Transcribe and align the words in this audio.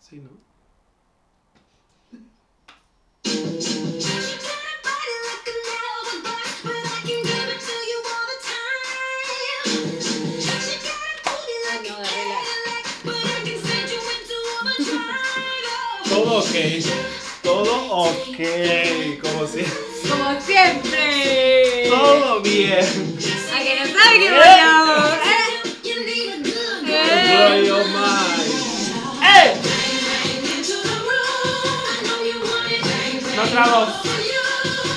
Sí, 0.00 0.16
¿no? 0.16 0.30
Todo 16.08 16.38
ok. 16.38 16.46
Todo 17.42 17.92
ok. 17.92 18.38
Como 19.22 19.46
si. 19.46 19.64
Como 20.08 20.40
siempre. 20.40 21.86
Todo 21.88 22.40
bien. 22.40 23.18
A 23.54 23.62
que 23.62 23.78
no 23.78 23.86
sabe 23.86 24.18
que 24.18 24.30
No 33.60 33.66
trabos. 33.66 33.88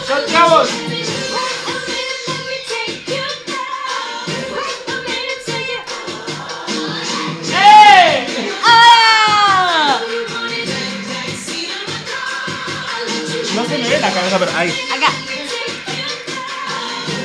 No 0.07 0.15
trabos. 0.21 0.69
¡Eh! 7.51 8.51
¡Ah! 8.63 9.99
No 13.53 13.65
se 13.65 13.77
me 13.77 13.89
ve 13.89 13.99
la 13.99 14.11
cabeza, 14.13 14.39
pero 14.39 14.51
ahí. 14.55 14.69
Acá. 14.95 15.11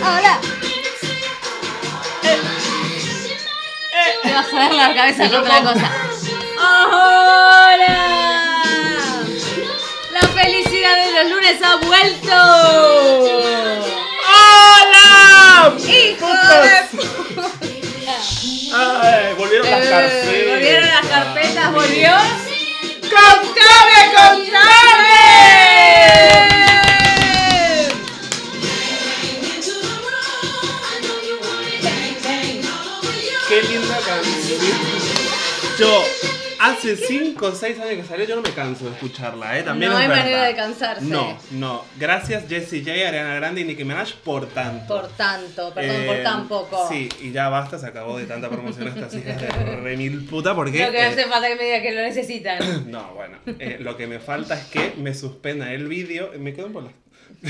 Hola. 0.02 0.40
Te 4.24 4.32
vas 4.34 4.52
a 4.52 4.58
ver 4.58 4.74
la 4.74 4.92
cabeza 4.92 5.30
con 5.30 5.38
otra 5.38 5.62
cosa. 5.62 6.07
Ha 11.62 11.76
vuelto. 11.76 12.34
¡Hola! 14.28 15.74
¡Hijo 15.78 16.26
de 16.26 16.88
Ay, 18.74 19.34
volvieron 19.36 19.70
las 19.70 19.80
Eh, 19.80 19.88
carpetas. 19.90 20.50
Volvieron 20.52 20.88
las 20.88 21.06
carpetas, 21.06 21.72
volvió. 21.72 22.12
¡Contame, 23.08 24.00
contame! 24.14 25.18
Qué 33.48 33.62
linda 33.62 33.98
canción. 34.06 34.60
Yo, 35.78 36.04
hace 36.70 36.96
5 36.96 37.46
o 37.46 37.52
6 37.52 37.78
años 37.80 37.94
que 37.94 38.04
salió, 38.04 38.26
yo 38.26 38.36
no 38.36 38.42
me 38.42 38.50
canso 38.50 38.84
de 38.86 38.92
escucharla, 38.92 39.58
¿eh? 39.58 39.62
También 39.62 39.90
No 39.92 39.98
es 39.98 40.02
hay 40.04 40.08
verdad. 40.08 40.22
manera 40.24 40.44
de 40.44 40.54
cansarse. 40.56 41.04
No, 41.04 41.38
no. 41.52 41.84
Gracias 41.98 42.44
Jessie 42.48 42.80
J, 42.84 42.92
Ariana 43.08 43.34
Grande 43.34 43.60
y 43.60 43.64
Nicki 43.64 43.84
Minaj 43.84 44.14
por 44.24 44.46
tanto. 44.48 45.00
Por 45.00 45.08
tanto, 45.16 45.72
perdón, 45.74 46.06
por 46.06 46.16
Eh, 46.16 46.22
tan 46.22 46.48
poco. 46.48 46.88
Sí, 46.88 47.08
y 47.20 47.32
ya 47.32 47.48
basta, 47.48 47.78
se 47.78 47.86
acabó 47.86 48.18
de 48.18 48.26
tanta 48.26 48.48
promoción 48.48 48.88
a 48.88 48.90
estas 48.90 49.14
hijas 49.14 49.40
de 49.40 49.76
re 49.76 49.96
mil 49.96 50.24
puta 50.26 50.54
porque... 50.54 50.84
Lo 50.86 50.92
que 50.92 50.98
eh, 50.98 51.04
hace 51.04 51.24
falta 51.26 51.48
que 51.48 51.56
me 51.56 51.64
diga 51.64 51.82
que 51.82 51.92
lo 51.92 52.02
necesitan. 52.02 52.90
no, 52.90 53.12
bueno, 53.14 53.38
eh, 53.58 53.78
lo 53.80 53.96
que 53.96 54.06
me 54.06 54.18
falta 54.20 54.54
es 54.54 54.64
que 54.66 54.94
me 54.98 55.14
suspenda 55.14 55.72
el 55.72 55.88
vídeo. 55.88 56.30
Me 56.38 56.52
quedo 56.54 56.66
en 56.66 56.72
bola. 56.72 56.90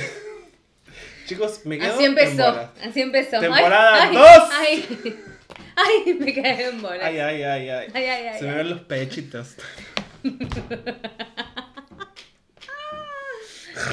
Chicos, 1.27 1.61
me 1.65 1.79
quedo 1.79 1.95
Así 1.95 2.05
en 2.05 2.11
empezó, 2.13 2.37
bola. 2.37 2.71
así 2.89 3.01
empezó. 3.03 3.39
Temporada 3.39 4.03
ay, 4.05 4.17
dos. 4.17 5.09
Ay, 5.81 6.15
me 6.15 6.35
caí 6.35 6.63
en 6.63 6.83
bola. 6.83 7.07
Ay, 7.07 7.19
ay, 7.21 7.43
ay, 7.43 7.69
ay. 7.71 7.87
Ay, 7.95 8.05
ay, 8.05 8.27
ay, 8.29 8.39
Se 8.39 8.45
me 8.47 8.55
ven 8.55 8.71
los 8.71 8.81
pechitos. 8.81 9.55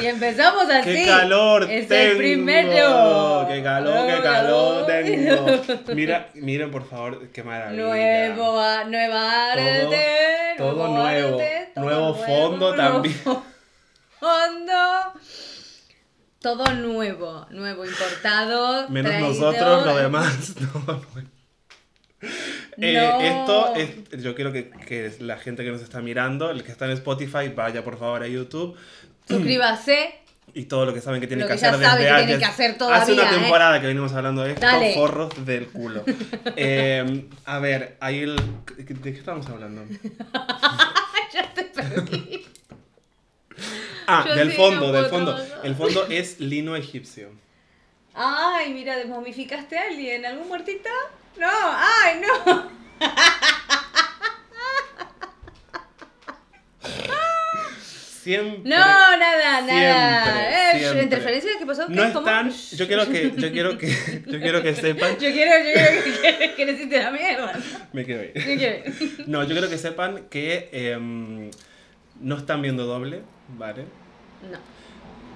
Y 0.01 0.05
empezamos 0.07 0.67
así. 0.67 0.93
¡Qué 0.95 1.05
calor 1.05 1.69
Es 1.69 1.87
tengo! 1.87 2.11
el 2.13 2.17
primero. 2.17 3.45
¡Qué 3.47 3.61
calor, 3.61 4.07
qué 4.07 4.21
calor 4.23 4.85
tengo! 4.87 5.45
Mira, 5.95 6.29
miren 6.33 6.71
por 6.71 6.89
favor, 6.89 7.27
qué 7.29 7.43
maravilla. 7.43 7.83
Nuevo, 7.83 8.83
nueva 8.87 9.53
Todo- 9.53 9.61
arte. 9.61 10.55
todo 10.57 10.73
nuevo 10.87 10.97
nuevo. 10.97 11.39
arte, 11.39 11.71
todo 11.75 11.85
Nuevo 11.85 12.15
fondo 12.15 12.75
nuevo 12.75 12.75
también. 12.75 13.15
Fondo. 14.19 15.13
Todo 16.41 16.73
nuevo, 16.73 17.45
nuevo 17.51 17.85
importado. 17.85 18.89
Menos 18.89 19.11
traído- 19.11 19.27
nosotros, 19.27 19.85
lo 19.85 19.95
demás, 19.97 20.55
no. 20.61 21.01
Eh, 21.21 21.25
No. 22.77 23.21
esto 23.21 23.75
es, 23.75 24.21
yo 24.23 24.35
quiero 24.35 24.51
que, 24.51 24.69
que 24.69 25.11
la 25.19 25.37
gente 25.37 25.63
que 25.63 25.71
nos 25.71 25.81
está 25.81 26.01
mirando, 26.01 26.49
el 26.51 26.63
que 26.63 26.71
está 26.71 26.85
en 26.85 26.91
Spotify, 26.91 27.49
vaya 27.55 27.83
por 27.83 27.97
favor 27.97 28.21
a 28.23 28.27
YouTube 28.27 28.75
Suscríbase. 29.27 30.15
y 30.53 30.65
todo 30.65 30.85
lo 30.85 30.93
que 30.93 31.01
saben 31.01 31.21
que 31.21 31.27
tienen 31.27 31.47
Lo 31.47 31.53
que 31.53 31.59
que 31.59 31.65
hacer 31.65 31.79
desde 31.79 32.33
que 32.33 32.39
que 32.39 32.45
hacer 32.45 32.71
Hace 32.71 33.13
una 33.13 33.21
todavía, 33.23 33.29
¿eh? 33.37 33.39
temporada 33.41 33.81
que 33.81 33.87
venimos 33.87 34.13
hablando 34.13 34.43
de 34.43 34.51
esto, 34.53 34.65
Dale. 34.65 34.93
forros 34.93 35.45
del 35.45 35.67
culo. 35.67 36.03
Eh, 36.57 37.27
a 37.45 37.59
ver, 37.59 37.97
ahí 37.99 38.19
el... 38.19 38.35
¿De 38.77 38.85
qué 38.85 39.09
estamos 39.19 39.47
hablando? 39.47 39.83
ya 41.33 41.53
te 41.53 41.63
perdí. 41.63 42.45
Ah, 44.07 44.23
Yo 44.27 44.35
del 44.35 44.51
sí, 44.51 44.57
fondo, 44.57 44.87
no 44.87 44.91
del 44.91 45.05
fondo. 45.05 45.37
El 45.63 45.75
fondo 45.75 46.05
es 46.09 46.39
lino 46.39 46.75
egipcio. 46.75 47.29
Ay, 48.13 48.71
mira, 48.73 48.95
desmomificaste 48.95 49.77
a 49.77 49.83
alguien. 49.83 50.25
¿Algún 50.25 50.47
muertito? 50.47 50.89
No, 51.37 51.49
ay, 51.51 52.21
no. 52.21 52.69
Siempre. 57.81 58.61
No, 58.69 58.77
nada, 59.17 59.61
nada. 59.61 60.23
Siempre, 60.23 60.77
Eh, 60.77 60.79
siempre. 60.79 61.03
¿Interferencia? 61.03 61.51
¿Qué 61.59 61.65
pasó? 61.65 61.87
No 61.89 62.03
están. 62.03 62.51
Yo 62.71 62.87
quiero 62.87 63.07
que, 63.07 63.31
yo 63.35 63.51
quiero 63.51 63.77
que, 63.77 64.23
yo 64.25 64.39
quiero 64.39 64.63
que 64.63 64.73
sepan. 64.73 65.11
Yo 65.19 65.31
quiero, 65.31 65.51
yo 65.63 65.73
quiero 65.73 66.03
que, 66.03 66.37
que, 66.39 66.53
que 66.55 66.65
necesite 66.65 67.03
la 67.03 67.11
mierda. 67.11 67.53
Me 67.93 68.03
quedo 68.05 68.21
ahí. 68.21 68.83
No, 69.27 69.43
yo 69.43 69.49
quiero 69.51 69.69
que 69.69 69.77
sepan 69.77 70.23
que 70.29 70.69
em, 70.71 71.51
no 72.19 72.37
están 72.37 72.63
viendo 72.63 72.85
doble, 72.87 73.21
¿vale? 73.49 73.85
No. 74.51 74.74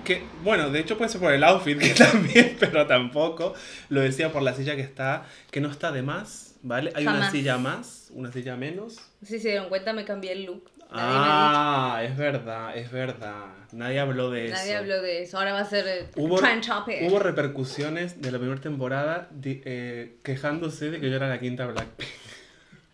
Que, 0.03 0.23
bueno, 0.43 0.69
de 0.69 0.79
hecho 0.79 0.97
puede 0.97 1.09
ser 1.09 1.21
por 1.21 1.33
el 1.33 1.43
outfit, 1.43 1.77
que 1.77 1.89
también, 1.93 2.55
pero 2.59 2.87
tampoco. 2.87 3.53
Lo 3.89 4.01
decía 4.01 4.31
por 4.31 4.41
la 4.41 4.53
silla 4.53 4.75
que 4.75 4.81
está, 4.81 5.25
que 5.51 5.61
no 5.61 5.69
está 5.69 5.91
de 5.91 6.01
más, 6.01 6.55
¿vale? 6.61 6.91
Hay 6.95 7.05
una 7.05 7.29
silla 7.31 7.57
más, 7.57 8.09
una 8.13 8.31
silla 8.31 8.55
menos. 8.55 8.95
No 9.21 9.27
sé 9.27 9.35
si 9.37 9.39
se 9.43 9.49
dieron 9.49 9.69
cuenta, 9.69 9.93
me 9.93 10.05
cambié 10.05 10.31
el 10.31 10.45
look. 10.45 10.69
Nadie 10.91 10.99
Ah, 11.03 12.01
es 12.03 12.17
verdad, 12.17 12.75
es 12.75 12.91
verdad. 12.91 13.45
Nadie 13.73 13.99
habló 13.99 14.31
de 14.31 14.41
dicho. 14.43 14.53
eso. 14.55 14.63
Nadie 14.63 14.75
habló 14.75 15.01
de 15.03 15.21
eso. 15.21 15.37
Ahora 15.37 15.53
va 15.53 15.59
a 15.59 15.65
ser 15.65 15.85
eh, 15.87 16.07
Hubo, 16.15 16.37
trend 16.39 16.65
topic. 16.65 16.95
hubo 17.03 17.19
repercusiones 17.19 18.21
de 18.21 18.31
la 18.31 18.39
primera 18.39 18.59
temporada 18.59 19.29
eh, 19.43 20.15
quejándose 20.23 20.89
de 20.89 20.99
que 20.99 21.09
yo 21.11 21.15
era 21.17 21.27
la 21.29 21.39
quinta 21.39 21.67
Blackpink. 21.67 22.09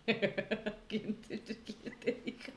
¿Quién 0.88 1.14
te, 1.26 1.40
quién 1.40 1.98
te 2.00 2.20
dijo? 2.24 2.52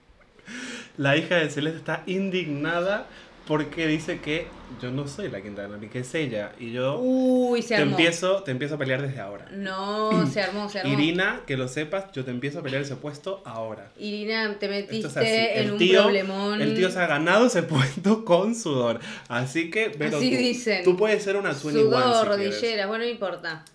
La 0.97 1.15
hija 1.15 1.35
de 1.37 1.49
Celeste 1.49 1.79
está 1.79 2.03
indignada 2.05 3.07
porque 3.49 3.87
dice 3.87 4.19
que 4.19 4.45
yo 4.79 4.91
no 4.91 5.07
soy 5.07 5.27
la 5.31 5.41
quinta 5.41 5.65
Blackpink, 5.65 5.91
que 5.91 5.99
es 6.01 6.13
ella. 6.13 6.51
Y 6.59 6.71
yo 6.71 6.99
Uy, 6.99 7.63
se 7.63 7.69
te 7.69 7.75
armó. 7.77 7.91
empiezo, 7.93 8.43
te 8.43 8.51
empiezo 8.51 8.75
a 8.75 8.77
pelear 8.77 9.01
desde 9.01 9.19
ahora. 9.19 9.47
No, 9.51 10.27
se 10.31 10.39
armó, 10.39 10.69
se 10.69 10.81
armó. 10.81 10.93
Irina, 10.93 11.41
que 11.47 11.57
lo 11.57 11.67
sepas, 11.67 12.11
yo 12.13 12.23
te 12.23 12.29
empiezo 12.29 12.59
a 12.59 12.61
pelear 12.61 12.83
ese 12.83 12.95
puesto 12.95 13.41
ahora. 13.45 13.91
Irina, 13.97 14.55
te 14.59 14.67
metiste 14.67 15.07
es 15.07 15.57
en 15.57 15.65
El 15.65 15.71
un 15.71 15.77
tío, 15.79 16.03
problemón. 16.03 16.61
el 16.61 16.75
tío 16.75 16.91
se 16.91 16.99
ha 16.99 17.07
ganado 17.07 17.47
ese 17.47 17.63
puesto 17.73 18.23
con 18.23 18.53
sudor. 18.53 18.99
Así 19.29 19.71
que, 19.71 19.89
pero 19.97 20.17
Así 20.17 20.29
tú, 20.29 20.37
dicen. 20.37 20.83
tú 20.83 20.95
puedes 20.95 21.23
ser 21.23 21.35
una 21.35 21.49
21 21.49 21.79
Sudor, 21.79 22.03
si 22.03 22.09
quieres. 22.11 22.27
rodilleras, 22.27 22.87
bueno, 22.87 23.03
no 23.03 23.09
importa. 23.09 23.65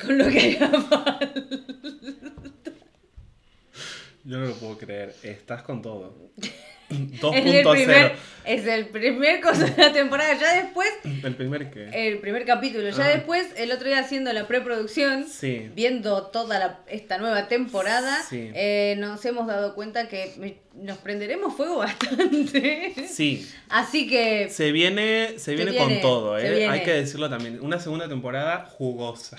Con 0.00 0.18
lo 0.18 0.28
que 0.28 0.56
haga 0.60 0.80
falta. 0.82 1.32
Yo 4.22 4.38
no 4.38 4.46
lo 4.46 4.54
puedo 4.54 4.78
creer. 4.78 5.16
Estás 5.24 5.62
con 5.62 5.82
todo. 5.82 6.14
Es 7.34 7.46
el 7.46 7.62
primer, 7.64 8.12
2.0. 8.12 8.12
es 8.44 8.66
el 8.66 8.86
primer 8.88 9.40
cosa 9.40 9.64
de 9.66 9.76
la 9.82 9.92
temporada. 9.92 10.34
Ya 10.40 10.62
después, 10.62 10.88
El 11.04 11.36
primer 11.36 11.70
que. 11.70 12.08
el 12.08 12.18
primer 12.18 12.44
capítulo. 12.44 12.88
Ya 12.90 13.04
Ah. 13.04 13.08
después, 13.08 13.46
el 13.56 13.70
otro 13.72 13.86
día 13.88 14.00
haciendo 14.00 14.32
la 14.32 14.46
preproducción, 14.48 15.26
Sí. 15.28 15.70
viendo 15.74 16.26
toda 16.28 16.58
la- 16.58 16.80
esta 16.88 17.18
nueva 17.18 17.46
temporada, 17.48 18.22
Sí. 18.28 18.50
eh, 18.54 18.96
nos 18.98 19.24
hemos 19.24 19.46
dado 19.46 19.74
cuenta 19.74 20.08
que 20.08 20.56
nos 20.74 20.98
prenderemos 20.98 21.54
fuego 21.56 21.76
bastante. 21.78 22.94
Sí. 23.08 23.48
Así 23.68 24.08
que 24.08 24.48
Se 24.50 24.72
viene, 24.72 25.38
se 25.38 25.54
viene, 25.54 25.70
viene, 25.72 25.84
con 25.86 26.00
todo, 26.00 26.38
¿eh? 26.38 26.50
viene. 26.50 26.68
Hay 26.72 26.82
que 26.82 26.92
decirlo 26.92 27.30
también. 27.30 27.60
Una 27.62 27.78
segunda 27.78 28.08
temporada 28.08 28.64
jugosa. 28.76 29.38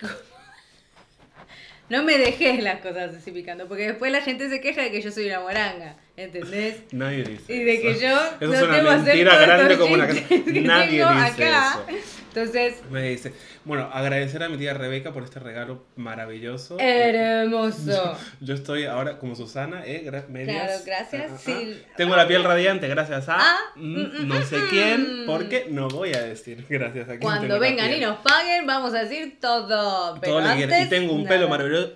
no 1.88 2.02
me 2.02 2.18
dejes 2.18 2.62
las 2.62 2.80
cosas 2.80 3.14
así 3.14 3.30
picando, 3.30 3.68
porque 3.68 3.86
después 3.88 4.10
la 4.10 4.20
gente 4.22 4.48
se 4.48 4.60
queja 4.60 4.82
de 4.82 4.90
que 4.90 5.00
yo 5.02 5.10
soy 5.12 5.26
una 5.26 5.40
moranga. 5.40 5.96
¿Entendés? 6.16 6.76
Nadie 6.92 7.24
dice 7.24 7.52
Y 7.54 7.62
de 7.64 7.80
que 7.80 7.90
eso. 7.90 8.00
yo 8.00 8.16
Eso 8.40 8.46
no 8.46 8.54
es 8.54 8.62
una 8.80 8.96
mentira 8.96 9.36
grande 9.38 9.76
como 9.76 9.94
una 9.94 10.06
casa. 10.06 10.20
que 10.28 10.60
Nadie 10.62 11.04
dice 11.04 11.44
acá. 11.44 11.80
eso. 11.88 11.98
Entonces, 12.36 12.82
Me 12.90 13.00
dice, 13.08 13.32
bueno, 13.64 13.88
agradecer 13.90 14.42
a 14.42 14.50
mi 14.50 14.58
tía 14.58 14.74
Rebeca 14.74 15.10
por 15.10 15.22
este 15.24 15.40
regalo 15.40 15.86
maravilloso. 15.96 16.76
hermoso. 16.80 18.18
Yo 18.40 18.54
estoy 18.54 18.84
ahora 18.84 19.18
como 19.18 19.34
Susana, 19.34 19.82
¿eh? 19.86 20.02
Gra- 20.04 20.26
medias. 20.28 20.82
Claro, 20.82 20.82
gracias, 20.84 21.30
Ah, 21.30 21.34
ah, 21.34 21.40
sí. 21.42 21.80
ah. 21.82 21.92
Tengo 21.96 22.14
la 22.14 22.28
piel 22.28 22.44
radiante 22.44 22.88
gracias 22.88 23.28
a 23.30 23.36
Ah, 23.38 23.56
mm, 23.76 23.82
mm, 24.00 24.02
mm, 24.24 24.28
no 24.28 24.42
sé 24.42 24.58
quién, 24.68 25.22
porque 25.26 25.66
no 25.70 25.88
voy 25.88 26.12
a 26.12 26.22
decir 26.22 26.66
gracias 26.68 27.04
a 27.04 27.12
quién. 27.12 27.20
Cuando 27.20 27.58
vengan 27.58 27.90
y 27.92 28.00
nos 28.00 28.18
paguen, 28.18 28.66
vamos 28.66 28.92
a 28.92 29.04
decir 29.04 29.38
todo. 29.40 30.18
Pero 30.20 30.32
Todo 30.34 30.42
que 30.56 30.64
antes, 30.64 30.86
Y 30.86 30.88
tengo 30.90 31.14
un 31.14 31.24
nada. 31.24 31.36
pelo 31.36 31.48
maravilloso 31.48 31.94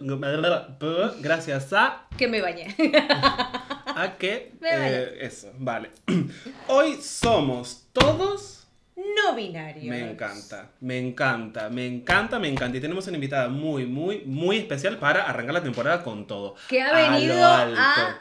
gracias 1.21 1.71
a, 1.75 2.07
Que 2.17 2.29
me 2.29 2.41
bañé. 2.41 2.75
A 4.01 4.17
que... 4.19 4.53
Me 4.61 4.71
vale. 4.77 5.03
eh, 5.03 5.19
eso, 5.21 5.53
vale. 5.59 5.91
Hoy 6.69 6.97
somos 7.03 7.87
todos... 7.93 8.67
no 8.97 9.35
binario. 9.35 9.91
Me 9.91 10.11
encanta, 10.11 10.71
me 10.81 10.99
encanta, 10.99 11.69
me 11.71 11.87
encanta, 11.87 12.39
me 12.39 12.49
encanta. 12.49 12.77
Y 12.79 12.81
tenemos 12.81 13.07
una 13.07 13.17
invitada 13.17 13.49
muy, 13.49 13.87
muy, 13.87 14.23
muy 14.27 14.59
especial 14.59 14.99
para 14.99 15.25
arrancar 15.25 15.55
la 15.55 15.63
temporada 15.63 16.03
con 16.03 16.27
todo. 16.27 16.55
Que 16.69 16.83
ha 16.83 16.89
A 16.89 17.09
lo 17.11 17.13
venido 17.15 17.45
alto. 17.47 17.81
a 17.81 18.21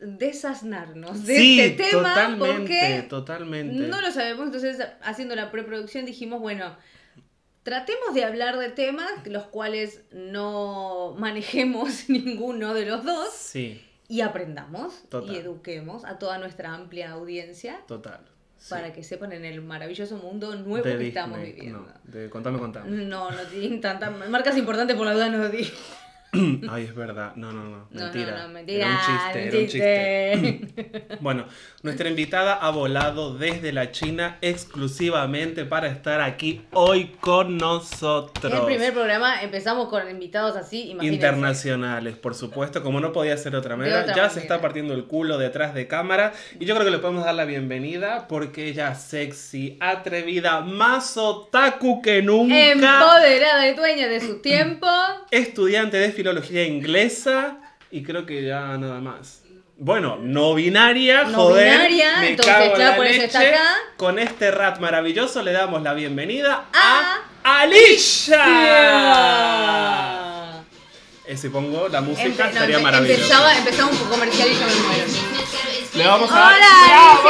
desasnarnos 0.00 1.24
de 1.24 1.36
sí, 1.36 1.60
este 1.60 1.84
tema 1.90 2.08
totalmente, 2.14 2.58
porque 2.58 3.06
totalmente. 3.08 3.74
no 3.88 4.00
lo 4.00 4.10
sabemos. 4.10 4.46
Entonces, 4.46 4.78
haciendo 5.02 5.34
la 5.34 5.50
preproducción 5.50 6.04
dijimos, 6.04 6.40
bueno, 6.40 6.76
tratemos 7.62 8.12
de 8.14 8.24
hablar 8.24 8.58
de 8.58 8.68
temas 8.70 9.10
los 9.24 9.44
cuales 9.44 10.02
no 10.12 11.14
manejemos 11.18 12.08
ninguno 12.10 12.74
de 12.74 12.84
los 12.86 13.04
dos 13.04 13.30
Sí, 13.32 13.82
y 14.08 14.20
aprendamos 14.20 15.02
Total. 15.08 15.34
y 15.34 15.38
eduquemos 15.38 16.04
a 16.04 16.18
toda 16.18 16.38
nuestra 16.38 16.74
amplia 16.74 17.12
audiencia 17.12 17.80
total. 17.86 18.20
sí. 18.58 18.70
para 18.70 18.92
que 18.92 19.02
sepan 19.02 19.32
en 19.32 19.44
el 19.44 19.62
maravilloso 19.62 20.16
mundo 20.18 20.54
nuevo 20.56 20.84
De 20.86 20.98
que 20.98 21.08
estamos 21.08 21.40
viviendo. 21.40 21.80
No, 21.80 22.12
de 22.12 22.30
contame, 22.30 22.58
contame. 22.58 22.90
No, 22.90 23.30
no 23.30 23.42
tienen 23.50 23.80
tantas 23.80 24.12
marcas 24.28 24.56
importantes 24.56 24.96
por 24.96 25.06
la 25.06 25.14
duda 25.14 25.28
no 25.28 25.48
di. 25.48 25.70
Ay, 26.70 26.84
es 26.84 26.94
verdad. 26.94 27.32
No, 27.36 27.52
no, 27.52 27.64
no. 27.64 27.86
No, 27.90 28.00
Mentira. 28.04 28.32
no, 28.32 28.42
no, 28.42 28.54
mentira. 28.54 28.86
Era 28.86 28.94
un 28.94 28.98
chiste, 29.00 29.48
era 29.48 29.58
un 29.58 29.66
chiste. 29.66 31.14
Bueno, 31.20 31.46
nuestra 31.82 32.08
invitada 32.08 32.54
ha 32.54 32.70
volado 32.70 33.34
desde 33.36 33.72
la 33.72 33.92
China 33.92 34.38
exclusivamente 34.40 35.64
para 35.64 35.88
estar 35.88 36.20
aquí 36.20 36.62
hoy 36.72 37.12
con 37.20 37.56
nosotros. 37.56 38.52
En 38.52 38.58
el 38.58 38.64
primer 38.66 38.92
programa 38.92 39.42
empezamos 39.42 39.88
con 39.88 40.08
invitados 40.10 40.56
así, 40.56 40.90
imagínense. 40.90 41.14
Internacionales, 41.14 42.16
por 42.16 42.34
supuesto, 42.34 42.82
como 42.82 43.00
no 43.00 43.12
podía 43.12 43.36
ser 43.36 43.56
otra 43.56 43.76
manera. 43.76 44.02
otra 44.02 44.14
ya 44.14 44.28
se 44.28 44.36
manera. 44.36 44.42
está 44.42 44.60
partiendo 44.60 44.94
el 44.94 45.04
culo 45.04 45.38
detrás 45.38 45.74
de 45.74 45.86
cámara 45.86 46.32
y 46.58 46.64
yo 46.64 46.74
creo 46.74 46.84
que 46.84 46.90
le 46.90 46.98
podemos 46.98 47.24
dar 47.24 47.34
la 47.34 47.44
bienvenida 47.44 48.26
porque 48.28 48.68
ella 48.68 48.94
sexy, 48.94 49.76
atrevida, 49.80 50.60
más 50.60 51.16
otaku 51.16 52.02
que 52.02 52.22
nunca. 52.22 52.72
Empoderada 52.72 53.68
y 53.68 53.74
dueña 53.74 54.08
de 54.08 54.20
su 54.20 54.40
tiempo. 54.40 54.86
estudiante 55.30 55.96
de 55.96 56.12
filología 56.28 56.64
inglesa 56.64 57.58
y 57.90 58.02
creo 58.02 58.24
que 58.24 58.42
ya 58.46 58.78
nada 58.78 58.98
más. 58.98 59.42
Bueno, 59.76 60.16
no 60.18 60.54
binaria, 60.54 61.24
No 61.24 61.36
joder. 61.36 61.70
binaria, 61.70 62.16
me 62.20 62.30
entonces, 62.30 62.54
cago 62.54 62.64
en 62.64 62.72
claro, 62.72 62.90
la 62.92 62.96
por 62.96 63.06
eso 63.06 63.22
está 63.24 63.40
acá. 63.40 63.76
Con 63.98 64.18
este 64.18 64.50
rap 64.50 64.78
maravilloso 64.80 65.42
le 65.42 65.52
damos 65.52 65.82
la 65.82 65.92
bienvenida 65.92 66.64
A 66.72 67.18
a, 67.44 67.60
Alicia. 67.60 68.40
Ah. 69.66 70.62
Eh, 71.26 71.36
si 71.36 71.50
pongo 71.50 71.88
la 71.88 72.00
música 72.00 72.26
Empe- 72.26 72.38
no, 72.38 72.44
estaría 72.46 72.78
empe- 72.78 72.82
maravilloso. 72.82 73.20
Empezaba, 73.20 73.58
empezaba 73.58 73.90
un 73.90 73.98
comercial 73.98 74.48
y 74.48 74.54
yo 74.54 74.60
me 74.66 74.74
muero. 74.76 75.04
Le 75.94 76.06
vamos 76.06 76.30
a 76.32 76.34
¡Hola, 76.34 76.70
¡Bravo! 76.88 77.28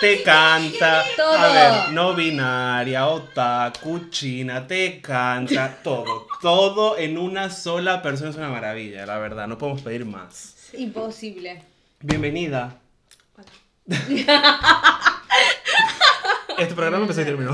Te 0.00 0.22
canta, 0.22 1.02
Todo. 1.16 1.32
a 1.32 1.48
ver, 1.52 1.92
no 1.92 2.14
binaria, 2.14 3.06
otaku, 3.08 4.10
china, 4.10 4.66
te 4.66 5.00
canta, 5.00 5.78
todo, 5.82 6.26
todo 6.42 6.98
en 6.98 7.16
una 7.16 7.48
sola 7.50 8.02
persona 8.02 8.30
es 8.30 8.36
una 8.36 8.50
maravilla, 8.50 9.06
la 9.06 9.18
verdad, 9.18 9.48
no 9.48 9.56
podemos 9.56 9.80
pedir 9.82 10.04
más. 10.04 10.54
Imposible. 10.74 11.62
Bienvenida. 12.00 12.76
Este 16.58 16.74
programa 16.74 16.98
empezó 17.02 17.22
y 17.22 17.24
terminó. 17.24 17.52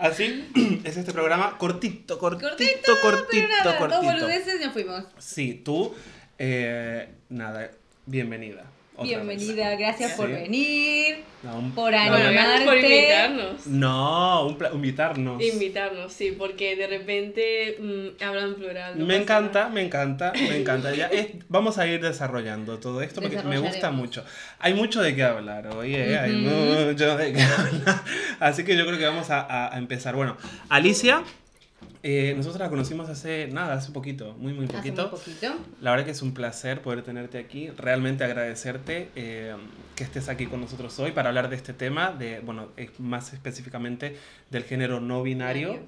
Así 0.00 0.50
es 0.84 0.96
este 0.96 1.12
programa 1.12 1.56
cortito, 1.58 2.18
cortito, 2.18 2.48
Cortito, 2.48 3.00
cortito, 3.00 3.28
pero 3.30 3.48
nada, 3.48 3.64
dos 3.64 3.76
cortito. 3.76 4.02
boludeces 4.02 4.60
y 4.60 4.64
nos 4.64 4.72
fuimos. 4.72 5.04
Sí, 5.18 5.62
tú, 5.64 5.94
eh, 6.38 7.08
nada, 7.28 7.70
bienvenida. 8.06 8.64
Otra 8.96 9.04
Bienvenida, 9.04 9.68
vez. 9.70 9.78
gracias 9.78 10.12
por 10.12 10.26
Sí. 10.26 10.32
venir, 10.32 11.16
No, 11.42 11.58
un- 11.58 11.72
por 11.72 11.94
animarte. 11.94 12.64
por 12.64 12.76
invitarnos. 12.78 13.66
No, 13.66 14.46
un 14.46 14.58
invitarnos. 14.74 15.42
Invitarnos, 15.42 16.12
sí, 16.12 16.34
porque 16.36 16.76
de 16.76 16.86
repente 16.86 17.76
mm, 17.78 18.22
hablan 18.24 18.54
plural. 18.54 18.98
no 18.98 19.04
me 19.06 19.16
encanta, 19.16 19.60
nada. 19.64 19.70
me 19.72 19.82
encanta, 19.82 20.32
me 20.34 20.56
encanta. 20.58 20.94
Ya 20.94 21.06
es- 21.06 21.28
vamos 21.48 21.78
a 21.78 21.86
ir 21.86 22.00
desarrollando 22.00 22.78
todo 22.78 23.02
esto 23.02 23.20
porque 23.20 23.42
me 23.42 23.58
gusta 23.58 23.90
mucho. 23.90 24.24
Hay 24.58 24.74
mucho 24.74 25.02
de 25.02 25.14
qué 25.14 25.22
hablar 25.24 25.66
hoy, 25.68 25.94
¿eh? 25.94 26.18
hay 26.18 26.30
Ujú. 26.44 26.86
mucho 26.90 27.16
de 27.16 27.32
qué 27.32 27.42
hablar. 27.42 28.02
Así 28.40 28.64
que 28.64 28.76
yo 28.76 28.86
creo 28.86 28.98
que 28.98 29.06
vamos 29.06 29.30
a- 29.30 29.74
a 29.74 29.78
empezar. 29.78 30.14
Bueno, 30.16 30.36
Alicia, 30.68 31.22
eh, 32.08 32.34
nosotros 32.36 32.60
la 32.60 32.68
conocimos 32.68 33.08
hace 33.08 33.48
nada, 33.48 33.74
hace 33.74 33.90
poquito, 33.90 34.34
muy, 34.38 34.52
muy 34.52 34.66
Hace 34.66 34.76
poquito. 34.76 35.08
muy 35.08 35.18
poquito. 35.18 35.56
La 35.80 35.90
verdad 35.90 36.04
que 36.04 36.12
es 36.12 36.22
un 36.22 36.34
placer 36.34 36.80
poder 36.80 37.02
tenerte 37.02 37.36
aquí, 37.38 37.70
realmente 37.70 38.22
agradecerte 38.22 39.08
eh, 39.16 39.56
que 39.96 40.04
estés 40.04 40.28
aquí 40.28 40.46
con 40.46 40.60
nosotros 40.60 40.96
hoy 41.00 41.10
para 41.10 41.30
hablar 41.30 41.50
de 41.50 41.56
este 41.56 41.72
tema, 41.72 42.12
de, 42.12 42.38
bueno, 42.40 42.68
más 43.00 43.32
específicamente 43.32 44.16
del 44.50 44.62
género 44.62 45.00
no 45.00 45.24
binario, 45.24 45.80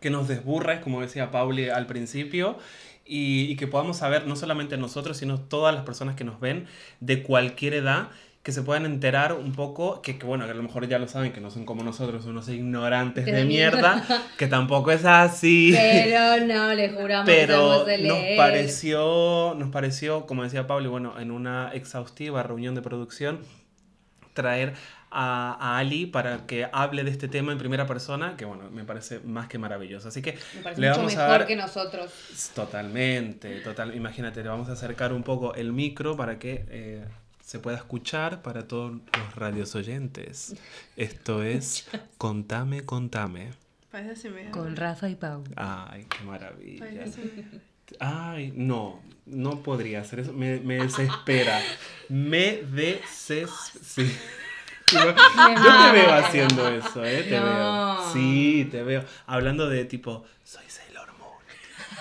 que 0.00 0.08
nos 0.08 0.28
desburra, 0.28 0.80
como 0.80 1.02
decía 1.02 1.30
Pauli 1.30 1.68
al 1.68 1.86
principio, 1.86 2.58
y, 3.04 3.42
y 3.42 3.56
que 3.56 3.66
podamos 3.66 3.98
saber, 3.98 4.26
no 4.26 4.36
solamente 4.36 4.78
nosotros, 4.78 5.18
sino 5.18 5.38
todas 5.40 5.74
las 5.74 5.84
personas 5.84 6.16
que 6.16 6.24
nos 6.24 6.40
ven 6.40 6.66
de 7.00 7.22
cualquier 7.22 7.74
edad, 7.74 8.08
que 8.44 8.52
se 8.52 8.62
puedan 8.62 8.84
enterar 8.84 9.32
un 9.32 9.52
poco, 9.52 10.02
que, 10.02 10.18
que 10.18 10.26
bueno, 10.26 10.44
que 10.44 10.52
a 10.52 10.54
lo 10.54 10.62
mejor 10.62 10.86
ya 10.86 10.98
lo 11.00 11.08
saben, 11.08 11.32
que 11.32 11.40
no 11.40 11.50
son 11.50 11.64
como 11.64 11.82
nosotros, 11.82 12.26
unos 12.26 12.48
ignorantes 12.48 13.24
de 13.24 13.44
mierda, 13.46 14.04
que 14.38 14.46
tampoco 14.46 14.92
es 14.92 15.04
así. 15.04 15.72
Pero 15.74 16.44
no, 16.46 16.72
le 16.74 16.90
juramos 16.90 17.26
que 17.26 17.34
Pero 17.34 17.84
de 17.86 17.98
nos 17.98 18.18
pareció, 18.36 19.54
nos 19.58 19.70
pareció, 19.70 20.26
como 20.26 20.42
decía 20.44 20.66
Pablo, 20.66 20.90
bueno, 20.90 21.18
en 21.18 21.30
una 21.32 21.70
exhaustiva 21.72 22.42
reunión 22.42 22.74
de 22.74 22.82
producción, 22.82 23.40
traer 24.34 24.74
a, 25.10 25.56
a 25.58 25.78
Ali 25.78 26.06
para 26.06 26.44
que 26.46 26.68
hable 26.72 27.04
de 27.04 27.10
este 27.12 27.28
tema 27.28 27.52
en 27.52 27.58
primera 27.58 27.86
persona, 27.86 28.36
que 28.36 28.44
bueno, 28.44 28.68
me 28.70 28.84
parece 28.84 29.20
más 29.20 29.46
que 29.48 29.58
maravilloso. 29.58 30.08
Así 30.08 30.20
que 30.22 30.36
Me 30.56 30.60
parece 30.62 30.80
le 30.82 30.88
mucho 30.88 31.00
vamos 31.00 31.14
a 31.14 31.16
mejor 31.16 31.38
dar- 31.38 31.46
que 31.46 31.56
nosotros. 31.56 32.10
totalmente, 32.54 33.60
total, 33.60 33.94
imagínate, 33.94 34.42
le 34.42 34.48
vamos 34.48 34.68
a 34.68 34.72
acercar 34.72 35.12
un 35.12 35.22
poco 35.22 35.54
el 35.54 35.72
micro 35.72 36.16
para 36.16 36.38
que 36.38 36.66
eh, 36.68 37.04
se 37.44 37.58
pueda 37.58 37.76
escuchar 37.76 38.42
para 38.42 38.66
todos 38.66 38.92
los 38.92 39.34
radios 39.36 39.74
oyentes. 39.74 40.54
Esto 40.96 41.42
es 41.42 41.86
Contame, 42.18 42.84
contame. 42.84 43.50
Con 44.50 44.74
Rafa 44.74 45.08
y 45.08 45.14
Pau. 45.14 45.44
Ay, 45.54 46.06
qué 46.08 46.24
maravilla. 46.24 46.86
Ay, 48.00 48.52
no, 48.56 49.00
no 49.26 49.62
podría 49.62 50.00
hacer 50.00 50.20
eso. 50.20 50.32
Me, 50.32 50.58
me 50.60 50.76
desespera. 50.78 51.60
Me 52.08 52.62
desespera. 52.62 53.52
Sí. 54.86 54.96
Yo 54.98 55.14
te 55.14 55.92
veo 55.92 56.12
haciendo 56.12 56.68
eso, 56.68 57.02
¿eh? 57.04 57.22
Te 57.22 57.40
No. 57.40 57.46
veo. 57.46 58.12
Sí, 58.12 58.68
te 58.70 58.82
veo. 58.82 59.02
Hablando 59.26 59.66
de 59.68 59.86
tipo, 59.86 60.24
soy. 60.44 60.63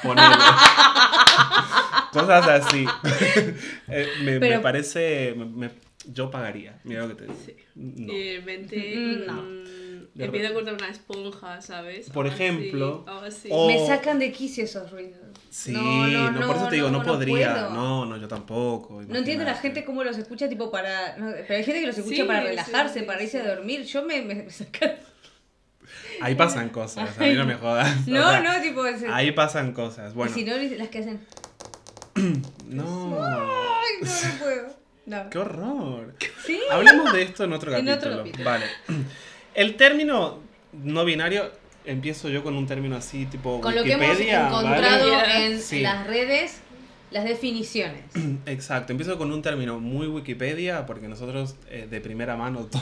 Ponele. 0.04 0.36
Cosas 2.12 2.48
así. 2.48 2.86
Eh, 3.88 4.08
me, 4.22 4.32
me 4.34 4.40
Pero- 4.40 4.62
parece. 4.62 5.34
me- 5.38 5.46
me- 5.46 5.72
yo 6.06 6.30
pagaría. 6.30 6.80
Mira 6.84 7.02
lo 7.04 7.10
que 7.10 7.16
te 7.16 7.24
digo. 7.24 7.38
No. 7.76 8.14
Y 8.14 8.24
de 8.24 8.36
repente. 8.38 8.94
Mm, 8.96 9.26
no. 9.26 9.34
mm, 9.42 10.22
a 10.22 10.28
re- 10.28 10.54
cortar 10.54 10.74
una 10.76 10.90
esponja, 10.90 11.62
¿sabes? 11.62 12.10
Por 12.10 12.28
ejemplo, 12.28 13.04
algo 13.08 13.22
así. 13.22 13.48
o- 13.52 13.68
Me 13.68 13.86
sacan 13.88 14.20
de 14.20 14.32
quicio 14.32 14.66
esos 14.66 14.92
ruidos. 14.92 15.20
Sí, 15.50 15.72
No, 15.72 16.08
no, 16.08 16.32
no, 16.32 16.48
por 16.48 16.56
eso 16.58 16.68
te 16.68 16.76
digo, 16.76 16.90
no, 16.90 16.98
no, 17.00 17.04
no 17.06 17.12
podría. 17.14 17.54
No, 17.70 18.06
no, 18.06 18.18
yo 18.18 18.28
tampoco. 18.28 18.96
No 18.96 19.18
entiendo 19.18 19.44
la 19.44 19.52
imagínate. 19.52 19.62
gente 19.62 19.86
cómo 19.86 20.04
los 20.04 20.18
escucha 20.18 20.50
tipo 20.50 20.70
para... 20.72 21.16
no, 21.18 21.32
pero 21.48 21.56
hay 21.58 21.64
gente 21.64 21.80
que 21.82 21.88
los 21.88 21.98
escucha 21.98 22.18
Sí, 22.18 22.24
para 22.24 22.42
sí, 22.42 22.48
relajarse, 22.48 23.00
sí, 23.00 23.06
para 23.06 23.22
irse 23.24 23.40
sí. 23.42 23.48
a 23.48 23.56
dormir. 23.56 23.84
Yo 23.86 24.04
me, 24.04 24.22
me, 24.24 24.36
me 24.36 24.50
sacan... 24.50 24.94
Ahí 26.22 26.36
pasan 26.36 26.70
cosas, 26.70 27.18
a 27.20 27.24
mí 27.24 27.34
no 27.34 27.46
me 27.46 27.56
jodas. 27.56 27.90
o 28.08 28.12
No, 28.12 28.30
sea, 28.30 28.40
no, 28.42 28.62
tipo... 28.62 28.86
es- 28.86 29.04
Ahí 29.10 29.32
pasan 29.32 29.74
cosas. 29.74 30.14
Bueno, 30.14 30.32
Y 30.32 30.36
si 30.36 30.46
no, 30.46 30.56
las 30.78 30.88
que 30.90 31.00
hacen... 31.00 31.20
no. 32.70 33.18
Ay, 33.24 33.94
no, 34.02 34.08
no 34.10 34.40
puedo. 34.40 34.84
No. 35.06 35.30
¡Qué 35.30 35.38
horror! 35.38 36.16
Sí. 36.46 36.60
Hablemos 36.72 37.12
de 37.12 37.24
esto 37.24 37.44
en 37.44 37.54
otro 37.54 37.74
En 37.76 37.86
capítulo. 37.86 38.12
otro 38.14 38.24
capítulo. 38.24 38.46
Vale. 38.46 38.66
El 39.56 39.76
término 39.76 40.40
no 40.72 41.06
binario, 41.06 41.52
empiezo 41.86 42.30
yo 42.30 42.42
con 42.44 42.56
un 42.56 42.66
término 42.68 42.96
así 42.96 43.26
tipo 43.26 43.60
Con 43.62 43.76
lo 43.76 43.84
que 43.84 43.92
hemos 43.94 44.08
Wikipedia, 44.08 44.48
encontrado 44.48 45.12
¿vale? 45.12 45.46
en 45.48 45.60
Sí. 45.62 45.82
las 45.82 46.08
redes, 46.08 46.60
las 47.12 47.26
definiciones. 47.26 48.02
Exacto, 48.46 48.94
empiezo 48.94 49.18
con 49.18 49.32
un 49.32 49.42
término 49.42 49.80
muy 49.80 50.08
Wikipedia, 50.08 50.86
porque 50.86 51.08
nosotros 51.08 51.56
eh, 51.70 51.88
de 51.90 52.00
primera 52.02 52.36
mano... 52.36 52.70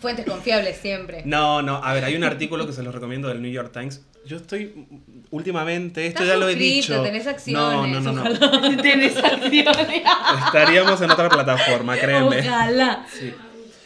Fuentes 0.00 0.26
confiables 0.26 0.76
siempre. 0.78 1.22
No, 1.24 1.62
no, 1.62 1.76
a 1.76 1.92
ver, 1.94 2.04
hay 2.04 2.16
un 2.16 2.24
artículo 2.24 2.66
que 2.66 2.72
se 2.72 2.82
los 2.82 2.94
recomiendo 2.94 3.28
del 3.28 3.40
New 3.42 3.50
York 3.52 3.72
Times. 3.72 4.02
Yo 4.24 4.36
estoy 4.36 4.86
últimamente, 5.30 6.06
esto 6.06 6.24
ya 6.24 6.36
lo 6.36 6.48
he 6.48 6.54
dicho. 6.54 7.02
tenés 7.02 7.24
No, 7.24 7.30
acciones, 7.30 8.02
no, 8.02 8.12
no, 8.12 8.12
no. 8.12 8.20
ojalá. 8.36 8.76
Tenés 8.82 9.16
acciones. 9.16 10.02
Estaríamos 10.46 11.00
en 11.00 11.10
otra 11.10 11.28
plataforma, 11.28 11.96
créeme. 11.96 12.40
Ojalá. 12.40 13.06
Sí. 13.12 13.32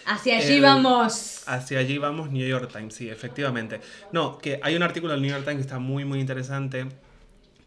Hacia 0.06 0.36
allí 0.38 0.56
El- 0.56 0.62
vamos. 0.62 1.42
Hacia 1.46 1.78
allí 1.78 1.98
vamos, 1.98 2.30
New 2.30 2.46
York 2.46 2.70
Times, 2.72 2.94
sí, 2.94 3.08
efectivamente. 3.08 3.80
No, 4.12 4.36
que 4.38 4.60
hay 4.62 4.75
un 4.76 4.82
artículo 4.82 5.12
del 5.12 5.22
New 5.22 5.30
York 5.30 5.44
Times 5.44 5.56
que 5.58 5.62
está 5.62 5.78
muy, 5.78 6.04
muy 6.04 6.20
interesante, 6.20 6.86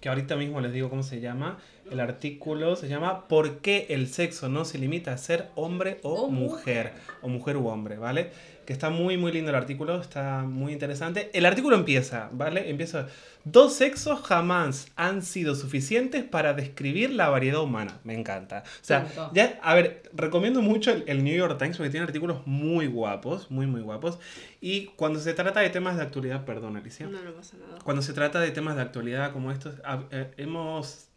que 0.01 0.09
ahorita 0.09 0.35
mismo 0.35 0.59
les 0.61 0.71
digo 0.73 0.89
cómo 0.89 1.01
se 1.03 1.21
llama. 1.21 1.57
El 1.91 1.99
artículo 1.99 2.75
se 2.75 2.87
llama 2.87 3.27
¿Por 3.27 3.59
qué 3.59 3.87
el 3.89 4.07
sexo 4.07 4.49
no 4.49 4.65
se 4.65 4.77
limita 4.77 5.13
a 5.13 5.17
ser 5.17 5.49
hombre 5.55 5.99
o, 6.03 6.23
O 6.23 6.29
mujer? 6.29 6.93
O 7.21 7.29
mujer 7.29 7.57
u 7.57 7.67
hombre, 7.67 7.97
¿vale? 7.97 8.31
Que 8.65 8.73
está 8.73 8.91
muy, 8.91 9.17
muy 9.17 9.31
lindo 9.31 9.49
el 9.49 9.55
artículo, 9.55 9.99
está 9.99 10.43
muy 10.43 10.73
interesante. 10.73 11.31
El 11.33 11.47
artículo 11.47 11.75
empieza, 11.75 12.29
¿vale? 12.31 12.69
Empieza. 12.69 13.07
Dos 13.43 13.73
sexos 13.73 14.21
jamás 14.21 14.91
han 14.95 15.23
sido 15.23 15.55
suficientes 15.55 16.23
para 16.23 16.53
describir 16.53 17.11
la 17.11 17.29
variedad 17.29 17.61
humana. 17.61 17.97
Me 18.03 18.13
encanta. 18.13 18.63
O 18.65 18.83
sea, 18.85 19.07
ya, 19.33 19.59
a 19.63 19.73
ver, 19.73 20.03
recomiendo 20.13 20.61
mucho 20.61 20.91
el, 20.91 21.03
el 21.07 21.23
New 21.23 21.35
York 21.35 21.57
Times 21.57 21.77
porque 21.77 21.89
tiene 21.89 22.05
artículos 22.05 22.45
muy 22.45 22.85
guapos, 22.85 23.49
muy, 23.49 23.65
muy 23.65 23.81
guapos. 23.81 24.19
Y 24.61 24.87
cuando 24.97 25.19
se 25.19 25.33
trata 25.33 25.61
de 25.61 25.71
temas 25.71 25.97
de 25.97 26.03
actualidad, 26.03 26.45
perdón, 26.45 26.77
Alicia. 26.77 27.07
No, 27.07 27.23
no 27.23 27.33
pasa 27.33 27.57
nada. 27.57 27.79
Cuando 27.83 28.03
se 28.03 28.13
trata 28.13 28.39
de 28.39 28.51
temas 28.51 28.75
de 28.75 28.83
actualidad 28.83 29.33
como 29.33 29.51
estos, 29.51 29.75
eh, 30.11 30.31
hemos... 30.37 31.08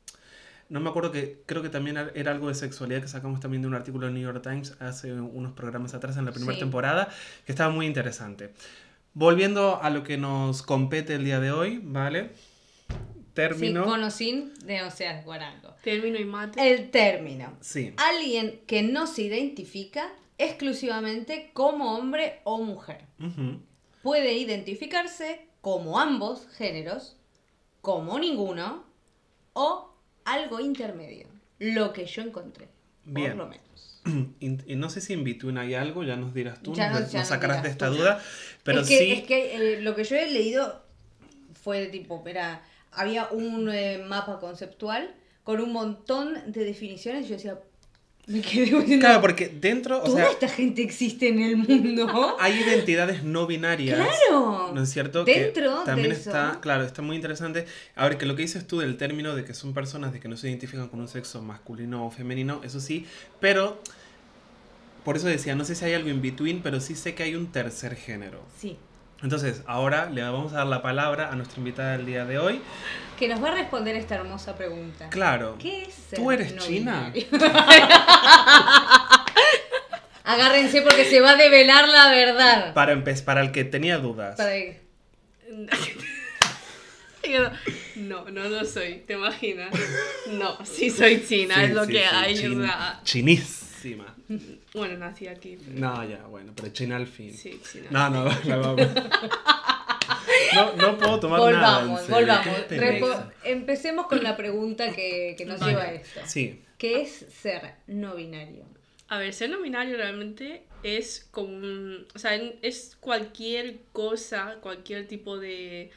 No 0.72 0.80
me 0.80 0.88
acuerdo 0.88 1.12
que 1.12 1.42
creo 1.44 1.60
que 1.60 1.68
también 1.68 1.98
era 2.14 2.30
algo 2.32 2.48
de 2.48 2.54
sexualidad 2.54 3.02
que 3.02 3.08
sacamos 3.08 3.40
también 3.40 3.60
de 3.60 3.68
un 3.68 3.74
artículo 3.74 4.06
del 4.06 4.14
New 4.14 4.22
York 4.22 4.42
Times 4.42 4.74
hace 4.80 5.12
unos 5.12 5.52
programas 5.52 5.92
atrás 5.92 6.16
en 6.16 6.24
la 6.24 6.32
primera 6.32 6.54
Sí. 6.54 6.60
temporada, 6.60 7.08
que 7.44 7.52
estaba 7.52 7.70
muy 7.70 7.84
interesante. 7.86 8.54
Volviendo 9.12 9.82
a 9.82 9.90
lo 9.90 10.02
que 10.02 10.16
nos 10.16 10.62
compete 10.62 11.14
el 11.16 11.24
día 11.24 11.40
de 11.40 11.52
hoy, 11.52 11.78
¿vale? 11.84 12.30
Sí, 12.88 12.94
Término. 13.34 13.84
con 13.84 14.02
o 14.02 14.10
sin 14.10 14.54
de 14.64 14.82
o 14.82 14.90
sea, 14.90 15.20
guarango. 15.22 15.74
Término 15.84 16.18
y 16.18 16.24
mate. 16.24 16.72
El 16.72 16.90
término. 16.90 17.52
Sí. 17.60 17.92
Alguien 17.98 18.62
que 18.66 18.82
no 18.82 19.06
se 19.06 19.22
identifica 19.24 20.08
exclusivamente 20.38 21.50
como 21.52 21.96
hombre 21.98 22.40
o 22.44 22.62
mujer. 22.62 23.04
Puede 24.02 24.32
identificarse 24.34 25.48
como 25.60 26.00
ambos 26.00 26.48
géneros, 26.56 27.18
como 27.82 28.18
ninguno, 28.18 28.84
o 29.52 29.91
algo 30.24 30.60
intermedio. 30.60 31.26
Lo 31.58 31.92
que 31.92 32.06
yo 32.06 32.22
encontré. 32.22 32.68
Bien. 33.04 33.36
Por 33.36 33.38
lo 33.38 33.46
menos. 33.48 33.62
Y, 34.40 34.72
y 34.72 34.76
no 34.76 34.90
sé 34.90 35.00
si 35.00 35.12
en 35.12 35.22
between 35.22 35.58
hay 35.58 35.74
algo, 35.74 36.02
ya 36.02 36.16
nos 36.16 36.34
dirás 36.34 36.60
tú, 36.62 36.74
Ya 36.74 36.90
nos, 36.90 37.02
nos- 37.02 37.12
ya 37.12 37.20
nos 37.20 37.28
nos 37.28 37.28
sacarás 37.28 37.62
de 37.62 37.68
esta 37.68 37.88
tú. 37.88 37.96
duda, 37.98 38.20
pero 38.64 38.80
es 38.80 38.88
que, 38.88 38.98
sí... 38.98 39.12
es 39.12 39.22
que 39.22 39.74
eh, 39.76 39.80
lo 39.80 39.94
que 39.94 40.02
yo 40.04 40.16
he 40.16 40.28
leído 40.30 40.82
fue 41.62 41.86
tipo, 41.86 42.22
era, 42.26 42.62
había 42.90 43.28
un 43.28 43.70
eh, 43.72 44.02
mapa 44.04 44.40
conceptual 44.40 45.14
con 45.44 45.60
un 45.60 45.72
montón 45.72 46.50
de 46.50 46.64
definiciones 46.64 47.26
y 47.26 47.28
yo 47.28 47.34
decía, 47.36 47.58
me 48.26 48.40
quedé 48.40 48.66
diciendo, 48.66 48.98
Claro, 49.00 49.20
porque 49.20 49.48
dentro, 49.48 49.98
o 49.98 50.04
toda 50.04 50.16
sea, 50.16 50.30
esta 50.30 50.48
gente 50.48 50.82
existe 50.82 51.28
en 51.28 51.40
el 51.40 51.56
mundo. 51.56 52.36
hay 52.40 52.60
identidades 52.60 53.24
no 53.24 53.46
binarias. 53.46 53.98
Claro. 53.98 54.72
¿No 54.72 54.82
es 54.82 54.90
cierto? 54.90 55.24
Dentro 55.24 55.80
que 55.80 55.86
también 55.86 56.10
de 56.10 56.14
eso. 56.14 56.30
está, 56.30 56.58
claro, 56.60 56.84
está 56.84 57.02
muy 57.02 57.16
interesante. 57.16 57.66
A 57.96 58.08
ver, 58.08 58.18
que 58.18 58.26
lo 58.26 58.36
que 58.36 58.42
dices 58.42 58.66
tú 58.66 58.78
del 58.78 58.96
término 58.96 59.34
de 59.34 59.44
que 59.44 59.54
son 59.54 59.74
personas 59.74 60.12
de 60.12 60.20
que 60.20 60.28
no 60.28 60.36
se 60.36 60.48
identifican 60.48 60.88
con 60.88 61.00
un 61.00 61.08
sexo 61.08 61.42
masculino 61.42 62.06
o 62.06 62.10
femenino, 62.10 62.60
eso 62.62 62.78
sí, 62.78 63.06
pero 63.40 63.80
por 65.04 65.16
eso 65.16 65.26
decía, 65.26 65.56
no 65.56 65.64
sé 65.64 65.74
si 65.74 65.84
hay 65.84 65.94
algo 65.94 66.08
in 66.08 66.22
between, 66.22 66.62
pero 66.62 66.80
sí 66.80 66.94
sé 66.94 67.14
que 67.14 67.24
hay 67.24 67.34
un 67.34 67.48
tercer 67.50 67.96
género. 67.96 68.40
Sí. 68.56 68.76
Entonces, 69.22 69.62
ahora 69.66 70.10
le 70.10 70.22
vamos 70.22 70.52
a 70.52 70.56
dar 70.58 70.66
la 70.66 70.82
palabra 70.82 71.30
a 71.30 71.36
nuestra 71.36 71.58
invitada 71.58 71.92
del 71.96 72.06
día 72.06 72.24
de 72.24 72.38
hoy. 72.38 72.60
Que 73.18 73.28
nos 73.28 73.42
va 73.42 73.50
a 73.50 73.54
responder 73.54 73.94
esta 73.96 74.16
hermosa 74.16 74.56
pregunta. 74.56 75.08
Claro. 75.10 75.56
¿Qué 75.60 75.84
es 75.84 75.94
ser 75.94 76.18
¿Tú 76.18 76.32
eres 76.32 76.54
no 76.54 76.62
china? 76.62 77.12
Agárrense 80.24 80.82
porque 80.82 81.04
se 81.04 81.20
va 81.20 81.30
a 81.32 81.36
develar 81.36 81.88
la 81.88 82.10
verdad. 82.10 82.74
Para 82.74 82.92
empezar, 82.92 83.24
para 83.24 83.40
el 83.42 83.50
que 83.52 83.64
tenía 83.64 83.98
dudas. 83.98 84.36
Para- 84.36 84.52
No, 87.94 88.28
no 88.30 88.48
lo 88.48 88.64
soy, 88.64 89.04
¿te 89.06 89.12
imaginas? 89.14 89.72
No, 90.32 90.58
sí 90.66 90.90
soy 90.90 91.24
china, 91.24 91.54
Sí, 91.54 91.60
es 91.62 91.70
lo 91.70 91.84
sí, 91.84 91.92
que 91.92 91.98
sí, 92.00 92.04
hay. 92.12 92.34
chin- 92.34 92.68
chinísima. 93.04 94.06
bueno, 94.74 94.98
nací 94.98 95.26
aquí. 95.28 95.56
pero- 95.64 95.78
No, 95.78 96.08
ya, 96.08 96.24
bueno, 96.26 96.52
pero 96.54 96.68
china 96.72 96.96
al 96.96 97.06
fin. 97.06 97.32
Sí, 97.32 97.60
china. 97.70 97.88
No, 97.90 98.10
no, 98.10 98.24
no, 98.44 98.60
vamos. 98.60 98.86
No, 100.54 100.72
no 100.76 100.98
puedo 100.98 101.18
tomar 101.20 101.40
nada. 101.40 101.80
en 101.82 101.88
volvamos, 101.88 102.00
serio, 102.02 102.16
volvamos. 102.16 102.58
Repo- 102.68 103.32
empecemos 103.44 104.06
con 104.06 104.22
la 104.22 104.36
pregunta 104.36 104.92
que, 104.92 105.34
que 105.38 105.44
nos 105.46 105.58
Vale. 105.60 105.72
lleva 105.72 105.84
a 105.84 105.92
esto. 105.94 106.20
Sí, 106.26 106.60
¿Qué 106.76 107.00
es 107.02 107.10
ser 107.40 107.74
no 107.86 108.14
binario? 108.16 108.64
A 109.08 109.18
ver, 109.18 109.32
ser 109.32 109.48
no 109.50 109.62
binario 109.62 109.96
realmente 109.96 110.64
es 110.82 111.26
como 111.30 111.48
un- 111.56 112.06
O 112.14 112.18
sea, 112.18 112.34
es 112.34 112.96
cualquier 113.00 113.78
cosa, 113.92 114.58
cualquier 114.60 115.06
tipo 115.08 115.38
de. 115.38 115.90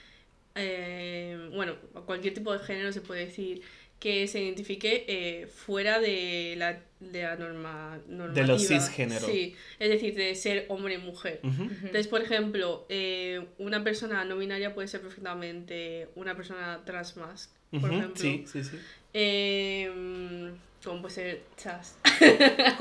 eh, 0.56 1.50
bueno, 1.54 1.76
cualquier 2.06 2.34
tipo 2.34 2.54
de 2.54 2.60
género 2.60 2.94
se 2.94 3.02
puede 3.02 3.26
decir 3.26 3.62
que 4.00 4.28
se 4.28 4.42
identifique 4.42 5.06
eh, 5.08 5.48
fuera 5.48 6.00
de 6.00 6.56
la, 6.58 6.80
de 7.12 7.24
la 7.24 7.36
norma 7.36 8.00
normativa. 8.08 8.48
los 8.48 8.68
cisgéneros. 8.68 9.30
Sí, 9.30 9.56
es 9.80 9.90
decir, 9.90 10.16
de 10.16 10.34
ser 10.36 10.66
hombre 10.70 10.96
y 10.96 10.98
mujer. 10.98 11.40
ujú, 11.44 11.64
Entonces, 11.64 12.08
por 12.08 12.22
ejemplo, 12.22 12.86
eh, 12.90 13.46
una 13.58 13.84
persona 13.84 14.24
no 14.26 14.38
binaria 14.38 14.74
puede 14.74 14.88
ser 14.88 15.02
perfectamente 15.02 16.10
una 16.16 16.36
persona 16.36 16.82
trans 16.86 17.18
más, 17.18 17.54
por 17.80 17.92
ejemplo. 17.94 18.16
Sí, 18.16 18.46
sí, 18.52 18.64
sí. 18.64 18.80
Eh, 19.14 20.52
como 20.84 21.02
puede 21.02 21.14
ser 21.16 21.42
chas. 21.58 21.96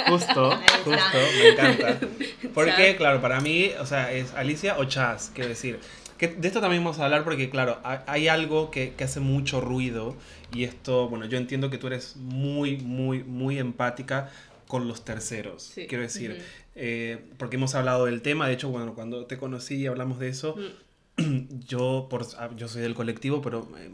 Justo, 0.08 0.50
justo, 0.84 1.18
me 1.38 1.48
encanta. 1.48 1.98
Porque, 2.54 2.70
Chas. 2.88 2.96
claro, 2.96 3.20
para 3.22 3.40
mí, 3.40 3.70
o 3.80 3.86
sea, 3.86 4.12
es 4.12 4.32
Alicia 4.34 4.76
o 4.78 4.84
Chas, 4.84 5.30
quiero 5.34 5.48
decir. 5.48 5.78
Que 6.18 6.28
de 6.28 6.46
esto 6.48 6.60
también 6.60 6.82
vamos 6.84 6.98
a 7.00 7.04
hablar 7.06 7.24
porque, 7.24 7.50
claro, 7.50 7.78
ha- 7.84 8.04
hay 8.06 8.28
algo 8.28 8.70
que, 8.70 8.94
que 8.94 9.04
hace 9.04 9.20
mucho 9.20 9.60
ruido 9.60 10.14
y 10.52 10.64
esto, 10.64 11.08
bueno, 11.08 11.26
yo 11.26 11.38
entiendo 11.38 11.70
que 11.70 11.78
tú 11.78 11.88
eres 11.88 12.16
muy, 12.16 12.76
muy, 12.78 13.24
muy 13.24 13.58
empática 13.58 14.30
con 14.68 14.86
los 14.88 15.04
terceros, 15.04 15.62
Sí. 15.74 15.86
quiero 15.88 16.02
decir, 16.02 16.30
Ujú. 16.32 16.40
eh, 16.76 17.24
porque 17.36 17.56
hemos 17.56 17.74
hablado 17.74 18.06
del 18.06 18.22
tema, 18.22 18.46
de 18.46 18.54
hecho, 18.54 18.68
bueno, 18.70 18.94
cuando 18.94 19.26
te 19.26 19.36
conocí 19.38 19.74
y 19.76 19.86
hablamos 19.86 20.18
de 20.18 20.28
eso, 20.28 20.56
Mm. 20.56 20.84
yo, 21.68 22.08
por, 22.10 22.26
ah, 22.38 22.50
yo 22.56 22.66
soy 22.66 22.82
del 22.82 22.94
colectivo, 22.94 23.40
pero 23.40 23.68
eh, 23.78 23.88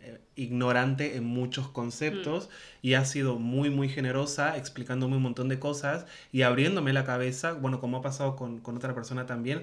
eh, 0.00 0.18
ignorante 0.34 1.14
en 1.16 1.24
muchos 1.24 1.68
conceptos 1.68 2.48
y 2.82 2.94
ha 2.94 3.04
sido 3.04 3.36
muy, 3.38 3.70
muy 3.70 3.88
generosa 3.88 4.56
explicándome 4.56 5.16
un 5.16 5.22
montón 5.22 5.48
de 5.48 5.60
cosas 5.60 6.06
y 6.32 6.42
abriéndome 6.42 6.92
la 6.92 7.04
cabeza, 7.04 7.52
bueno, 7.52 7.80
como 7.80 7.98
ha 7.98 8.02
pasado 8.02 8.34
con, 8.34 8.58
con 8.58 8.76
otra 8.76 8.92
persona 8.92 9.24
también, 9.26 9.62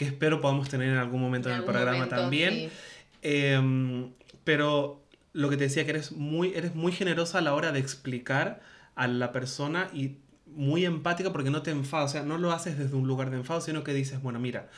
que 0.00 0.06
espero 0.06 0.40
podamos 0.40 0.70
tener 0.70 0.88
en 0.88 0.96
algún 0.96 1.20
momento 1.20 1.50
en, 1.50 1.56
En 1.56 1.58
el 1.60 1.64
programa 1.66 1.92
momento, 1.98 2.16
también. 2.16 2.54
sí. 2.54 2.70
Em, 3.20 4.10
pero 4.44 5.02
lo 5.34 5.50
que 5.50 5.58
te 5.58 5.64
decía, 5.64 5.84
que 5.84 5.90
eres 5.90 6.12
muy, 6.12 6.54
eres 6.54 6.74
muy 6.74 6.90
generosa 6.90 7.36
a 7.36 7.40
la 7.42 7.52
hora 7.54 7.70
de 7.70 7.80
explicar 7.80 8.62
a 8.94 9.06
la 9.06 9.30
persona 9.30 9.88
y 9.92 10.16
muy 10.46 10.86
empática 10.86 11.32
porque 11.32 11.50
no 11.50 11.60
te 11.60 11.70
enfadas, 11.70 12.10
o 12.10 12.12
sea, 12.14 12.22
no 12.22 12.38
lo 12.38 12.50
haces 12.52 12.78
desde 12.78 12.96
un 12.96 13.06
lugar 13.06 13.28
de 13.30 13.36
enfado, 13.36 13.60
sino 13.60 13.84
que 13.84 13.92
dices, 13.92 14.22
bueno, 14.22 14.38
mira, 14.40 14.68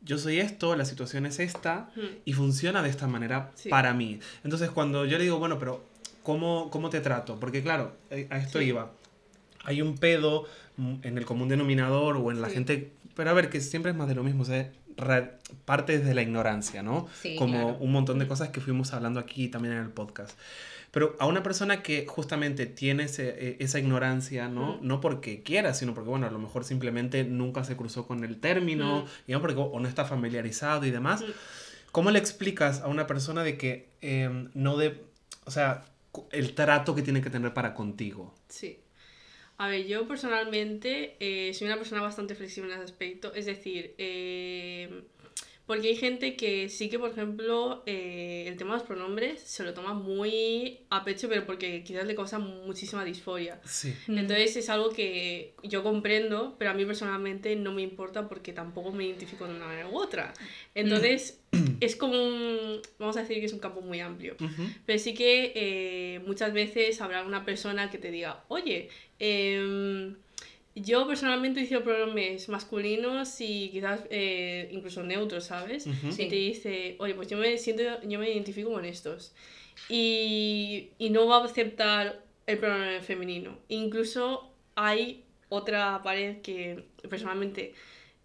yo 0.00 0.16
soy 0.16 0.38
esto, 0.40 0.74
la 0.76 0.86
situación 0.86 1.26
es 1.26 1.38
esta 1.40 1.90
Mm. 1.94 2.00
y 2.24 2.32
funciona 2.32 2.82
de 2.82 2.88
esta 2.88 3.06
manera 3.06 3.50
Sí. 3.54 3.68
para 3.68 3.92
mí. 3.92 4.18
Entonces, 4.44 4.70
cuando 4.70 5.04
yo 5.04 5.18
le 5.18 5.24
digo, 5.24 5.38
bueno, 5.38 5.58
pero 5.58 5.84
¿cómo, 6.22 6.70
cómo 6.70 6.88
te 6.88 7.00
trato? 7.00 7.38
Porque 7.38 7.62
claro, 7.62 7.94
eh, 8.10 8.26
a 8.30 8.38
esto 8.38 8.60
Sí. 8.60 8.64
iba. 8.66 8.90
Hay 9.64 9.82
un 9.82 9.96
pedo 9.98 10.44
mm, 10.76 10.94
en 11.02 11.18
el 11.18 11.24
común 11.24 11.48
denominador 11.48 12.16
o 12.16 12.30
en 12.30 12.40
la 12.42 12.48
Sí. 12.48 12.54
gente, 12.54 12.92
pero 13.14 13.30
a 13.30 13.32
ver, 13.32 13.48
que 13.50 13.60
siempre 13.60 13.92
es 13.92 13.96
más 13.96 14.08
de 14.08 14.14
lo 14.14 14.24
mismo, 14.24 14.42
o 14.42 14.44
sea, 14.46 14.70
parte 15.64 15.98
desde 15.98 16.14
la 16.14 16.22
ignorancia, 16.22 16.82
¿no? 16.82 17.08
Sí, 17.20 17.36
Como 17.36 17.52
claro. 17.52 17.76
un 17.80 17.92
montón 17.92 18.18
de 18.18 18.26
cosas 18.26 18.48
que 18.50 18.60
fuimos 18.60 18.92
hablando 18.92 19.20
aquí 19.20 19.48
también 19.48 19.74
en 19.74 19.80
el 19.80 19.90
podcast. 19.90 20.38
Pero 20.90 21.16
a 21.18 21.26
una 21.26 21.42
persona 21.42 21.82
que 21.82 22.06
justamente 22.06 22.66
tiene 22.66 23.04
ese- 23.04 23.34
eh, 23.36 23.56
esa 23.58 23.80
ignorancia, 23.80 24.48
¿no? 24.48 24.74
Mm. 24.80 24.86
No 24.86 25.00
porque 25.00 25.42
quiera, 25.42 25.74
sino 25.74 25.92
porque, 25.94 26.10
bueno, 26.10 26.26
a 26.26 26.30
lo 26.30 26.38
mejor 26.38 26.64
simplemente 26.64 27.24
nunca 27.24 27.64
se 27.64 27.76
cruzó 27.76 28.06
con 28.06 28.22
el 28.22 28.38
término, 28.38 29.02
Mm. 29.02 29.06
digamos, 29.26 29.40
porque 29.48 29.60
o 29.60 29.80
no 29.80 29.88
está 29.88 30.04
familiarizado 30.04 30.84
y 30.86 30.92
demás. 30.92 31.22
Mm. 31.22 31.32
¿Cómo 31.90 32.10
le 32.12 32.18
explicas 32.20 32.80
a 32.80 32.86
una 32.88 33.06
persona 33.08 33.42
de 33.42 33.56
que 33.58 33.88
eh, 34.02 34.48
no 34.54 34.76
de, 34.76 35.02
o 35.46 35.50
sea, 35.50 35.84
el 36.30 36.54
trato 36.54 36.94
que 36.94 37.02
tiene 37.02 37.20
que 37.22 37.30
tener 37.30 37.52
para 37.54 37.74
contigo? 37.74 38.32
Sí. 38.48 38.78
A 39.56 39.68
ver, 39.68 39.86
yo 39.86 40.06
personalmente 40.08 41.16
eh, 41.20 41.54
soy 41.54 41.68
una 41.68 41.76
persona 41.76 42.02
bastante 42.02 42.34
flexible 42.34 42.72
en 42.72 42.80
ese 42.80 42.84
aspecto. 42.84 43.32
Es 43.34 43.46
decir, 43.46 43.94
eh, 43.98 45.04
porque 45.66 45.88
hay 45.88 45.96
gente 45.96 46.36
que 46.36 46.68
sí 46.68 46.90
que, 46.90 46.98
por 46.98 47.10
ejemplo, 47.10 47.82
eh, 47.86 48.44
el 48.46 48.56
tema 48.56 48.72
de 48.74 48.80
los 48.80 48.86
pronombres 48.86 49.40
se 49.40 49.62
lo 49.62 49.72
toma 49.72 49.94
muy 49.94 50.80
a 50.90 51.04
pecho, 51.04 51.26
pero 51.28 51.46
porque 51.46 51.82
quizás 51.82 52.06
le 52.06 52.14
causa 52.14 52.38
muchísima 52.38 53.02
disforia. 53.04 53.58
Sí. 53.64 53.94
Mm. 54.06 54.18
Entonces 54.18 54.56
es 54.56 54.68
algo 54.68 54.90
que 54.90 55.54
yo 55.62 55.82
comprendo, 55.82 56.56
pero 56.58 56.70
a 56.70 56.74
mí 56.74 56.84
personalmente 56.84 57.56
no 57.56 57.72
me 57.72 57.80
importa 57.80 58.28
porque 58.28 58.52
tampoco 58.52 58.92
me 58.92 59.04
identifico 59.04 59.46
de 59.46 59.54
una 59.54 59.66
manera 59.66 59.88
u 59.88 59.96
otra. 59.96 60.34
Entonces 60.74 61.40
es 61.80 61.96
como 61.96 62.12
un, 62.12 62.82
vamos 62.98 63.16
a 63.16 63.20
decir 63.20 63.38
que 63.38 63.46
es 63.46 63.52
un 63.54 63.60
campo 63.60 63.80
muy 63.80 64.00
amplio. 64.00 64.36
Pero 64.84 64.98
sí 64.98 65.14
que 65.14 65.52
eh, 65.54 66.20
muchas 66.26 66.52
veces 66.52 67.00
habrá 67.00 67.24
una 67.24 67.46
persona 67.46 67.90
que 67.90 67.96
te 67.96 68.10
diga, 68.10 68.44
oye, 68.48 68.90
em, 69.18 70.14
yo 70.74 71.06
personalmente 71.06 71.60
utilizo 71.60 71.84
pronombres 71.84 72.48
masculinos 72.48 73.40
y 73.40 73.68
quizás 73.70 74.00
eh, 74.10 74.68
incluso 74.72 75.02
neutros, 75.02 75.44
¿sabes? 75.44 75.84
Sí. 75.84 76.22
Y 76.22 76.28
te 76.28 76.34
dice, 76.34 76.96
oye, 76.98 77.14
pues 77.14 77.28
yo 77.28 77.38
me 77.38 77.56
siento, 77.58 77.82
yo 78.02 78.18
me 78.18 78.30
identifico 78.30 78.72
con 78.72 78.84
estos. 78.84 79.32
Y, 79.88 80.90
y 80.98 81.10
no 81.10 81.26
va 81.26 81.38
a 81.38 81.44
aceptar 81.44 82.22
el 82.46 82.58
pronombre 82.58 83.00
femenino. 83.02 83.56
Incluso 83.68 84.50
hay 84.74 85.22
otra 85.48 86.02
pared 86.02 86.40
que 86.42 86.84
personalmente 87.08 87.74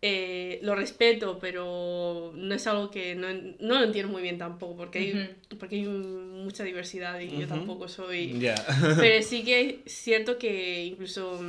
eh, 0.01 0.59
lo 0.63 0.75
respeto, 0.75 1.37
pero 1.39 2.31
no 2.35 2.55
es 2.55 2.65
algo 2.67 2.89
que 2.89 3.15
no, 3.15 3.27
no 3.59 3.79
lo 3.79 3.83
entiendo 3.83 4.11
muy 4.11 4.21
bien 4.21 4.37
tampoco, 4.37 4.75
porque 4.77 4.99
hay, 4.99 5.35
porque 5.57 5.75
hay 5.75 5.83
mucha 5.83 6.63
diversidad 6.63 7.19
y 7.19 7.37
yo 7.37 7.47
tampoco 7.47 7.87
soy... 7.87 8.39
Pero 8.97 9.23
sí 9.23 9.43
que 9.43 9.81
es 9.85 9.93
cierto 9.93 10.37
que 10.37 10.85
incluso 10.85 11.39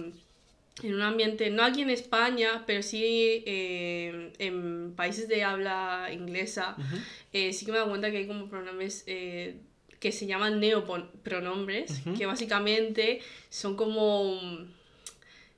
en 0.88 0.94
un 0.94 1.02
ambiente, 1.02 1.50
no 1.50 1.62
aquí 1.62 1.82
en 1.82 1.90
España, 1.90 2.64
pero 2.66 2.82
sí 2.82 3.42
eh, 3.46 4.32
en 4.38 4.94
países 4.96 5.28
de 5.28 5.42
habla 5.44 6.08
inglesa, 6.12 6.76
eh, 7.32 7.52
sí 7.52 7.64
que 7.64 7.72
me 7.72 7.76
he 7.78 7.80
dado 7.80 7.90
cuenta 7.90 8.10
que 8.10 8.18
hay 8.18 8.26
como 8.26 8.48
pronombres 8.48 9.04
eh, 9.06 9.56
que 9.98 10.12
se 10.12 10.26
llaman 10.26 10.60
neopronombres, 10.60 12.00
Ujú. 12.06 12.14
que 12.18 12.26
básicamente 12.26 13.20
son 13.50 13.76
como... 13.76 14.40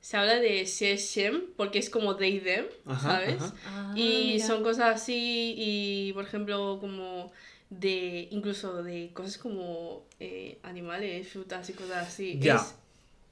Se 0.00 0.16
habla 0.16 0.40
de 0.40 0.64
she, 0.64 0.96
shem, 0.96 1.42
porque 1.56 1.78
es 1.78 1.88
como 1.88 2.16
they, 2.16 2.40
them, 2.40 2.66
Ajá, 2.86 3.12
¿sabes? 3.12 3.40
ajá. 3.40 3.54
Ah, 3.66 3.92
Y 3.94 4.32
mira. 4.32 4.46
son 4.48 4.64
cosas 4.64 4.96
así, 5.00 5.54
y 5.56 6.12
por 6.12 6.24
ejemplo, 6.24 6.78
como 6.80 7.30
de, 7.70 8.26
incluso 8.32 8.82
de 8.82 9.10
cosas 9.14 9.38
como 9.38 10.04
eh, 10.18 10.58
animales, 10.64 11.28
frutas 11.28 11.70
y 11.70 11.74
cosas 11.74 12.08
así. 12.08 12.36
Ya. 12.40 12.56
Es, 12.56 12.74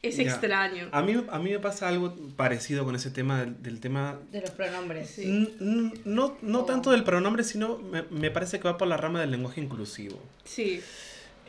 es 0.02 0.16
Ya. 0.16 0.24
extraño. 0.24 0.88
A 0.92 1.02
mí, 1.02 1.14
a 1.30 1.38
mí 1.38 1.50
me 1.50 1.58
pasa 1.58 1.88
algo 1.88 2.14
parecido 2.36 2.84
con 2.84 2.94
ese 2.96 3.10
tema 3.10 3.40
del, 3.40 3.62
del 3.62 3.80
tema... 3.80 4.18
De 4.32 4.40
los 4.40 4.50
pronombres. 4.50 5.10
Sí. 5.10 5.54
No, 5.60 6.36
no 6.42 6.60
Oh. 6.60 6.64
tanto 6.64 6.90
del 6.90 7.04
pronombre, 7.04 7.44
sino 7.44 7.78
me, 7.78 8.02
me 8.10 8.30
parece 8.30 8.58
que 8.60 8.64
va 8.68 8.78
por 8.78 8.88
la 8.88 8.96
rama 8.96 9.20
del 9.20 9.30
lenguaje 9.30 9.60
inclusivo. 9.60 10.18
Sí, 10.44 10.80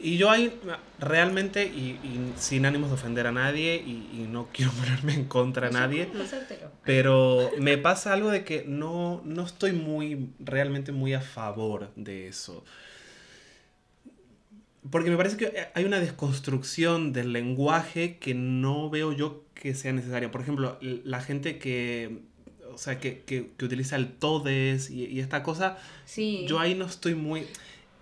Y 0.04 0.18
yo 0.18 0.32
ahí 0.32 0.52
realmente, 1.00 1.66
y, 1.66 2.00
y 2.04 2.34
sin 2.38 2.66
ánimos 2.66 2.90
de 2.90 2.96
ofender 2.96 3.28
a 3.28 3.32
nadie, 3.32 3.76
y, 3.76 4.10
y 4.14 4.28
no 4.30 4.48
quiero 4.54 4.72
ponerme 4.72 5.14
en 5.14 5.26
contra 5.26 5.68
de 5.68 5.74
nadie, 5.74 6.10
No 6.14 6.24
pero 6.84 7.52
me 7.60 7.78
pasa 7.78 8.12
algo 8.14 8.30
de 8.32 8.44
que 8.44 8.64
no, 8.68 9.22
no 9.26 9.46
estoy 9.46 9.74
muy, 9.74 10.30
realmente 10.40 10.92
muy 10.92 11.14
a 11.14 11.22
favor 11.22 11.92
de 11.96 12.28
eso. 12.28 12.64
Porque 14.90 15.12
me 15.12 15.18
parece 15.18 15.38
que 15.38 15.54
hay 15.74 15.84
una 15.86 16.00
desconstrucción 16.00 17.14
del 17.14 17.34
lenguaje 17.34 18.18
que 18.18 18.34
no 18.34 18.90
veo 18.90 19.14
yo 19.14 19.44
que 19.54 19.76
sea 19.76 19.94
necesaria. 19.94 20.32
Por 20.32 20.42
ejemplo, 20.42 20.78
la 20.82 21.22
gente 21.22 21.60
que, 21.60 22.22
o 22.74 22.78
sea, 22.80 23.00
que, 23.00 23.20
que, 23.22 23.52
que 23.58 23.66
utiliza 23.66 23.96
el 23.96 24.12
todes 24.14 24.90
y, 24.90 25.06
y 25.06 25.20
esta 25.20 25.44
cosa, 25.44 25.78
Sí. 26.06 26.46
yo 26.48 26.60
ahí 26.60 26.74
no 26.74 26.86
estoy 26.86 27.14
muy... 27.16 27.46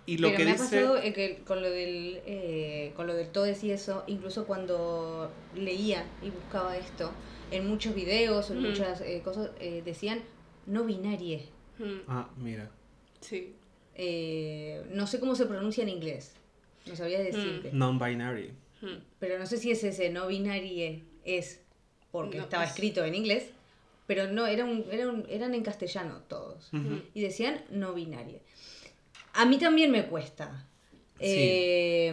Y 0.06 0.16
lo 0.18 0.28
Pero 0.28 0.38
que 0.38 0.44
me 0.46 0.52
dice... 0.52 0.64
ha 0.64 0.68
pasado 0.70 0.96
eh, 1.02 1.12
que 1.12 1.42
con 1.46 1.60
lo 1.62 1.70
del 1.70 2.20
eh, 2.26 2.92
con 2.96 3.06
lo 3.06 3.14
del 3.14 3.28
todes 3.28 3.62
y 3.62 3.70
eso, 3.70 4.02
incluso 4.08 4.44
cuando 4.46 5.30
leía 5.54 6.04
y 6.22 6.30
buscaba 6.30 6.76
esto, 6.78 7.12
en 7.52 7.68
muchos 7.68 7.94
videos 7.94 8.50
en 8.50 8.58
Ujú. 8.58 8.68
muchas 8.68 9.02
eh, 9.02 9.20
cosas 9.22 9.50
eh, 9.60 9.82
decían 9.84 10.20
no 10.66 10.84
binarie. 10.84 11.44
Mm, 11.78 12.00
Ah, 12.08 12.28
mira. 12.38 12.70
sí. 13.20 13.54
Eh, 13.94 14.82
no 14.92 15.06
sé 15.06 15.20
cómo 15.20 15.34
se 15.34 15.44
pronuncia 15.46 15.82
en 15.82 15.90
inglés. 15.90 16.32
No 16.86 16.96
sabía 16.96 17.20
decirte. 17.20 17.70
Non-binary. 17.72 18.52
Mm, 18.82 18.96
Pero 19.18 19.38
no 19.38 19.46
sé 19.46 19.58
si 19.58 19.70
es 19.70 19.84
ese 19.84 20.10
no 20.10 20.26
binarie 20.26 21.02
es 21.24 21.60
porque 22.10 22.38
No, 22.38 22.44
estaba 22.44 22.64
es- 22.64 22.70
escrito 22.70 23.04
en 23.04 23.14
inglés, 23.14 23.50
pero 24.06 24.26
no, 24.32 24.46
era 24.46 24.64
un, 24.64 24.84
era 24.90 25.08
un- 25.08 25.26
eran 25.28 25.54
en 25.54 25.62
castellano 25.62 26.22
todos. 26.28 26.72
Ujú. 26.72 27.02
Y 27.14 27.20
decían 27.20 27.62
no 27.70 27.92
binarie. 27.94 28.40
A 29.34 29.44
mí 29.44 29.58
también 29.58 29.90
me 29.90 30.06
cuesta. 30.06 30.66
Sí. 31.20 31.26
Eh, 31.36 32.12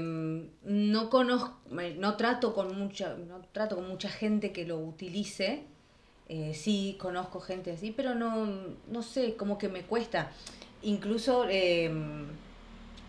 no 0.64 1.10
conozco, 1.10 1.58
no 1.72 2.18
trato 2.18 2.54
con 2.54 2.78
mucha, 2.78 3.16
no 3.16 3.40
trato 3.54 3.76
con 3.78 3.88
mucha 3.88 4.10
gente 4.10 4.52
que 4.52 4.66
lo 4.66 4.78
utilice. 4.80 5.64
Eh, 6.30 6.54
sí 6.54 6.98
conozco 7.00 7.40
gente 7.40 7.72
así, 7.72 7.92
pero 7.92 8.14
no, 8.14 8.46
no 8.92 9.02
sé, 9.02 9.36
como 9.36 9.58
que 9.58 9.70
me 9.70 9.84
cuesta. 9.84 10.32
Incluso 10.84 11.46
eh, 11.50 11.90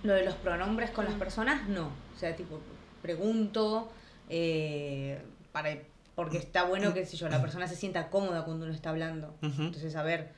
lo 0.03 0.13
de 0.15 0.25
los 0.25 0.35
pronombres 0.35 0.91
con 0.91 1.05
las 1.05 1.15
personas, 1.15 1.69
no. 1.69 1.87
O 2.15 2.19
sea, 2.19 2.35
tipo, 2.37 2.61
pregunto, 3.03 3.91
eh, 4.29 5.21
para, 5.53 5.77
porque 6.15 6.39
está 6.39 6.65
bueno 6.65 6.95
que 6.95 7.05
si 7.07 7.17
yo, 7.17 7.29
la 7.29 7.41
persona 7.41 7.67
se 7.67 7.77
sienta 7.77 8.11
cómoda 8.11 8.45
cuando 8.45 8.65
uno 8.67 8.75
está 8.75 8.91
hablando. 8.91 9.37
Entonces, 9.43 9.95
a 9.97 10.03
ver, 10.03 10.33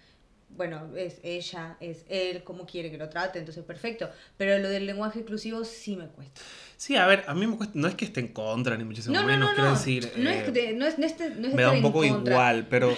bueno, 0.57 0.91
es 0.97 1.19
ella, 1.23 1.77
es 1.81 2.05
él, 2.09 2.43
cómo 2.45 2.67
quiere 2.67 2.91
que 2.91 2.99
lo 2.99 3.09
trate, 3.09 3.39
entonces 3.39 3.65
perfecto. 3.65 4.11
Pero 4.37 4.59
lo 4.59 4.69
del 4.69 4.87
lenguaje 4.87 5.21
inclusivo 5.21 5.65
sí 5.65 5.97
me 5.97 6.07
cuesta. 6.09 6.41
Sí, 6.77 6.97
a 6.97 7.07
ver, 7.07 7.25
a 7.27 7.35
mí 7.35 7.47
me 7.47 7.57
cuesta, 7.57 7.79
no 7.79 7.87
es 7.89 7.95
que 7.95 8.05
esté 8.07 8.21
en 8.21 8.29
contra 8.29 8.77
ni 8.77 8.85
muchísimo 8.85 9.15
No, 9.15 9.23
no, 9.23 9.27
menos, 9.29 9.49
no, 9.51 9.55
quiero 9.55 9.71
no. 9.71 9.77
decir, 9.77 10.11
no, 10.17 10.31
eh, 10.31 10.39
es, 10.39 10.45
que 10.45 10.53
te- 10.53 10.73
no 10.73 10.87
es, 10.87 10.99
no 10.99 11.07
es, 11.07 11.19
no 11.19 11.49
es 11.49 11.55
me 11.55 11.63
da 11.63 11.71
un 11.71 11.83
poco 11.83 12.05
igual, 12.05 12.67
pero 12.69 12.97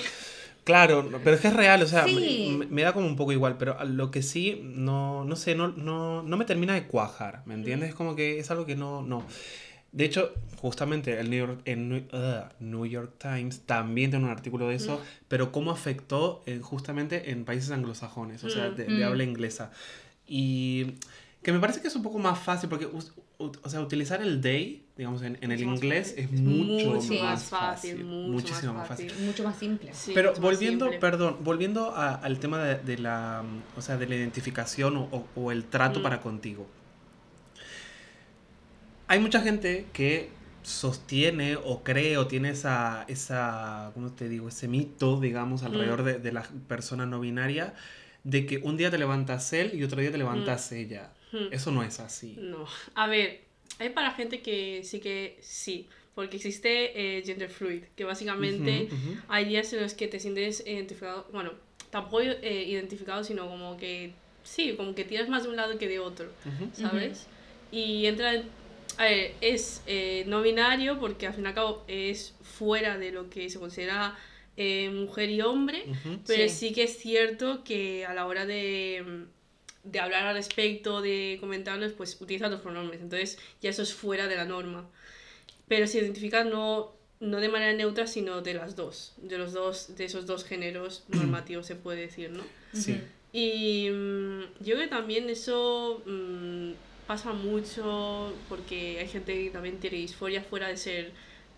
claro, 0.64 1.08
pero 1.24 1.34
es 1.36 1.40
que 1.42 1.48
es 1.48 1.54
real, 1.54 1.82
o 1.82 1.86
sea, 1.86 2.06
Sí. 2.06 2.54
me, 2.58 2.66
me 2.66 2.82
da 2.82 2.92
como 2.92 3.06
un 3.06 3.16
poco 3.16 3.32
igual, 3.32 3.56
pero 3.58 3.76
lo 3.84 4.10
que 4.10 4.22
sí, 4.22 4.60
no, 4.62 5.24
no 5.24 5.36
sé, 5.36 5.54
no, 5.54 5.68
no, 5.68 6.22
no 6.22 6.36
me 6.36 6.44
termina 6.44 6.74
de 6.74 6.86
cuajar, 6.86 7.42
¿me 7.46 7.54
entiendes? 7.54 7.90
Es 7.90 7.94
como 7.94 8.14
que 8.16 8.38
es 8.38 8.50
algo 8.50 8.64
que 8.66 8.76
no, 8.76 9.02
no. 9.02 9.24
De 9.92 10.04
hecho, 10.06 10.32
justamente 10.56 11.20
el 11.20 11.28
New 11.28 11.38
York, 11.46 11.60
el 11.66 11.88
New, 12.60 12.86
York 12.86 13.12
Times 13.18 13.60
también 13.66 14.10
tiene 14.10 14.24
un 14.24 14.30
artículo 14.30 14.68
de 14.68 14.76
eso, 14.76 15.00
pero 15.28 15.52
cómo 15.52 15.70
afectó 15.70 16.42
en- 16.46 16.62
justamente 16.62 17.30
en 17.30 17.44
países 17.44 17.70
anglosajones, 17.72 18.42
o 18.44 18.48
sea, 18.48 18.70
Mm. 18.70 18.74
de, 18.76 18.84
de 18.84 19.04
Mm. 19.04 19.08
habla 19.08 19.24
inglesa. 19.24 19.70
Y 20.26 20.94
que 21.42 21.52
me 21.52 21.58
parece 21.58 21.82
que 21.82 21.88
es 21.88 21.96
un 21.96 22.02
poco 22.02 22.18
más 22.18 22.38
fácil, 22.38 22.68
porque, 22.70 22.86
o 22.86 23.68
sea, 23.68 23.80
utilizar 23.80 24.22
el 24.22 24.40
they, 24.40 24.81
digamos, 25.02 25.22
en, 25.22 25.36
en 25.40 25.50
el 25.52 25.60
inglés 25.60 26.14
es 26.16 26.30
mucho, 26.32 26.86
mucho 26.94 27.12
más 27.14 27.22
más 27.22 27.44
fácil, 27.44 27.90
fácil, 27.92 28.04
mucho 28.04 28.32
muchísimo 28.32 28.74
más 28.74 28.88
fácil. 28.88 29.10
fácil. 29.10 29.26
Mucho 29.26 29.44
más 29.44 29.58
simple. 29.58 29.90
Sí, 29.92 30.12
Pero 30.14 30.32
volviendo, 30.40 30.84
simple. 30.86 31.00
perdón, 31.00 31.36
volviendo 31.42 31.90
a- 31.94 32.14
al 32.14 32.38
tema 32.38 32.62
de, 32.62 32.76
de 32.76 32.98
la, 32.98 33.42
mm, 33.42 33.78
o 33.78 33.82
sea, 33.82 33.96
de 33.96 34.06
la 34.06 34.14
identificación 34.14 34.96
o, 34.96 35.02
o- 35.10 35.26
o 35.34 35.50
el 35.52 35.64
trato 35.64 36.00
Mm. 36.00 36.02
para 36.04 36.20
contigo. 36.20 36.66
Hay 39.08 39.18
mucha 39.20 39.40
gente 39.40 39.86
que 39.92 40.30
sostiene 40.62 41.56
o 41.56 41.82
cree 41.82 42.16
o 42.16 42.26
tiene 42.28 42.50
esa, 42.50 43.04
esa 43.08 43.90
¿cómo 43.94 44.12
te 44.12 44.28
digo? 44.28 44.48
Ese 44.48 44.68
mito, 44.68 45.20
digamos, 45.20 45.64
alrededor 45.64 46.02
Mm. 46.02 46.06
de, 46.06 46.18
de 46.20 46.32
la 46.32 46.42
persona 46.68 47.04
no 47.06 47.20
binaria, 47.20 47.74
de 48.24 48.46
que 48.46 48.58
un 48.58 48.76
día 48.76 48.90
te 48.90 48.98
levantas 48.98 49.52
él 49.52 49.72
y 49.74 49.82
otro 49.82 50.00
día 50.00 50.12
te 50.12 50.18
levantas 50.18 50.70
ella. 50.72 51.10
Mm. 51.32 51.52
Eso 51.52 51.72
no 51.72 51.82
es 51.82 51.98
así. 51.98 52.36
No. 52.40 52.66
A 52.94 53.06
ver, 53.08 53.40
hay 53.82 53.90
para 53.90 54.12
gente 54.12 54.40
que 54.40 54.82
sí 54.84 55.00
que 55.00 55.36
sí, 55.40 55.88
porque 56.14 56.36
existe 56.36 57.18
eh, 57.18 57.22
gender 57.24 57.48
fluid, 57.50 57.84
que 57.96 58.04
básicamente 58.04 58.84
Ujú, 58.86 58.94
ujú. 58.94 59.16
hay 59.28 59.44
días 59.46 59.72
en 59.72 59.82
los 59.82 59.94
que 59.94 60.08
te 60.08 60.20
sientes 60.20 60.62
identificado, 60.66 61.26
bueno, 61.32 61.52
tampoco 61.90 62.20
eh, 62.22 62.64
identificado, 62.68 63.24
sino 63.24 63.48
como 63.48 63.76
que 63.76 64.12
sí, 64.44 64.74
como 64.76 64.94
que 64.94 65.04
tiras 65.04 65.28
más 65.28 65.42
de 65.44 65.48
un 65.50 65.56
lado 65.56 65.78
que 65.78 65.88
de 65.88 65.98
otro, 65.98 66.26
Ujú. 66.46 66.70
¿sabes? 66.74 67.26
Y 67.70 68.06
entra 68.06 68.34
en- 68.34 68.44
a 68.98 69.04
ver, 69.04 69.32
es 69.40 69.82
eh, 69.86 70.24
no 70.26 70.42
binario 70.42 70.98
porque 71.00 71.26
al 71.26 71.32
fin 71.34 71.44
y 71.44 71.48
al 71.48 71.54
cabo 71.54 71.82
es 71.88 72.34
fuera 72.42 72.98
de 72.98 73.10
lo 73.10 73.30
que 73.30 73.48
se 73.48 73.58
considera 73.58 74.14
eh, 74.58 74.90
mujer 74.90 75.30
y 75.30 75.40
hombre, 75.40 75.84
Ujú. 75.88 76.18
pero 76.26 76.46
Sí. 76.48 76.68
sí. 76.68 76.72
que 76.74 76.82
es 76.82 76.98
cierto 76.98 77.64
que 77.64 78.04
a 78.04 78.12
la 78.12 78.26
hora 78.26 78.44
de, 78.44 79.24
de 79.84 79.98
hablar 80.00 80.26
al 80.26 80.34
respecto, 80.36 81.00
de 81.02 81.38
comentarlos, 81.40 81.92
pues 81.92 82.16
utiliza 82.20 82.48
los 82.48 82.60
pronombres, 82.60 83.00
entonces 83.00 83.38
ya 83.60 83.70
eso 83.70 83.82
es 83.82 83.92
fuera 83.94 84.28
de 84.28 84.36
la 84.36 84.44
norma. 84.44 84.88
Pero 85.68 85.86
se 85.86 85.98
identifica 85.98 86.44
no, 86.44 86.92
no 87.20 87.40
de 87.40 87.48
manera 87.48 87.72
neutra, 87.72 88.06
sino 88.06 88.42
de 88.42 88.54
las 88.54 88.76
dos, 88.76 89.14
de 89.16 89.38
los 89.38 89.52
dos, 89.52 89.96
de 89.96 90.04
esos 90.04 90.26
dos 90.26 90.44
géneros 90.44 91.04
normativos 91.08 91.66
se 91.66 91.74
puede 91.76 92.02
decir, 92.02 92.30
¿no? 92.30 92.42
Sí. 92.72 93.00
Y 93.32 93.88
mm, 93.90 94.40
yo 94.60 94.74
creo 94.74 94.78
que 94.80 94.88
también 94.88 95.30
eso 95.30 96.02
mm, 96.06 96.72
pasa 97.06 97.32
mucho 97.32 98.32
porque 98.48 98.98
hay 99.00 99.08
gente 99.08 99.32
que 99.44 99.50
también 99.50 99.78
tiene 99.78 99.96
disforia 99.96 100.42
fuera 100.42 100.68
de 100.68 100.76
ser 100.76 101.12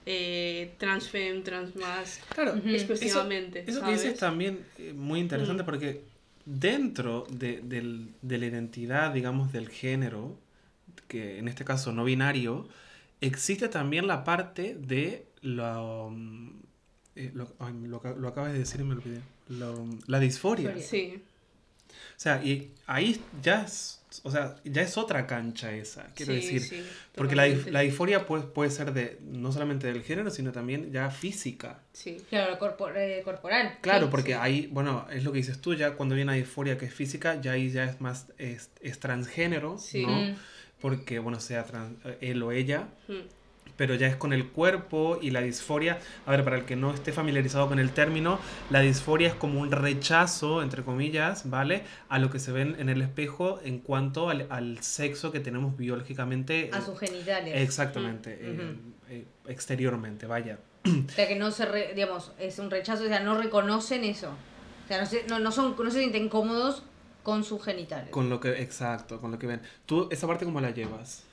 eh, 0.07 0.73
transfem, 0.79 1.43
transmas, 1.43 2.21
Claro, 2.35 2.55
exclusivamente. 2.67 3.61
Eso 3.67 3.81
que 3.81 3.87
¿sabes? 3.87 4.03
dices 4.03 4.19
también 4.19 4.65
eh, 4.79 4.93
muy 4.95 5.19
interesante 5.21 5.63
Mm. 5.63 5.67
porque 5.67 6.01
dentro 6.47 7.27
de, 7.31 7.61
del- 7.63 8.15
de 8.23 8.39
la 8.39 8.47
identidad, 8.47 9.13
digamos, 9.13 9.53
del 9.53 9.69
género, 9.69 10.39
que 11.09 11.39
en 11.39 11.49
este 11.49 11.65
caso 11.65 11.93
no 11.93 12.05
binario, 12.05 12.69
existe 13.21 13.69
también 13.69 14.07
la 14.07 14.25
parte 14.25 14.75
de 14.77 15.27
lo... 15.43 16.11
mm, 16.11 16.51
eh, 17.17 17.31
lo, 17.35 17.49
ay, 17.61 17.75
lo 17.87 18.01
ca- 18.01 18.15
lo 18.17 18.29
acabas 18.29 18.53
de 18.53 18.59
decir 18.61 18.81
y 18.81 18.85
me 18.85 18.95
olvidé. 18.95 19.21
Lo- 19.49 19.87
la 20.07 20.21
disforia. 20.21 20.71
Disforia. 20.73 21.13
Sí, 21.13 21.23
O 22.17 22.21
sea, 22.21 22.45
y 22.45 22.73
ahí 22.87 23.21
ya 23.43 23.63
es, 23.63 24.03
o 24.23 24.31
sea, 24.31 24.57
ya 24.65 24.83
es 24.83 24.97
otra 24.97 25.27
cancha 25.27 25.73
esa, 25.73 26.07
quiero 26.15 26.33
sí, 26.35 26.41
decir. 26.41 26.61
sí, 26.63 26.85
Porque 27.15 27.35
la, 27.35 27.47
la 27.49 27.81
disforia 27.81 28.27
puede, 28.27 28.45
puede 28.45 28.71
ser 28.71 28.93
de 28.93 29.19
no 29.23 29.51
solamente 29.53 29.87
del 29.87 30.03
género, 30.03 30.31
sino 30.31 30.53
también 30.53 30.93
ya 30.93 31.11
física. 31.11 31.81
Sí, 31.93 32.19
Claro, 32.31 32.59
corpor- 32.59 32.97
eh, 32.97 33.23
corporal. 33.25 33.79
Claro, 33.81 34.07
Sí, 34.07 34.11
porque 34.11 34.33
sí. 34.33 34.39
ahí, 34.41 34.69
bueno, 34.71 35.07
es 35.11 35.25
lo 35.25 35.33
que 35.33 35.39
dices 35.39 35.61
tú, 35.61 35.75
ya 35.75 35.93
cuando 35.93 36.15
viene 36.15 36.31
una 36.31 36.39
disforia 36.39 36.79
que 36.79 36.87
es 36.87 36.95
física, 36.95 37.41
ya 37.41 37.53
ahí 37.53 37.71
ya 37.71 37.85
es 37.85 38.01
más, 38.01 38.27
es, 38.39 38.71
es 38.81 38.99
transgénero, 39.01 39.79
Sí. 39.79 40.07
¿no? 40.07 40.35
Porque, 40.81 41.19
bueno, 41.19 41.41
sea 41.41 41.65
trans- 41.65 41.97
él 42.21 42.43
o 42.43 42.53
ella, 42.53 42.89
Mm, 43.09 43.21
pero 43.77 43.95
ya 43.95 44.07
es 44.07 44.17
con 44.17 44.33
el 44.33 44.49
cuerpo 44.49 45.19
y 45.21 45.31
la 45.31 45.41
disforia. 45.41 45.99
A 46.27 46.31
ver, 46.31 46.45
para 46.45 46.57
el 46.57 46.65
que 46.65 46.77
no 46.77 46.93
esté 46.95 47.13
familiarizado 47.13 47.69
con 47.69 47.79
el 47.79 47.91
término, 47.91 48.39
la 48.71 48.81
disforia 48.81 49.29
es 49.29 49.35
como 49.35 49.61
un 49.61 49.71
rechazo, 49.71 50.63
entre 50.63 50.83
comillas, 50.83 51.49
¿vale? 51.51 51.85
A 52.09 52.19
lo 52.19 52.31
que 52.31 52.39
se 52.39 52.53
ven 52.53 52.77
en 52.79 52.89
el 52.89 53.03
espejo 53.03 53.61
en 53.65 53.79
cuanto 53.81 54.29
al, 54.31 54.47
al 54.51 54.79
sexo 54.83 55.33
que 55.33 55.41
tenemos 55.41 55.77
biológicamente. 55.77 56.71
A 56.73 56.79
eh, 56.79 56.83
sus 56.83 56.99
genitales. 56.99 57.55
Exactamente, 57.57 58.39
Mm, 58.43 58.61
eh, 58.61 58.77
eh, 59.11 59.25
exteriormente, 59.49 60.27
vaya. 60.27 60.59
O 60.87 61.11
sea, 61.11 61.27
que 61.27 61.37
no 61.37 61.51
se, 61.51 61.65
re- 61.67 61.93
digamos, 61.95 62.33
es 62.39 62.59
un 62.59 62.71
rechazo, 62.71 63.05
o 63.05 63.07
sea, 63.07 63.21
no 63.21 63.37
reconocen 63.41 64.05
eso. 64.05 64.29
O 64.85 64.89
sea, 64.89 65.01
no 65.01 65.07
se, 65.07 65.25
no, 65.29 65.39
no 65.39 65.51
son, 65.51 65.75
no 65.83 65.91
se 65.91 65.99
sienten 66.01 66.29
cómodos 66.29 66.83
con 67.23 67.43
sus 67.43 67.65
genitales. 67.65 68.11
Con 68.11 68.29
lo 68.29 68.39
que, 68.39 68.61
exacto, 68.61 69.19
con 69.21 69.31
lo 69.31 69.39
que 69.39 69.47
ven. 69.47 69.63
¿Tú 69.87 70.09
esa 70.11 70.27
parte 70.27 70.45
cómo 70.45 70.61
la 70.61 70.71
llevas? 70.73 71.24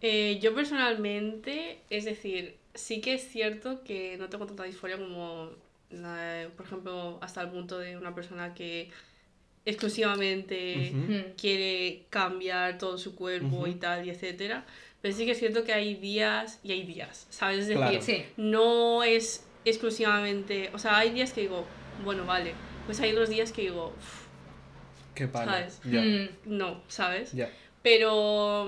Eh, 0.00 0.38
yo 0.40 0.54
personalmente, 0.54 1.80
es 1.90 2.04
decir, 2.04 2.56
sí 2.74 3.00
que 3.00 3.14
es 3.14 3.28
cierto 3.28 3.82
que 3.82 4.16
no 4.18 4.28
tengo 4.28 4.46
tanta 4.46 4.62
disforia 4.64 4.96
como, 4.96 5.50
la- 5.90 6.48
por 6.56 6.66
ejemplo, 6.66 7.18
hasta 7.20 7.42
el 7.42 7.48
punto 7.50 7.78
de 7.78 7.96
una 7.96 8.14
persona 8.14 8.54
que 8.54 8.90
exclusivamente 9.64 10.92
quiere 11.36 12.04
cambiar 12.10 12.78
todo 12.78 12.96
su 12.98 13.14
cuerpo 13.14 13.66
y 13.66 13.74
tal, 13.74 14.06
y 14.06 14.10
etcétera. 14.10 14.64
Pero 15.00 15.14
sí 15.14 15.24
que 15.26 15.32
es 15.32 15.38
cierto 15.38 15.62
que 15.64 15.72
hay 15.72 15.94
días 15.94 16.58
y 16.64 16.72
hay 16.72 16.82
días, 16.84 17.26
¿sabes? 17.30 17.60
Es 17.60 17.66
decir, 17.68 17.76
Claro. 17.82 18.02
Sí. 18.02 18.24
no 18.36 19.02
es 19.04 19.46
exclusivamente, 19.64 20.70
o 20.72 20.78
sea, 20.78 20.98
hay 20.98 21.10
días 21.10 21.32
que 21.32 21.42
digo, 21.42 21.64
bueno, 22.04 22.24
vale, 22.24 22.52
pues 22.86 22.98
hay 23.00 23.12
otros 23.12 23.28
días 23.28 23.52
que 23.52 23.62
digo, 23.62 23.94
"Uf, 23.96 24.26
Qué 25.14 25.28
palo. 25.28 25.50
¿Sabes? 25.50 25.80
Mm. 25.84 26.56
no, 26.56 26.82
¿sabes? 26.88 27.32
ya. 27.32 27.50
Pero 27.82 28.66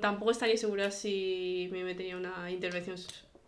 tampoco 0.00 0.30
estaría 0.30 0.56
segura 0.56 0.90
si 0.90 1.68
me 1.72 1.84
metería 1.84 2.16
una 2.16 2.50
intervención 2.50 2.96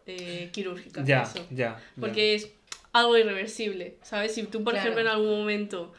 eh, 0.06 0.50
quirúrgica. 0.52 1.02
Ya, 1.04 1.22
eso. 1.22 1.46
ya. 1.50 1.76
ya. 1.76 1.82
Porque 2.00 2.34
es 2.34 2.50
algo 2.92 3.16
irreversible, 3.16 3.96
¿sabes? 4.02 4.34
Si 4.34 4.42
tú, 4.44 4.62
por 4.64 4.72
Claro. 4.74 4.90
ejemplo, 4.90 5.00
en 5.02 5.08
algún 5.08 5.30
momento 5.38 5.92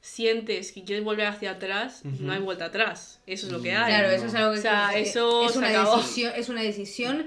sientes 0.00 0.72
que 0.72 0.82
quieres 0.84 1.04
volver 1.04 1.26
hacia 1.26 1.52
atrás, 1.52 2.02
Ujú. 2.04 2.24
no 2.24 2.32
hay 2.32 2.40
vuelta 2.40 2.66
atrás. 2.66 3.20
Eso 3.26 3.46
es 3.46 3.52
lo 3.52 3.60
que 3.62 3.72
Mm. 3.72 3.76
hay. 3.76 3.92
Claro, 3.92 4.10
eso 4.10 4.26
es 4.26 4.34
algo 4.34 4.52
que 4.54 4.58
O 4.58 4.62
sea, 4.62 4.90
que- 4.92 5.00
eso 5.02 5.44
es 5.46 5.52
se 5.52 5.58
una 5.58 5.68
acabó. 5.68 5.96
decisión, 5.98 6.32
es 6.36 6.48
una 6.48 6.62
decisión 6.62 7.26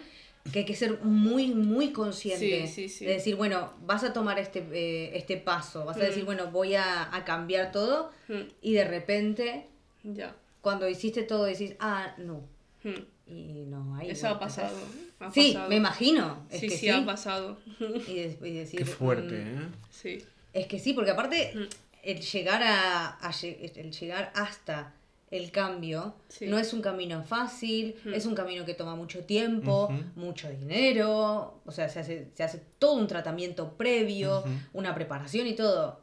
que 0.51 0.59
hay 0.59 0.65
que 0.65 0.75
ser 0.75 0.99
muy, 1.03 1.49
muy 1.49 1.91
consciente. 1.93 2.67
Sí, 2.67 2.73
sí, 2.73 2.89
sí. 2.89 3.05
De 3.05 3.13
decir, 3.13 3.35
bueno, 3.35 3.73
vas 3.81 4.03
a 4.03 4.11
tomar 4.11 4.39
este, 4.39 4.59
eh, 4.73 5.11
este 5.15 5.37
paso, 5.37 5.85
vas 5.85 5.95
a 5.97 5.99
Mm. 5.99 6.03
decir, 6.03 6.25
bueno, 6.25 6.47
voy 6.51 6.75
a, 6.75 7.15
a 7.15 7.23
cambiar 7.23 7.71
todo, 7.71 8.11
Mm, 8.27 8.41
y 8.61 8.73
de 8.73 8.83
repente, 8.85 9.67
Ya. 10.03 10.35
Cuando 10.63 10.89
hiciste 10.89 11.21
todo, 11.21 11.43
decís, 11.43 11.75
ah, 11.79 12.15
no. 12.17 12.41
Mm. 12.83 13.03
Y 13.31 13.65
no 13.67 13.95
hay. 13.95 14.09
Eso 14.09 14.27
ha 14.29 14.39
pasado. 14.39 14.75
ha 15.19 15.31
Sí, 15.31 15.51
pasado. 15.53 15.69
me 15.69 15.75
imagino. 15.75 16.45
Es 16.49 16.59
sí, 16.61 16.67
que 16.69 16.73
sí, 16.73 16.79
sí. 16.79 16.89
ha 16.89 17.05
pasado. 17.05 17.57
Y, 18.07 18.13
de- 18.15 18.37
y 18.49 18.53
decir, 18.53 18.79
Qué 18.79 18.85
fuerte, 18.85 19.45
mm, 19.45 19.57
¿eh? 19.61 19.67
sí. 19.91 20.17
Es 20.51 20.65
que 20.67 20.79
sí, 20.79 20.93
porque 20.93 21.11
aparte 21.11 21.51
Mm. 21.55 21.63
el 22.03 22.19
llegar 22.21 22.61
a, 22.63 23.19
el 23.51 23.91
llegar 23.91 24.31
hasta 24.35 24.93
el 25.31 25.49
cambio 25.51 26.15
Sí. 26.27 26.45
no 26.47 26.59
es 26.59 26.73
un 26.73 26.81
camino 26.81 27.23
fácil, 27.23 27.95
Mm. 28.05 28.13
es 28.13 28.25
un 28.25 28.35
camino 28.35 28.65
que 28.65 28.73
toma 28.73 28.95
mucho 28.95 29.23
tiempo, 29.25 29.89
mucho 30.15 30.49
dinero, 30.49 31.61
o 31.65 31.71
sea, 31.71 31.87
se 31.89 31.99
hace, 31.99 32.27
se 32.35 32.43
hace 32.43 32.61
todo 32.79 32.93
un 32.95 33.07
tratamiento 33.07 33.73
previo, 33.77 34.43
una 34.73 34.93
preparación 34.95 35.47
y 35.47 35.53
todo. 35.55 36.01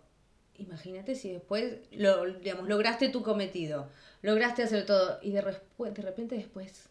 Imagínate 0.59 1.14
si 1.14 1.31
después 1.33 1.77
lo, 1.92 2.27
digamos, 2.27 2.68
lograste 2.68 3.09
tu 3.09 3.23
cometido, 3.23 3.88
lograste 4.22 4.62
hacer 4.62 4.87
todo 4.87 5.18
y 5.22 5.33
de, 5.33 5.42
de 5.42 6.02
repente 6.02 6.35
después 6.37 6.88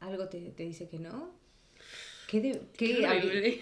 algo 0.00 0.28
te, 0.28 0.40
te 0.52 0.62
dice 0.62 0.88
que 0.88 0.98
no. 0.98 1.32
¿Qué, 2.28 2.40
de- 2.40 2.60
qué 2.76 2.96
Qué 2.98 3.06
horrible. 3.06 3.60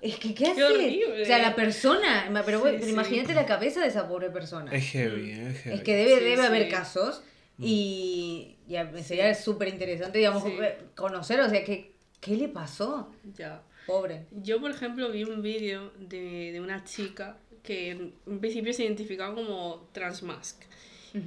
es 0.00 0.18
que, 0.18 0.34
¿qué 0.34 0.46
hace? 0.46 0.64
horrible. 0.64 1.22
O 1.22 1.24
sea, 1.24 1.38
la 1.38 1.54
persona, 1.56 2.30
pero, 2.44 2.58
Sí, 2.60 2.68
pero 2.72 2.84
sí. 2.84 2.90
imagínate 2.90 3.34
la 3.34 3.46
cabeza 3.46 3.80
de 3.80 3.88
esa 3.88 4.08
pobre 4.08 4.30
persona. 4.30 4.72
Es 4.72 4.84
heavy. 4.90 5.30
Es 5.32 5.58
heavy. 5.62 5.76
Es 5.76 5.82
que 5.82 5.96
debe, 5.96 6.18
Sí, 6.18 6.24
debe 6.24 6.36
sí. 6.42 6.46
haber 6.46 6.68
casos 6.68 7.22
y, 7.58 8.56
y 8.68 8.76
a- 8.76 9.02
sería 9.02 9.34
súper 9.34 9.68
interesante, 9.68 10.18
digamos, 10.18 10.42
Sí. 10.44 10.50
eh, 10.62 10.78
conocer, 10.94 11.40
o 11.40 11.48
sea, 11.50 11.64
¿qué, 11.64 11.92
¿qué 12.20 12.36
le 12.36 12.48
pasó? 12.48 13.12
Ya. 13.36 13.62
Pobre. 13.86 14.26
Yo, 14.32 14.60
por 14.60 14.70
ejemplo, 14.70 15.10
vi 15.10 15.22
un 15.24 15.42
vídeo 15.42 15.92
de, 15.98 16.52
de 16.52 16.60
una 16.60 16.84
chica 16.84 17.38
que 17.62 17.90
en 17.90 18.14
en 18.26 18.40
principio 18.40 18.72
se 18.72 18.84
identificaba 18.84 19.34
como 19.34 19.88
transmask. 19.92 20.62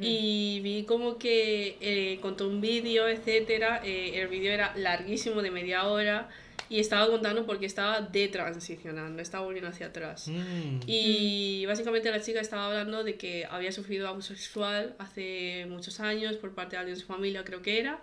Y 0.01 0.59
vi 0.61 0.83
como 0.83 1.17
que 1.17 1.77
eh, 1.81 2.19
contó 2.21 2.47
un 2.47 2.61
vídeo, 2.61 3.07
etcétera. 3.07 3.81
eh, 3.83 4.19
el 4.21 4.27
vídeo 4.27 4.51
era 4.51 4.75
larguísimo, 4.75 5.41
de 5.41 5.51
media 5.51 5.85
hora. 5.87 6.29
Y 6.71 6.79
estaba 6.79 7.07
contando 7.07 7.47
porque 7.47 7.65
estaba 7.65 7.99
detransicionando, 8.01 9.21
estaba 9.21 9.43
volviendo 9.43 9.69
hacia 9.71 9.87
atrás. 9.87 10.27
Mm. 10.27 10.81
Y 10.85 11.65
básicamente 11.65 12.11
la 12.11 12.21
chica 12.21 12.39
estaba 12.41 12.67
hablando 12.67 13.03
de 13.03 13.15
que 13.15 13.45
había 13.49 13.71
sufrido 13.71 14.07
abuso 14.07 14.35
sexual 14.35 14.93
hace 14.99 15.65
muchos 15.67 15.99
años 15.99 16.35
por 16.37 16.53
parte 16.53 16.75
de 16.75 16.81
alguien 16.81 16.95
de 16.95 17.01
su 17.01 17.07
familia, 17.07 17.43
creo 17.43 17.61
que 17.63 17.79
era. 17.79 17.99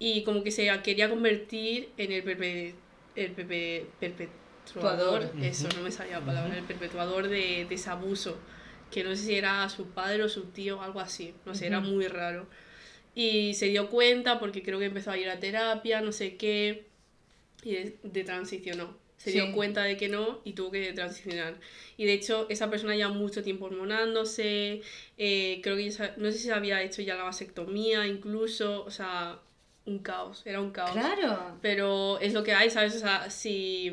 Y 0.00 0.24
como 0.24 0.42
que 0.42 0.50
se 0.50 0.68
quería 0.82 1.08
convertir 1.08 1.90
en 1.96 2.10
el, 2.10 2.24
perpe- 2.24 2.74
el 3.14 3.36
perpe- 3.36 3.84
perpetuador, 4.00 5.28
Tuador. 5.28 5.44
eso 5.44 5.68
no 5.76 5.82
me 5.82 5.92
salía 5.92 6.18
la 6.18 6.26
palabra, 6.26 6.56
el 6.58 6.64
perpetuador 6.64 7.28
de, 7.28 7.66
de 7.68 7.74
ese 7.76 7.88
abuso. 7.90 8.36
Que 8.92 9.02
no 9.04 9.10
sé 9.16 9.22
si 9.24 9.34
era 9.34 9.68
su 9.68 9.86
padre 9.88 10.22
o 10.22 10.28
su 10.28 10.44
tío, 10.44 10.82
algo 10.82 11.00
así, 11.00 11.34
no 11.46 11.54
sé, 11.54 11.66
era 11.66 11.80
muy 11.80 12.06
raro. 12.08 12.46
Y 13.14 13.54
se 13.54 13.66
dio 13.66 13.88
cuenta 13.90 14.38
porque 14.38 14.62
creo 14.62 14.78
que 14.78 14.84
empezó 14.86 15.10
a 15.10 15.18
ir 15.18 15.28
a 15.28 15.40
terapia, 15.40 16.00
no 16.00 16.12
sé 16.12 16.36
qué, 16.36 16.84
y 17.62 17.72
de, 17.72 17.96
de 18.02 18.24
transicionó. 18.24 18.96
Se 19.16 19.30
Sí. 19.30 19.38
dio 19.40 19.52
cuenta 19.52 19.84
de 19.84 19.96
que 19.96 20.08
no 20.08 20.40
y 20.44 20.54
tuvo 20.54 20.72
que 20.72 20.92
transicionar. 20.94 21.54
Y 21.96 22.06
de 22.06 22.12
hecho, 22.14 22.46
esa 22.50 22.68
persona 22.70 22.96
lleva 22.96 23.12
mucho 23.12 23.42
tiempo 23.44 23.66
hormonándose. 23.66 24.82
eh, 25.16 25.60
creo 25.62 25.76
que 25.76 25.88
ya 25.88 26.14
no 26.16 26.32
sé 26.32 26.38
si 26.38 26.50
había 26.50 26.82
hecho 26.82 27.02
ya 27.02 27.14
la 27.14 27.22
vasectomía, 27.22 28.04
incluso. 28.06 28.82
O 28.84 28.90
sea, 28.90 29.38
un 29.86 30.00
caos. 30.00 30.42
Era 30.44 30.60
un 30.60 30.72
caos. 30.72 30.90
Claro. 30.92 31.56
Pero 31.62 32.18
es 32.18 32.32
lo 32.34 32.42
que 32.42 32.52
hay, 32.52 32.68
¿sabes? 32.70 32.96
O 32.96 32.98
sea, 32.98 33.30
si. 33.30 33.92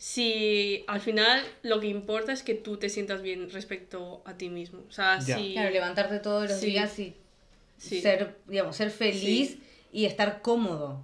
Si 0.00 0.82
al 0.86 1.02
final 1.02 1.42
lo 1.62 1.78
que 1.78 1.88
importa 1.88 2.32
es 2.32 2.42
que 2.42 2.54
tú 2.54 2.78
te 2.78 2.88
sientas 2.88 3.20
bien 3.20 3.50
respecto 3.50 4.22
a 4.24 4.32
ti 4.32 4.48
mismo. 4.48 4.80
O 4.88 4.92
sea, 4.92 5.20
si. 5.20 5.52
Claro, 5.52 5.68
levantarte 5.68 6.20
todos 6.20 6.48
los 6.48 6.58
Sí. 6.58 6.66
días 6.70 6.98
y 6.98 7.14
Sí. 7.76 8.00
ser, 8.00 8.38
digamos, 8.46 8.76
ser 8.76 8.90
feliz 8.90 9.58
y 9.92 10.06
estar 10.06 10.40
cómodo. 10.40 11.02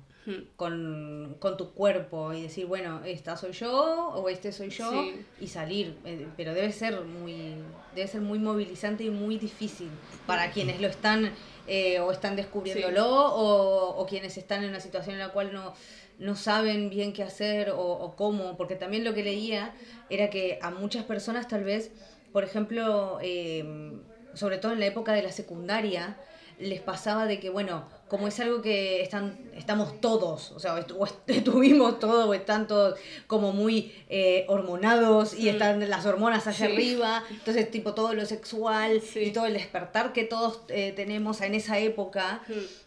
con, 0.57 1.37
con, 1.39 1.57
tu 1.57 1.71
cuerpo 1.71 2.33
y 2.33 2.43
decir, 2.43 2.67
bueno, 2.67 3.01
esta 3.05 3.37
soy 3.37 3.53
yo 3.53 4.09
o 4.09 4.29
este 4.29 4.51
soy 4.51 4.71
yo 4.71 5.05
y 5.41 5.47
salir. 5.47 5.97
Eh, 6.05 6.27
pero 6.37 6.53
debe 6.53 6.73
ser 6.73 7.01
muy 7.03 7.55
debe 7.95 8.09
ser 8.09 8.23
muy 8.23 8.41
movilizante 8.41 9.05
y 9.05 9.11
muy 9.11 9.39
difícil 9.39 9.89
para 10.27 10.51
quienes 10.51 10.81
lo 10.81 10.89
están 10.89 11.31
eh, 11.69 12.01
o 12.01 12.11
están 12.11 12.35
descubriéndolo 12.35 13.07
o, 13.09 14.01
o, 14.01 14.07
quienes 14.07 14.37
están 14.37 14.65
en 14.65 14.71
una 14.71 14.81
situación 14.81 15.15
en 15.15 15.21
la 15.21 15.29
cual 15.29 15.53
no, 15.53 15.75
no 16.19 16.35
saben 16.37 16.91
bien 16.91 17.13
qué 17.13 17.23
hacer 17.23 17.71
o, 17.71 17.81
o, 17.81 18.17
cómo. 18.17 18.57
Porque 18.57 18.77
también 18.77 19.05
lo 19.05 19.15
que 19.15 19.23
leía 19.23 19.75
era 20.11 20.31
que 20.31 20.59
a 20.63 20.71
muchas 20.71 21.05
personas 21.05 21.49
tal 21.49 21.65
vez, 21.65 21.91
por 22.33 22.45
ejemplo, 22.45 23.19
eh, 23.23 23.93
sobre 24.35 24.59
todo 24.59 24.73
en 24.73 24.81
la 24.81 24.87
época 24.87 25.13
de 25.13 25.23
la 25.23 25.33
secundaria, 25.33 26.17
les 26.59 26.81
pasaba 26.81 27.27
de 27.27 27.39
que, 27.39 27.51
bueno, 27.51 27.85
como 28.09 28.29
es 28.29 28.41
algo 28.41 28.63
que 28.63 29.03
están, 29.03 29.39
estamos 29.55 30.01
todos, 30.01 30.53
o 30.53 30.59
sea, 30.59 30.75
estuvimos 31.27 31.99
todos, 31.99 32.27
o 32.27 32.35
están 32.35 32.67
todos 32.67 32.99
como 33.27 33.53
muy 33.53 33.93
eh, 34.09 34.47
hormonados 34.49 35.39
y 35.39 35.51
están 35.51 35.89
las 35.91 36.07
hormonas 36.07 36.47
hacia 36.47 36.67
arriba, 36.67 37.25
entonces 37.31 37.71
tipo 37.71 37.95
todo 37.95 38.15
lo 38.15 38.25
sexual 38.25 39.03
y 39.15 39.31
todo 39.33 39.47
el 39.47 39.53
despertar 39.53 40.13
que 40.13 40.25
todos 40.25 40.61
eh, 40.69 40.93
tenemos 40.97 41.43
en 41.43 41.55
esa 41.55 41.79
época 41.79 42.43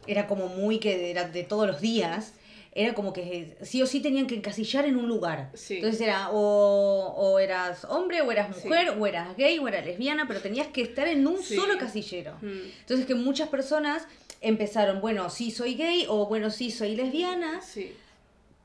era 0.08 0.26
como 0.26 0.48
muy 0.48 0.80
que 0.80 1.12
era 1.12 1.28
de 1.28 1.44
todos 1.44 1.68
los 1.68 1.80
días 1.80 2.34
era 2.72 2.94
como 2.94 3.14
que 3.14 3.58
sí 3.62 3.82
o 3.82 3.88
sí 3.88 4.00
tenían 4.00 4.28
que 4.28 4.36
encasillar 4.36 4.86
en 4.86 4.96
un 4.96 5.08
lugar. 5.08 5.52
Entonces 5.70 6.02
era 6.02 6.30
o, 6.32 7.40
eras 7.40 7.86
hombre, 7.86 8.22
o 8.22 8.32
eras 8.32 8.50
mujer, 8.50 8.96
o 8.98 9.08
eras 9.08 9.36
gay, 9.36 9.58
o 9.60 9.68
eras 9.68 9.86
lesbiana, 9.86 10.28
pero 10.28 10.40
tenías 10.42 10.68
que 10.68 10.82
estar 10.82 11.08
en 11.08 11.26
un 11.26 11.42
solo 11.42 11.78
casillero. 11.78 12.36
Mm. 12.42 12.70
Entonces 12.82 13.06
que 13.06 13.16
muchas 13.16 13.50
personas 13.50 14.08
empezaron, 14.42 15.02
bueno, 15.02 15.30
sí 15.30 15.52
soy 15.52 15.76
gay, 15.76 16.06
o 16.08 16.28
bueno, 16.28 16.50
sí 16.52 16.72
soy 16.72 16.96
lesbiana. 16.96 17.60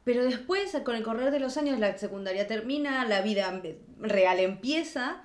Pero 0.05 0.23
después, 0.25 0.77
con 0.85 0.97
el 0.97 1.03
correr 1.03 1.31
de 1.31 1.41
los 1.41 1.57
años, 1.57 1.79
la 1.79 1.97
secundaria 1.97 2.47
termina, 2.47 3.07
la 3.07 3.23
vida 3.23 3.63
real 3.99 4.39
empieza, 4.39 5.23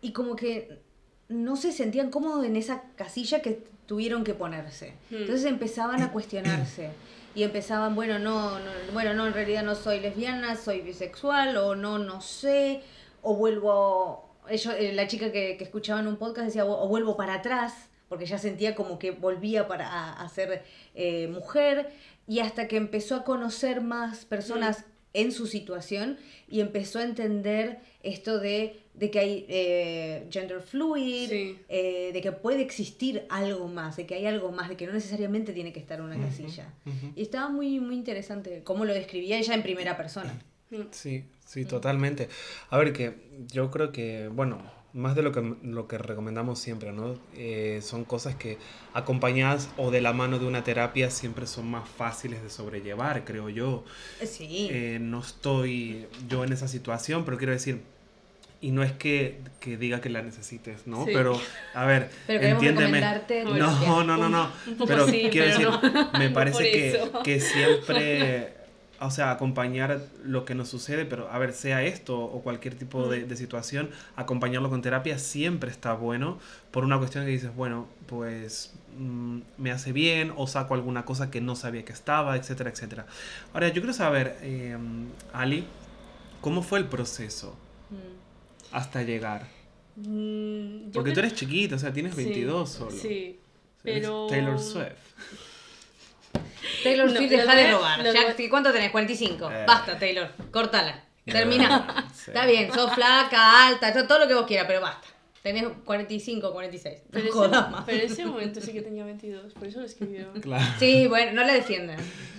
y 0.00 0.12
como 0.12 0.34
que 0.34 0.80
no 1.28 1.56
se 1.56 1.72
sentían 1.72 2.10
cómodos 2.10 2.44
en 2.44 2.56
esa 2.56 2.82
casilla 2.96 3.42
que 3.42 3.62
tuvieron 3.86 4.24
que 4.24 4.34
ponerse. 4.34 4.94
Mm. 5.10 5.16
Entonces 5.16 5.44
empezaban 5.44 6.02
a 6.02 6.10
cuestionarse 6.10 6.90
y 7.38 7.44
empezaban, 7.44 7.94
bueno, 7.94 8.18
no, 8.18 8.58
no, 8.58 8.70
bueno, 8.92 9.14
no, 9.14 9.28
en 9.28 9.32
realidad 9.32 9.62
no 9.62 9.76
soy 9.76 10.00
lesbiana, 10.00 10.56
soy 10.56 10.80
bisexual, 10.80 11.56
o 11.56 11.76
no, 11.76 11.96
no 11.96 12.20
sé, 12.20 12.82
o 13.22 13.36
vuelvo, 13.36 14.28
ellos, 14.48 14.74
eh, 14.76 14.92
la 14.92 15.06
chica 15.06 15.30
que, 15.30 15.56
que 15.56 15.62
escuchaba 15.62 16.00
en 16.00 16.08
un 16.08 16.16
podcast 16.16 16.46
decía, 16.46 16.64
o, 16.64 16.88
vuelvo 16.88 17.16
para 17.16 17.34
atrás, 17.34 17.90
porque 18.08 18.26
ya 18.26 18.38
sentía 18.38 18.74
como 18.74 18.98
que 18.98 19.12
volvía 19.12 19.68
para 19.68 20.14
a, 20.14 20.28
ser 20.28 20.64
eh, 20.96 21.28
mujer, 21.28 21.92
y 22.26 22.40
hasta 22.40 22.66
que 22.66 22.76
empezó 22.76 23.14
a 23.14 23.22
conocer 23.22 23.82
más 23.82 24.24
personas 24.24 24.80
mm. 24.80 24.97
En 25.20 25.32
su 25.32 25.46
situación 25.46 26.16
y 26.48 26.60
empezó 26.60 26.98
a 26.98 27.04
entender 27.04 27.78
esto 28.02 28.38
de 28.38 28.80
de 28.98 29.10
que 29.10 29.18
hay 29.18 29.46
eh, 29.48 30.26
gender 30.30 30.60
fluid, 30.60 31.30
eh, 31.68 32.10
de 32.12 32.20
que 32.20 32.32
puede 32.32 32.62
existir 32.62 33.24
algo 33.28 33.68
más, 33.68 33.96
de 33.96 34.06
que 34.06 34.16
hay 34.16 34.26
algo 34.26 34.50
más, 34.50 34.68
de 34.68 34.76
que 34.76 34.86
no 34.86 34.92
necesariamente 34.92 35.52
tiene 35.52 35.72
que 35.72 35.80
estar 35.80 35.98
en 36.00 36.06
una 36.06 36.18
casilla. 36.18 36.72
Y 37.14 37.22
estaba 37.22 37.48
muy, 37.48 37.78
muy 37.80 37.94
interesante 37.94 38.62
cómo 38.64 38.84
lo 38.84 38.92
describía 38.92 39.38
ella 39.38 39.54
en 39.54 39.62
primera 39.62 39.96
persona. 39.96 40.36
Sí, 40.90 41.24
sí, 41.46 41.64
totalmente. 41.64 42.28
A 42.70 42.78
ver, 42.78 42.92
que 42.92 43.14
yo 43.52 43.70
creo 43.70 43.92
que, 43.92 44.28
bueno, 44.28 44.60
más 44.94 45.14
de 45.14 45.22
lo 45.22 45.32
que, 45.32 45.54
lo 45.62 45.86
que 45.86 45.98
recomendamos 45.98 46.58
siempre, 46.58 46.92
¿no? 46.92 47.18
Eh, 47.36 47.80
son 47.82 48.04
cosas 48.04 48.34
que 48.34 48.58
acompañadas 48.94 49.68
o 49.76 49.90
de 49.90 50.00
la 50.00 50.12
mano 50.12 50.38
de 50.38 50.46
una 50.46 50.64
terapia 50.64 51.10
siempre 51.10 51.46
son 51.46 51.70
más 51.70 51.88
fáciles 51.88 52.42
de 52.42 52.50
sobrellevar, 52.50 53.24
creo 53.24 53.48
yo. 53.48 53.84
Sí. 54.24 54.70
no 55.00 55.20
estoy 55.20 56.06
yo 56.28 56.44
en 56.44 56.52
esa 56.52 56.68
situación, 56.68 57.24
pero 57.24 57.36
quiero 57.36 57.52
decir, 57.52 57.82
y 58.60 58.72
no 58.72 58.82
es 58.82 58.92
que, 58.92 59.38
que, 59.60 59.76
diga 59.76 60.00
que 60.00 60.08
la 60.08 60.22
necesites, 60.22 60.86
¿no? 60.86 61.04
Pero, 61.06 61.40
a 61.74 61.84
ver, 61.84 62.10
pero 62.26 62.44
entiéndeme. 62.44 63.00
No, 63.44 64.02
no, 64.02 64.16
no, 64.16 64.28
no. 64.28 64.50
Pero 64.86 65.06
quiero 65.06 65.46
decir, 65.46 65.68
me 66.18 66.30
parece 66.34 66.70
que, 66.70 67.00
que, 67.22 67.40
siempre, 67.40 68.54
o 69.00 69.10
sea, 69.10 69.30
acompañar 69.30 70.00
lo 70.24 70.44
que 70.44 70.54
nos 70.54 70.68
sucede, 70.68 71.04
pero 71.04 71.30
a 71.30 71.38
ver, 71.38 71.52
sea 71.52 71.82
esto 71.82 72.18
o 72.18 72.42
cualquier 72.42 72.74
tipo 72.74 73.08
de, 73.08 73.24
de, 73.24 73.36
situación, 73.36 73.90
acompañarlo 74.16 74.70
con 74.70 74.82
terapia 74.82 75.18
siempre 75.18 75.70
está 75.70 75.92
bueno 75.94 76.38
por 76.70 76.84
una 76.84 76.98
cuestión 76.98 77.24
que 77.24 77.30
dices, 77.30 77.54
bueno, 77.54 77.86
pues 78.06 78.74
mm, 78.98 79.38
me 79.56 79.70
hace 79.70 79.92
bien 79.92 80.32
o 80.36 80.46
saco 80.46 80.74
alguna 80.74 81.04
cosa 81.04 81.30
que 81.30 81.40
no 81.40 81.56
sabía 81.56 81.84
que 81.84 81.92
estaba, 81.92 82.36
etcétera, 82.36 82.70
etcétera. 82.70 83.06
Ahora, 83.52 83.68
yo 83.68 83.80
quiero 83.82 83.92
saber, 83.92 84.38
eh, 84.42 84.76
Ali, 85.32 85.64
¿cómo 86.40 86.62
fue 86.62 86.78
el 86.78 86.86
proceso? 86.86 87.56
Mm 87.90 88.18
hasta 88.72 89.02
llegar? 89.02 89.46
Mm, 89.96 90.90
Porque 90.92 91.12
tú 91.12 91.20
eres 91.20 91.34
chiquita, 91.34 91.76
o 91.76 91.78
sea, 91.78 91.92
tienes 91.92 92.14
22 92.14 92.70
solo. 92.70 92.90
Sí, 92.90 93.38
pero... 93.82 94.26
Taylor 94.28 94.58
Swift. 94.58 94.96
Taylor 96.82 97.10
Swift, 97.10 97.30
deja 97.30 97.54
de 97.54 97.72
robar. 97.72 98.00
¿Cuánto 98.50 98.72
tenés? 98.72 98.90
45. 98.90 99.50
Eh. 99.50 99.64
Basta, 99.66 99.98
Taylor. 99.98 100.32
Córtala. 100.50 101.04
Termina. 101.24 102.08
Está 102.26 102.46
bien, 102.46 102.72
sos 102.72 102.92
flaca, 102.94 103.68
alta, 103.68 104.06
todo 104.06 104.20
lo 104.20 104.28
que 104.28 104.34
vos 104.34 104.46
quieras, 104.46 104.66
pero 104.66 104.80
basta. 104.80 105.06
Tenés 105.42 105.64
45, 105.84 106.52
46. 106.52 106.98
Pero, 107.10 107.34
no 107.34 107.44
ese, 107.44 107.70
más. 107.70 107.84
pero 107.86 108.02
ese 108.04 108.26
momento 108.26 108.60
sí 108.60 108.72
que 108.72 108.82
tenía 108.82 109.04
22, 109.04 109.54
por 109.54 109.68
eso 109.68 109.80
lo 109.80 109.86
escribió. 109.86 110.32
Claro. 110.42 110.64
Sí, 110.78 111.06
bueno, 111.06 111.32
no 111.32 111.44
la 111.44 111.54
defiendan. 111.54 111.96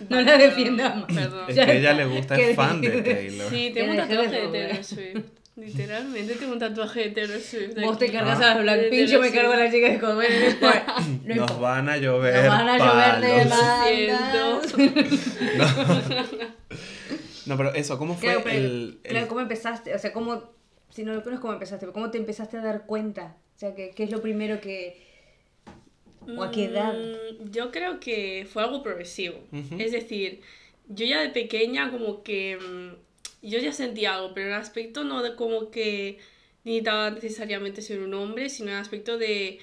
No 0.10 0.22
la 0.22 0.38
defiendan 0.38 1.08
Perdón. 1.08 1.46
Es 1.48 1.56
que 1.56 1.62
a 1.62 1.74
ella 1.74 1.94
le 1.94 2.06
gusta, 2.06 2.36
es 2.36 2.56
fan 2.56 2.82
de 2.82 3.02
Taylor. 3.02 3.50
Sí, 3.50 3.72
tengo 3.74 3.92
un 3.92 3.98
tatuaje 3.98 4.42
de 4.42 4.48
Taylor 4.48 4.84
Swift. 4.84 5.26
Literalmente 5.60 6.36
tengo 6.36 6.54
un 6.54 6.60
tatuaje 6.60 7.02
de 7.02 7.10
Taylor 7.10 7.40
Swift. 7.40 7.76
Vos 7.82 7.98
te 7.98 8.12
cargas 8.12 8.40
a 8.40 8.54
las 8.56 8.64
Blackpink, 8.64 9.08
yo 9.08 9.20
me 9.20 9.32
cargo 9.32 9.54
a 9.54 9.58
la 9.58 9.72
chica 9.72 9.90
de 9.90 10.00
comer. 10.00 10.58
No 11.26 11.36
Nos 11.36 11.60
van 11.60 11.90
a 11.90 11.98
llover. 11.98 12.46
Nos 12.46 12.48
van 12.48 12.70
a 12.70 12.78
llover 12.78 13.20
de. 13.22 13.46
No. 14.34 14.62
no, 17.46 17.58
pero 17.58 17.74
eso, 17.74 17.98
¿cómo 17.98 18.16
fue 18.16 18.42
el, 18.56 19.00
Claro, 19.04 19.28
¿cómo 19.28 19.42
empezaste? 19.42 19.94
O 19.94 20.00
sea, 20.00 20.14
¿cómo, 20.14 20.54
si 20.90 21.04
no 21.04 21.14
lo 21.14 21.22
conoces, 21.24 21.42
cómo 21.42 21.54
empezaste? 21.54 21.86
¿Cómo 21.88 22.10
te 22.10 22.18
empezaste 22.18 22.58
a 22.58 22.62
dar 22.62 22.86
cuenta? 22.86 23.36
O 23.56 23.60
sea, 23.60 23.76
¿qué, 23.76 23.92
qué 23.96 24.04
es 24.04 24.12
lo 24.12 24.22
primero 24.22 24.62
que... 24.62 25.10
¿O 26.38 26.44
a 26.44 26.52
qué 26.52 26.66
edad? 26.66 26.94
Mm, 26.94 27.50
yo 27.52 27.72
creo 27.72 28.00
que 28.00 28.48
fue 28.52 28.64
algo 28.64 28.84
progresivo. 28.84 29.40
Es 29.78 29.92
decir, 29.92 30.42
yo 30.88 31.06
ya 31.06 31.22
de 31.22 31.30
pequeña 31.30 31.92
como 31.92 32.24
que 32.24 32.58
mm, 32.58 32.94
yo 33.42 33.60
ya 33.60 33.74
sentía 33.74 34.16
algo, 34.16 34.34
pero 34.34 34.48
en 34.48 34.54
el 34.54 34.60
aspecto 34.60 35.04
no 35.04 35.22
de 35.22 35.36
como 35.36 35.72
que 35.72 36.20
necesitaba 36.64 37.12
necesariamente 37.12 37.82
ser 37.82 38.02
un 38.02 38.14
hombre, 38.14 38.50
sino 38.50 38.70
en 38.70 38.76
el 38.76 38.82
aspecto 38.82 39.18
de 39.18 39.60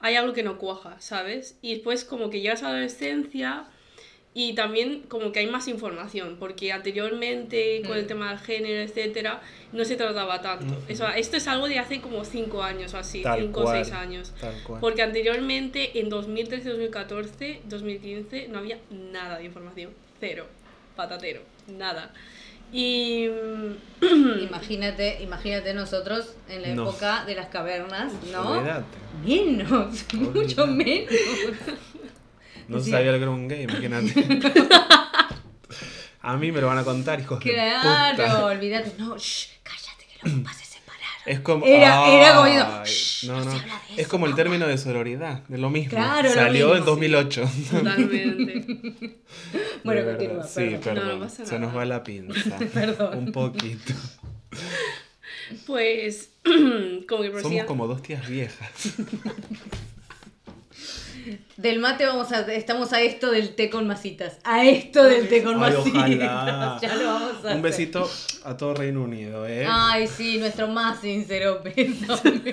hay 0.00 0.16
algo 0.16 0.32
que 0.32 0.42
no 0.42 0.58
cuaja, 0.58 1.00
¿sabes? 1.00 1.56
Y 1.62 1.74
después 1.74 2.04
como 2.04 2.28
que 2.28 2.40
llegas 2.40 2.62
a 2.62 2.66
la 2.66 2.70
adolescencia 2.70 3.68
y 4.34 4.54
también 4.54 5.02
como 5.02 5.30
que 5.30 5.40
hay 5.40 5.46
más 5.46 5.68
información, 5.68 6.36
porque 6.40 6.72
anteriormente 6.72 7.82
con 7.86 7.96
el 7.96 8.04
mm. 8.04 8.08
tema 8.08 8.30
del 8.30 8.38
género, 8.38 8.80
etcétera, 8.80 9.42
no 9.72 9.84
se 9.84 9.96
trataba 9.96 10.40
tanto. 10.40 10.74
Eso, 10.88 11.06
esto 11.08 11.36
es 11.36 11.46
algo 11.46 11.68
de 11.68 11.78
hace 11.78 12.00
como 12.00 12.24
5 12.24 12.62
años 12.62 12.94
o 12.94 12.98
así, 12.98 13.22
5 13.22 13.60
o 13.60 13.70
6 13.70 13.92
años. 13.92 14.32
Porque 14.80 15.02
anteriormente 15.02 16.00
en 16.00 16.08
2013, 16.08 16.70
2014, 16.70 17.60
2015 17.64 18.48
no 18.48 18.58
había 18.58 18.78
nada 18.90 19.38
de 19.38 19.44
información, 19.44 19.92
cero, 20.18 20.46
patatero, 20.96 21.42
nada. 21.68 22.14
Y 22.72 23.28
imagínate, 24.40 25.22
imagínate 25.22 25.74
nosotros 25.74 26.34
en 26.48 26.62
la 26.62 26.68
época 26.68 27.24
de 27.26 27.34
las 27.34 27.48
cavernas, 27.48 28.12
¿no? 28.32 28.62
Menos, 29.24 30.04
mucho 30.14 30.66
menos. 30.66 31.12
No 32.68 32.80
sabía 32.80 33.12
lo 33.12 33.18
que 33.18 33.22
era 33.24 33.30
un 33.30 33.48
gay, 33.48 33.62
imagínate. 33.64 34.26
a 36.22 36.36
mí 36.36 36.50
me 36.50 36.60
lo 36.60 36.66
van 36.68 36.78
a 36.78 36.84
contar, 36.84 37.20
hijos 37.20 37.40
claro, 37.40 38.16
de 38.16 38.24
puta. 38.24 38.46
olvídate. 38.46 38.92
No, 38.98 39.18
shh, 39.18 39.48
cállate 39.62 40.06
que 40.06 40.30
se 40.54 40.64
separaron. 40.64 40.71
Es 41.24 41.40
como, 41.40 41.64
era, 41.64 42.08
era 42.08 42.34
como 42.34 42.48
no, 43.26 43.44
no. 43.44 43.62
es 43.96 44.08
como 44.08 44.26
el 44.26 44.34
término 44.34 44.66
de 44.66 44.76
sororidad, 44.76 45.44
de 45.46 45.58
lo 45.58 45.70
mismo. 45.70 45.90
Claro, 45.90 46.28
Salió 46.28 46.76
en 46.76 46.84
2008. 46.84 47.50
Totalmente. 47.70 49.20
bueno, 49.84 50.04
continúa. 50.04 50.44
Sí, 50.44 50.78
perdón. 50.82 51.30
Se 51.30 51.58
nos 51.60 51.76
va 51.76 51.84
la 51.84 52.02
pinza. 52.02 52.58
perdón. 52.74 53.18
Un 53.18 53.32
poquito. 53.32 53.92
Pues, 55.66 56.30
como 57.08 57.22
que 57.22 57.40
Somos 57.40 57.64
como 57.64 57.86
dos 57.86 58.02
tías 58.02 58.28
viejas. 58.28 58.68
Del 61.56 61.78
mate 61.78 62.06
vamos 62.06 62.32
a, 62.32 62.40
estamos 62.52 62.92
a 62.92 63.00
esto 63.00 63.30
del 63.30 63.54
té 63.54 63.70
con 63.70 63.86
masitas. 63.86 64.38
A 64.44 64.64
esto 64.64 65.04
del 65.04 65.28
té 65.28 65.42
con 65.42 65.58
masitas. 65.58 66.10
Ya 66.82 66.94
lo 66.96 67.04
vamos 67.04 67.44
a 67.44 67.54
Un 67.54 67.62
besito 67.62 68.10
a 68.44 68.56
todo 68.56 68.74
Reino 68.74 69.02
Unido, 69.02 69.46
¿eh? 69.46 69.66
Ay, 69.68 70.08
sí, 70.08 70.38
nuestro 70.38 70.68
más 70.68 71.00
sincero 71.00 71.62
pésame. 71.62 72.52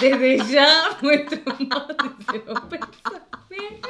Desde 0.00 0.38
ya, 0.52 0.98
nuestro 1.00 1.40
más 1.68 1.86
sincero 2.02 2.54
pésame. 2.68 3.80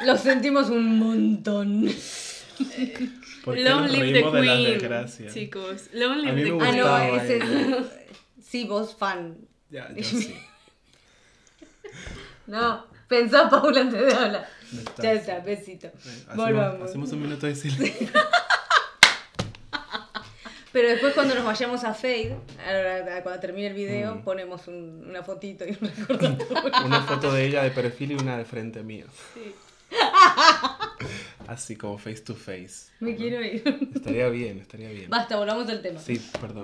Lo 0.04 0.16
sentimos 0.16 0.70
un 0.70 0.98
montón. 0.98 1.90
¿Por 3.44 3.54
qué 3.54 3.62
Long 3.62 3.82
nos 3.82 3.90
live 3.92 4.06
the 4.06 4.12
reímos 4.12 4.32
de 4.32 4.42
las 4.46 4.56
queen, 4.56 4.72
desgracias? 4.78 5.34
chicos. 5.34 5.82
Long 5.92 6.12
A 6.12 6.16
live 6.16 6.32
mí 6.32 6.42
the 6.44 6.52
me 6.52 6.58
queen. 6.58 6.62
Ah, 6.62 6.72
no, 6.72 6.82
gustaba 6.82 7.22
ese. 7.24 7.40
Sí, 8.42 8.64
vos 8.64 8.96
fan. 8.98 9.36
Ya, 9.70 9.92
yo 9.94 10.02
sí. 10.02 10.34
No, 12.46 12.84
pensá 13.06 13.48
Paula 13.48 13.82
antes 13.82 14.00
de 14.06 14.12
hablar. 14.12 14.48
Ya 14.72 14.78
está. 14.80 15.02
Ya 15.02 15.12
está, 15.12 15.38
besito. 15.40 15.88
Hacemos, 15.96 16.36
Volvamos. 16.36 16.88
hacemos 16.88 17.12
un 17.12 17.22
minuto 17.22 17.46
de 17.46 17.54
silencio. 17.54 18.08
Pero 20.72 20.88
después 20.88 21.14
cuando 21.14 21.34
nos 21.34 21.44
vayamos 21.44 21.82
a 21.82 21.94
Fade, 21.94 22.36
ahora, 22.64 23.22
cuando 23.24 23.40
termine 23.40 23.68
el 23.68 23.74
video, 23.74 24.14
Mm. 24.16 24.22
ponemos 24.22 24.68
un- 24.68 25.04
una 25.08 25.22
fotito 25.24 25.64
y 25.64 25.70
un 25.70 25.78
recordatorio. 26.08 26.86
Una 26.86 27.02
foto 27.02 27.32
de 27.32 27.44
ella 27.46 27.62
de 27.64 27.70
perfil 27.72 28.12
y 28.12 28.14
una 28.14 28.38
de 28.38 28.44
frente 28.44 28.82
mío. 28.84 29.06
Sí. 29.34 29.52
Así 31.48 31.74
como 31.74 31.98
face 31.98 32.20
to 32.20 32.36
face. 32.36 32.90
Me 33.00 33.16
quiero 33.16 33.42
ir. 33.44 33.64
Estaría 33.96 34.28
bien, 34.28 34.60
estaría 34.60 34.90
bien. 34.90 35.10
Basta, 35.10 35.36
volvamos 35.36 35.68
al 35.68 35.82
tema. 35.82 35.98
Sí, 35.98 36.20
perdón. 36.40 36.62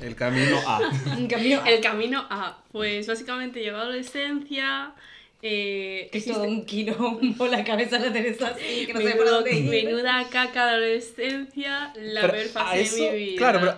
El 0.00 0.14
camino 0.14 0.58
a. 0.66 0.80
Camino 1.28 1.64
El 1.66 1.80
camino 1.80 2.24
a, 2.30 2.58
pues 2.72 3.06
básicamente 3.06 3.60
llegó 3.60 3.76
a 3.76 3.80
la 3.80 3.84
adolescencia. 3.86 4.92
Eh, 5.40 6.10
es 6.12 6.24
todo 6.24 6.42
un 6.42 6.64
quilombo, 6.66 7.46
la 7.46 7.62
cabeza 7.62 7.96
la 8.00 8.12
tenés 8.12 8.42
así, 8.42 8.86
que 8.86 8.92
no 8.92 8.98
sé 9.00 9.14
menudo- 9.14 9.30
dónde 9.36 9.52
ir. 9.56 9.70
menuda 9.70 10.26
caca 10.30 10.66
de 10.66 10.72
adolescencia, 10.72 11.92
la 11.96 12.22
peor 12.28 12.46
fase 12.48 12.80
eso- 12.80 12.96
de 13.04 13.10
mi 13.12 13.16
vida. 13.18 13.36
Claro, 13.38 13.74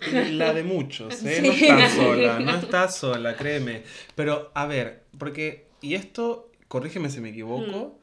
pero 0.00 0.28
la 0.30 0.52
de 0.52 0.64
muchos, 0.64 1.24
¿eh? 1.24 1.40
No 1.40 1.52
estás 1.52 1.92
sola, 1.92 2.40
no 2.40 2.56
estás 2.58 2.96
sola, 2.96 3.36
créeme. 3.36 3.84
Pero, 4.16 4.50
a 4.54 4.66
ver, 4.66 5.04
porque, 5.16 5.66
y 5.80 5.94
esto, 5.94 6.50
corrígeme 6.66 7.08
si 7.10 7.20
me 7.20 7.28
equivoco, 7.30 7.96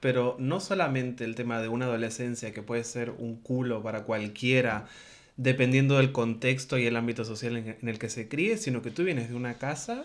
pero 0.00 0.36
no 0.38 0.58
solamente 0.58 1.24
el 1.24 1.34
tema 1.34 1.60
de 1.60 1.68
una 1.68 1.84
adolescencia 1.84 2.54
que 2.54 2.62
puede 2.62 2.84
ser 2.84 3.10
un 3.10 3.36
culo 3.42 3.82
para 3.82 4.04
cualquiera, 4.04 4.86
dependiendo 5.36 5.96
del 5.96 6.12
contexto 6.12 6.78
y 6.78 6.86
el 6.86 6.96
ámbito 6.96 7.24
social 7.24 7.56
en, 7.56 7.88
el 7.88 7.98
que 7.98 8.08
se 8.08 8.28
críe, 8.28 8.56
sino 8.56 8.82
que 8.82 8.90
tú 8.90 9.04
vienes 9.04 9.28
de 9.28 9.34
una 9.34 9.54
casa 9.54 10.04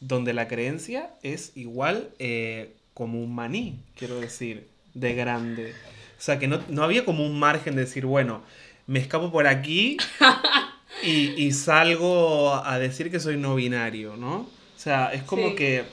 donde 0.00 0.32
la 0.32 0.48
creencia 0.48 1.10
es 1.22 1.52
igual 1.54 2.10
eh, 2.18 2.74
como 2.94 3.22
un 3.22 3.34
maní, 3.34 3.78
quiero 3.96 4.20
decir, 4.20 4.66
de 4.94 5.14
grande. 5.14 5.72
O 6.18 6.20
sea, 6.20 6.38
que 6.38 6.46
no, 6.48 6.60
no 6.68 6.82
había 6.82 7.04
como 7.04 7.26
un 7.26 7.38
margen 7.38 7.74
de 7.74 7.82
decir, 7.82 8.06
bueno, 8.06 8.42
me 8.86 8.98
escapo 8.98 9.30
por 9.32 9.46
aquí 9.46 9.96
y, 11.02 11.30
y 11.42 11.52
salgo 11.52 12.54
a 12.64 12.78
decir 12.78 13.10
que 13.10 13.20
soy 13.20 13.36
no 13.36 13.54
binario, 13.54 14.16
¿no? 14.16 14.36
O 14.36 14.48
sea, 14.78 15.12
es 15.12 15.22
como 15.22 15.50
Sí. 15.50 15.54
que, 15.56 15.84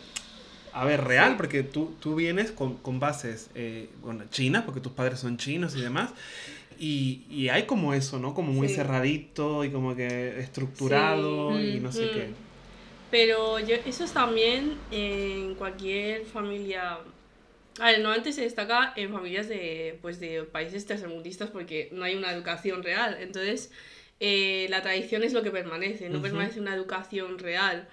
a 0.73 0.85
ver, 0.85 1.03
real, 1.03 1.31
Sí. 1.31 1.35
porque 1.37 1.63
tú, 1.63 1.95
tú 1.99 2.15
vienes 2.15 2.51
con, 2.51 2.75
con 2.77 2.99
bases, 2.99 3.49
eh, 3.55 3.89
bueno, 4.01 4.23
chinas, 4.29 4.63
porque 4.63 4.79
tus 4.81 4.91
padres 4.93 5.19
son 5.19 5.37
chinos 5.37 5.75
y 5.75 5.81
demás. 5.81 6.11
Y, 6.79 7.23
y 7.29 7.49
hay 7.49 7.63
como 7.63 7.93
eso, 7.93 8.19
¿no? 8.19 8.33
Como 8.33 8.51
muy 8.51 8.67
Sí. 8.67 8.75
cerradito 8.75 9.63
y 9.63 9.69
como 9.71 9.95
que 9.95 10.39
estructurado 10.39 11.59
Sí. 11.59 11.77
y 11.77 11.79
no 11.79 11.91
sé 11.91 12.05
Mm. 12.05 12.09
qué. 12.11 12.27
Pero 13.11 13.59
yo, 13.59 13.75
eso 13.85 14.03
es 14.05 14.13
también 14.13 14.77
en 14.91 15.55
cualquier 15.55 16.25
familia. 16.25 16.99
A 17.79 17.85
ver, 17.85 17.99
normalmente 17.99 18.31
se 18.33 18.41
destaca 18.41 18.93
en 18.95 19.11
familias 19.11 19.47
de, 19.49 19.97
pues, 20.01 20.19
de 20.19 20.43
países 20.43 20.85
tercermundistas 20.85 21.49
porque 21.49 21.89
no 21.91 22.03
hay 22.05 22.15
una 22.15 22.31
educación 22.31 22.83
real. 22.83 23.17
Entonces, 23.19 23.71
eh, 24.19 24.67
la 24.69 24.81
tradición 24.81 25.23
es 25.23 25.33
lo 25.33 25.43
que 25.43 25.51
permanece, 25.51 26.09
no 26.09 26.21
permanece 26.21 26.59
una 26.59 26.73
educación 26.75 27.37
real. 27.39 27.87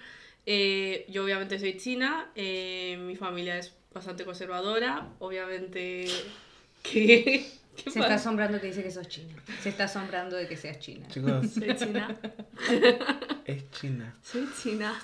Eh, 0.45 1.05
yo 1.09 1.23
obviamente 1.23 1.59
soy 1.59 1.77
china, 1.77 2.31
eh, 2.35 2.97
mi 3.01 3.15
familia 3.15 3.57
es 3.57 3.73
bastante 3.93 4.25
conservadora, 4.25 5.07
obviamente 5.19 6.07
que... 6.83 7.45
¿qué 7.83 7.91
Se 7.91 7.99
pasa? 7.99 8.13
está 8.13 8.15
asombrando 8.15 8.59
que 8.61 8.67
dice 8.67 8.83
que 8.83 8.91
sos 8.91 9.07
china. 9.07 9.33
Se 9.61 9.69
está 9.69 9.85
asombrando 9.85 10.35
de 10.35 10.47
que 10.47 10.55
seas 10.57 10.79
china. 10.79 11.07
Chicos, 11.07 11.47
Soy 11.51 11.75
china, 11.75 12.17
es 13.45 13.71
China. 13.71 14.15
soy 14.23 14.47
china, 14.61 15.01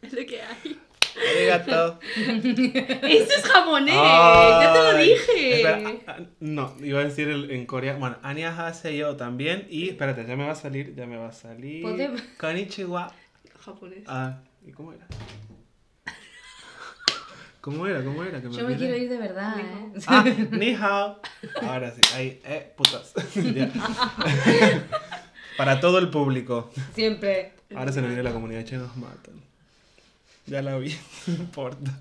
es 0.00 0.12
lo 0.12 0.26
que 0.26 0.40
hay. 0.42 0.80
Arigato. 1.36 2.00
Esto 2.16 3.34
es 3.36 3.44
japonés, 3.44 3.94
ya 3.94 4.72
te 4.72 4.78
lo 4.92 4.98
dije. 4.98 5.56
espera, 5.56 5.92
ah, 6.06 6.16
no, 6.40 6.74
iba 6.82 7.00
a 7.00 7.04
decir 7.04 7.28
el- 7.28 7.50
en 7.50 7.66
coreano. 7.66 7.98
Bueno, 8.00 8.16
Annyeonghaseyo 8.22 9.10
yo 9.10 9.16
también. 9.16 9.66
Y 9.68 9.90
espérate, 9.90 10.24
ya 10.26 10.36
me 10.36 10.46
va 10.46 10.52
a 10.52 10.54
salir, 10.56 10.94
ya 10.94 11.06
me 11.06 11.18
va 11.18 11.28
a 11.28 11.32
salir. 11.32 11.82
Podemos- 11.82 12.22
Konnichiwa. 12.38 13.12
Japonés. 13.60 14.04
Ah, 14.06 14.38
¿y 14.66 14.72
cómo 14.72 14.92
era? 14.94 15.06
¿Cómo 17.62 17.86
era? 17.86 18.02
¿Cómo 18.04 18.22
era? 18.24 18.38
Que 18.42 18.48
Yo 18.50 18.56
me 18.58 18.62
olvidé. 18.64 18.76
quiero 18.78 18.96
ir 18.96 19.08
de 19.08 19.16
verdad, 19.18 19.58
¿eh? 19.58 19.92
Ah, 20.08 20.24
ni 20.50 20.74
hao. 20.74 21.20
Ahora 21.62 21.92
sí, 21.92 22.00
ahí, 22.14 22.40
eh, 22.44 22.70
putas. 22.76 23.14
Ya. 23.34 23.70
Para 25.56 25.80
todo 25.80 25.98
el 25.98 26.10
público. 26.10 26.70
Siempre. 26.94 27.52
Ahora 27.74 27.92
se 27.92 28.00
nos 28.00 28.08
viene 28.08 28.22
la 28.22 28.32
comunidad 28.32 28.64
china 28.64 28.82
nos 28.82 28.96
matan. 28.96 29.34
Ya 30.46 30.60
la 30.60 30.76
vi, 30.76 30.94
no 31.28 31.34
importa. 31.34 32.00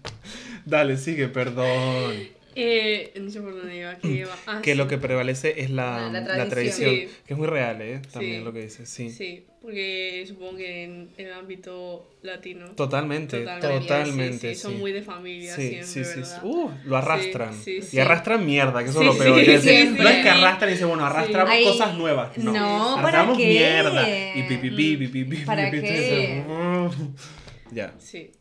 Dale, 0.65 0.97
sigue, 0.97 1.28
perdón. 1.28 2.13
Eh, 2.56 3.13
no 3.21 3.30
sé 3.30 3.39
por 3.39 3.56
dónde 3.56 3.78
iba, 3.78 3.95
que 3.97 4.08
iba. 4.10 4.36
Ah, 4.47 4.62
que 4.63 4.71
sí. 4.71 4.78
lo 4.78 4.88
que 4.88 4.97
prevalece 4.97 5.62
es 5.62 5.69
la, 5.69 6.10
La- 6.10 6.21
la 6.21 6.38
la 6.38 6.50
tradición. 6.50 6.50
tradición, 6.50 6.89
Sí. 7.10 7.15
que 7.28 7.34
es 7.34 7.38
muy 7.38 7.47
real, 7.47 7.82
¿eh? 7.82 8.02
También 8.12 8.39
Sí. 8.39 8.43
lo 8.45 8.52
que 8.54 8.62
dices, 8.63 8.89
sí. 8.89 9.10
Sí, 9.12 9.45
porque 9.62 10.26
supongo 10.28 10.58
que 10.58 10.84
en, 10.86 11.12
en 11.17 11.28
el 11.28 11.34
ámbito 11.34 12.10
latino. 12.24 12.69
Totalmente, 12.71 13.39
Totalmente, 13.41 13.80
totalmente, 13.80 14.34
sí, 14.34 14.47
sí. 14.50 14.56
sí, 14.56 14.62
Son 14.62 14.80
muy 14.80 14.91
de 14.91 15.04
familia 15.04 15.56
Sí, 15.56 15.69
siempre, 15.69 15.86
sí, 15.88 16.04
sí. 16.04 16.19
¿verdad? 16.21 16.43
Uh, 16.43 16.71
lo 16.86 16.97
arrastran. 16.97 17.54
Sí, 17.54 17.82
sí, 17.84 17.97
Y 17.97 18.00
arrastran 18.00 18.43
mierda, 18.45 18.84
que 18.84 18.89
eso 18.89 19.00
Sí, 19.02 19.08
es 19.08 19.13
lo 19.13 19.24
peor. 19.24 19.45
decir, 19.45 19.91
no 19.91 20.10
es 20.10 20.24
que 20.24 20.30
arrastran 20.30 20.69
y 20.69 20.74
dicen, 20.74 20.88
bueno, 20.88 21.06
arrastramos 21.06 21.52
Ay, 21.54 21.63
cosas 21.63 21.95
nuevas. 21.95 22.36
No, 22.39 22.52
no, 22.54 22.95
¿para 22.95 23.08
arrastramos 23.08 23.38
qué? 23.38 23.47
mierda. 23.47 24.10
Y 24.36 24.43
pi, 24.43 24.58
pi, 24.58 24.69
pi, 24.71 24.97
pi, 24.97 25.08
pi, 25.08 25.24
pi, 25.26 25.38
¿Para 25.45 25.69
pi, 25.69 25.78
pi, 25.80 25.88
qué? 25.88 26.43
pi, 26.47 27.76
Ya. 27.76 27.93
Sí. 28.00 28.32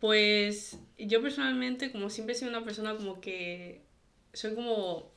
Pues 0.00 0.76
yo 0.98 1.22
personalmente, 1.22 1.92
como 1.92 2.10
siempre 2.10 2.34
he 2.34 2.38
sido 2.38 2.50
una 2.50 2.64
persona 2.64 2.96
como 2.96 3.20
que 3.20 3.82
soy 4.32 4.54
como... 4.54 5.13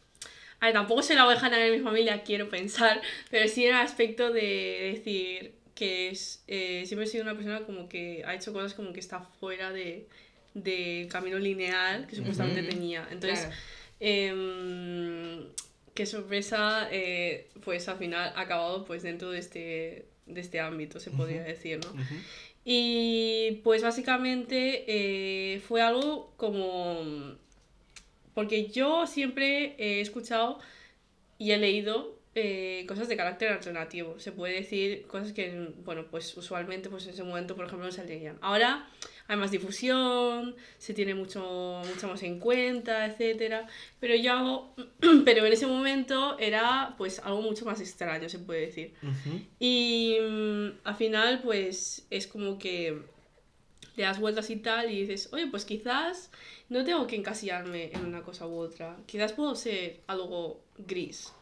A 0.59 0.65
ver, 0.65 0.73
tampoco 0.73 1.03
soy 1.03 1.15
la 1.15 1.27
oveja 1.27 1.49
negra 1.49 1.65
de 1.65 1.77
mi 1.77 1.83
familia, 1.83 2.23
quiero 2.23 2.49
pensar, 2.49 3.01
pero 3.29 3.47
sí 3.47 3.65
en 3.65 3.75
el 3.75 3.81
aspecto 3.81 4.31
de 4.31 4.93
decir 4.95 5.53
que 5.75 6.09
es, 6.09 6.43
eh, 6.47 6.83
siempre 6.87 7.05
he 7.05 7.09
sido 7.09 7.23
una 7.23 7.35
persona 7.35 7.61
como 7.61 7.87
que 7.87 8.23
ha 8.25 8.33
hecho 8.33 8.51
cosas 8.51 8.73
como 8.73 8.93
que 8.93 8.99
está 8.99 9.19
fuera 9.39 9.71
de 9.71 10.07
del 10.55 11.07
camino 11.07 11.37
lineal 11.37 12.07
que 12.07 12.15
supuestamente 12.15 12.63
tenía. 12.63 13.07
Entonces, 13.11 13.41
Claro. 13.41 13.55
Em, 13.99 15.43
qué 15.93 16.05
sorpresa, 16.05 16.87
eh, 16.91 17.47
pues 17.63 17.87
al 17.89 17.97
final 17.97 18.33
ha 18.35 18.41
acabado 18.41 18.85
pues 18.85 19.03
dentro 19.03 19.31
de 19.31 19.39
este, 19.39 20.05
de 20.25 20.41
este 20.41 20.59
ámbito, 20.59 20.99
se 20.99 21.11
podría 21.11 21.43
decir, 21.43 21.79
¿no? 21.83 21.93
Y 22.63 23.61
pues 23.63 23.81
básicamente 23.81 24.83
eh, 24.87 25.59
fue 25.61 25.81
algo 25.81 26.33
como... 26.37 27.37
Porque 28.38 28.67
yo 28.67 29.08
siempre 29.08 29.73
he 29.80 30.00
escuchado 30.00 30.60
y 31.39 31.54
he 31.54 31.58
leído 31.58 32.19
eh, 32.36 32.86
cosas 32.88 33.08
de 33.08 33.17
carácter 33.17 33.52
alternativo. 33.52 34.19
Se 34.19 34.32
puede 34.32 34.54
decir 34.54 35.08
cosas 35.08 35.34
que, 35.34 35.71
bueno, 35.84 36.06
pues 36.12 36.38
usualmente 36.38 36.88
pues 36.88 37.08
en 37.08 37.15
ese 37.15 37.23
momento, 37.23 37.56
por 37.56 37.65
ejemplo, 37.65 37.88
no 37.88 37.91
se 37.91 38.06
leían. 38.06 38.38
Ahora 38.41 38.88
hay 39.28 39.38
más 39.38 39.50
difusión, 39.50 40.56
se 40.78 40.93
tiene 40.93 41.15
mucho, 41.15 41.82
mucho 41.91 42.08
más 42.08 42.21
en 42.21 42.39
cuenta, 42.39 43.08
etcétera. 43.08 43.65
Pero 44.00 44.13
yo, 44.13 44.71
pero 45.26 45.43
en 45.43 45.54
ese 45.54 45.65
momento 45.65 46.38
era 46.38 46.93
pues 46.95 47.17
algo 47.17 47.41
mucho 47.41 47.65
más 47.65 47.82
extraño, 47.82 48.30
se 48.30 48.38
puede 48.38 48.67
decir. 48.67 48.93
Y 49.58 50.15
mm, 50.21 50.67
al 50.84 50.95
final, 50.95 51.41
pues 51.43 52.06
es 52.12 52.28
como 52.28 52.60
que 52.60 53.02
le 53.97 54.03
das 54.03 54.19
vueltas 54.19 54.49
y 54.49 54.55
tal 54.57 54.89
y 54.91 55.01
dices, 55.01 55.27
oye, 55.33 55.47
pues 55.47 55.65
quizás 55.65 56.31
no 56.69 56.83
tengo 56.86 57.05
que 57.07 57.15
encasillarme 57.17 57.91
en 57.91 58.05
una 58.05 58.21
cosa 58.21 58.47
u 58.47 58.55
otra. 58.57 58.95
Quizás 59.05 59.33
puedo 59.33 59.55
ser 59.55 59.99
algo 60.07 60.62
gris, 60.77 61.33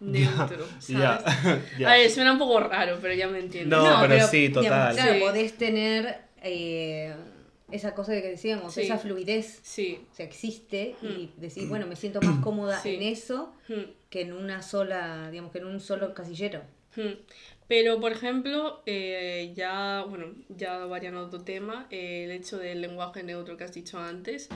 neutro, 0.00 0.66
¿sabes? 0.80 0.88
Ya, 0.88 1.24
ya. 1.78 1.92
A 1.92 1.96
ver, 1.96 2.10
suena 2.10 2.32
un 2.32 2.38
poco 2.38 2.58
raro, 2.60 2.98
pero 3.00 3.14
ya 3.14 3.28
me 3.28 3.38
entiendes. 3.38 3.78
No, 3.78 3.96
pero 4.08 4.26
sí, 4.26 4.48
digamos, 4.48 4.64
total. 4.68 4.94
claro, 4.94 5.12
Sí. 5.14 5.20
podés 5.20 5.52
tener 5.58 6.18
eh, 6.42 7.14
esa 7.70 7.94
cosa 7.94 8.12
de 8.12 8.20
que 8.22 8.28
decíamos, 8.28 8.74
Sí. 8.74 8.82
esa 8.82 8.98
fluidez. 8.98 9.60
Sí. 9.62 10.00
O 10.12 10.14
sea, 10.14 10.26
existe 10.26 10.94
y 11.02 11.06
Mm. 11.36 11.40
decís, 11.40 11.68
bueno, 11.68 11.86
me 11.86 11.96
siento 11.96 12.20
más 12.20 12.38
cómoda 12.42 12.80
Sí. 12.80 12.94
en 12.96 13.02
eso 13.02 13.54
Hmm. 13.68 13.90
que 14.10 14.20
en 14.22 14.32
una 14.32 14.62
sola, 14.62 15.30
digamos, 15.30 15.52
que 15.52 15.58
en 15.58 15.66
un 15.66 15.80
solo 15.80 16.12
casillero. 16.14 16.62
Hmm. 17.64 17.68
Pero, 17.68 18.00
por 18.00 18.12
ejemplo, 18.12 18.82
eh, 18.86 19.52
ya, 19.56 20.04
bueno, 20.08 20.26
ya 20.48 20.84
variando 20.86 21.20
a 21.20 21.24
otro 21.24 21.40
tema, 21.42 21.86
eh, 21.90 22.24
el 22.24 22.30
hecho 22.30 22.58
del 22.58 22.80
lenguaje 22.80 23.22
neutro 23.22 23.56
que 23.56 23.64
has 23.64 23.72
dicho 23.74 23.98
antes. 23.98 24.48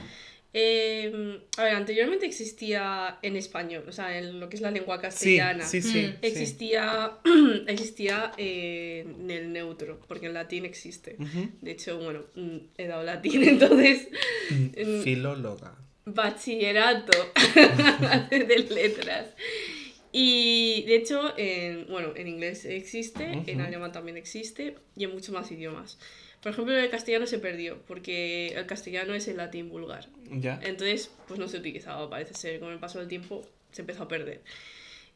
Eh, 0.55 1.41
a 1.59 1.63
ver, 1.63 1.75
anteriormente 1.75 2.25
existía 2.25 3.19
en 3.21 3.37
español, 3.37 3.85
o 3.87 3.93
sea, 3.93 4.17
en 4.19 4.41
lo 4.41 4.49
que 4.49 4.57
es 4.57 4.63
la 4.63 4.71
lengua 4.71 4.99
castellana. 4.99 5.63
sí, 5.65 5.83
sí. 5.83 5.89
Mm. 5.89 5.93
sí. 6.11 6.15
Existía, 6.23 7.13
existía 7.67 8.33
eh, 8.39 9.05
en 9.07 9.31
el 9.31 9.53
neutro, 9.53 10.01
porque 10.09 10.27
en 10.27 10.35
latín 10.35 10.65
existe. 10.65 11.17
Ujú. 11.19 11.51
De 11.61 11.73
hecho, 11.73 11.99
bueno, 11.99 12.25
mm, 12.35 12.57
he 12.79 12.87
dado 12.87 13.03
latín, 13.03 13.45
entonces... 13.49 14.09
mm, 14.51 15.03
Filóloga. 15.03 15.77
bachillerato 16.07 17.13
de 18.31 18.67
letras. 18.71 19.27
Y 20.13 20.85
de 20.87 20.97
hecho, 20.97 21.35
en, 21.37 21.87
bueno, 21.89 22.13
en 22.17 22.29
inglés 22.29 22.65
existe, 22.65 23.43
en 23.47 23.61
alemán 23.61 23.93
también 23.93 24.17
existe 24.17 24.77
y 24.97 25.05
en 25.05 25.13
muchos 25.13 25.31
más 25.31 25.51
idiomas. 25.51 25.99
Por 26.43 26.53
ejemplo, 26.53 26.77
el 26.77 26.89
castellano 26.89 27.27
se 27.27 27.39
perdió 27.39 27.79
porque 27.87 28.49
el 28.49 28.67
castellano 28.67 29.13
es 29.15 29.27
el 29.29 29.37
latín 29.37 29.69
vulgar. 29.69 30.09
Ya. 30.31 30.61
Entonces, 30.63 31.11
pues 31.27 31.39
no 31.39 31.49
se 31.49 31.59
utilizaba, 31.59 32.09
parece 32.09 32.35
ser. 32.35 32.61
Con 32.61 32.73
el 32.73 32.79
paso 32.79 33.01
del 33.01 33.09
tiempo 33.09 33.43
se 33.73 33.83
empezó 33.83 34.05
a 34.05 34.09
perder. 34.09 34.41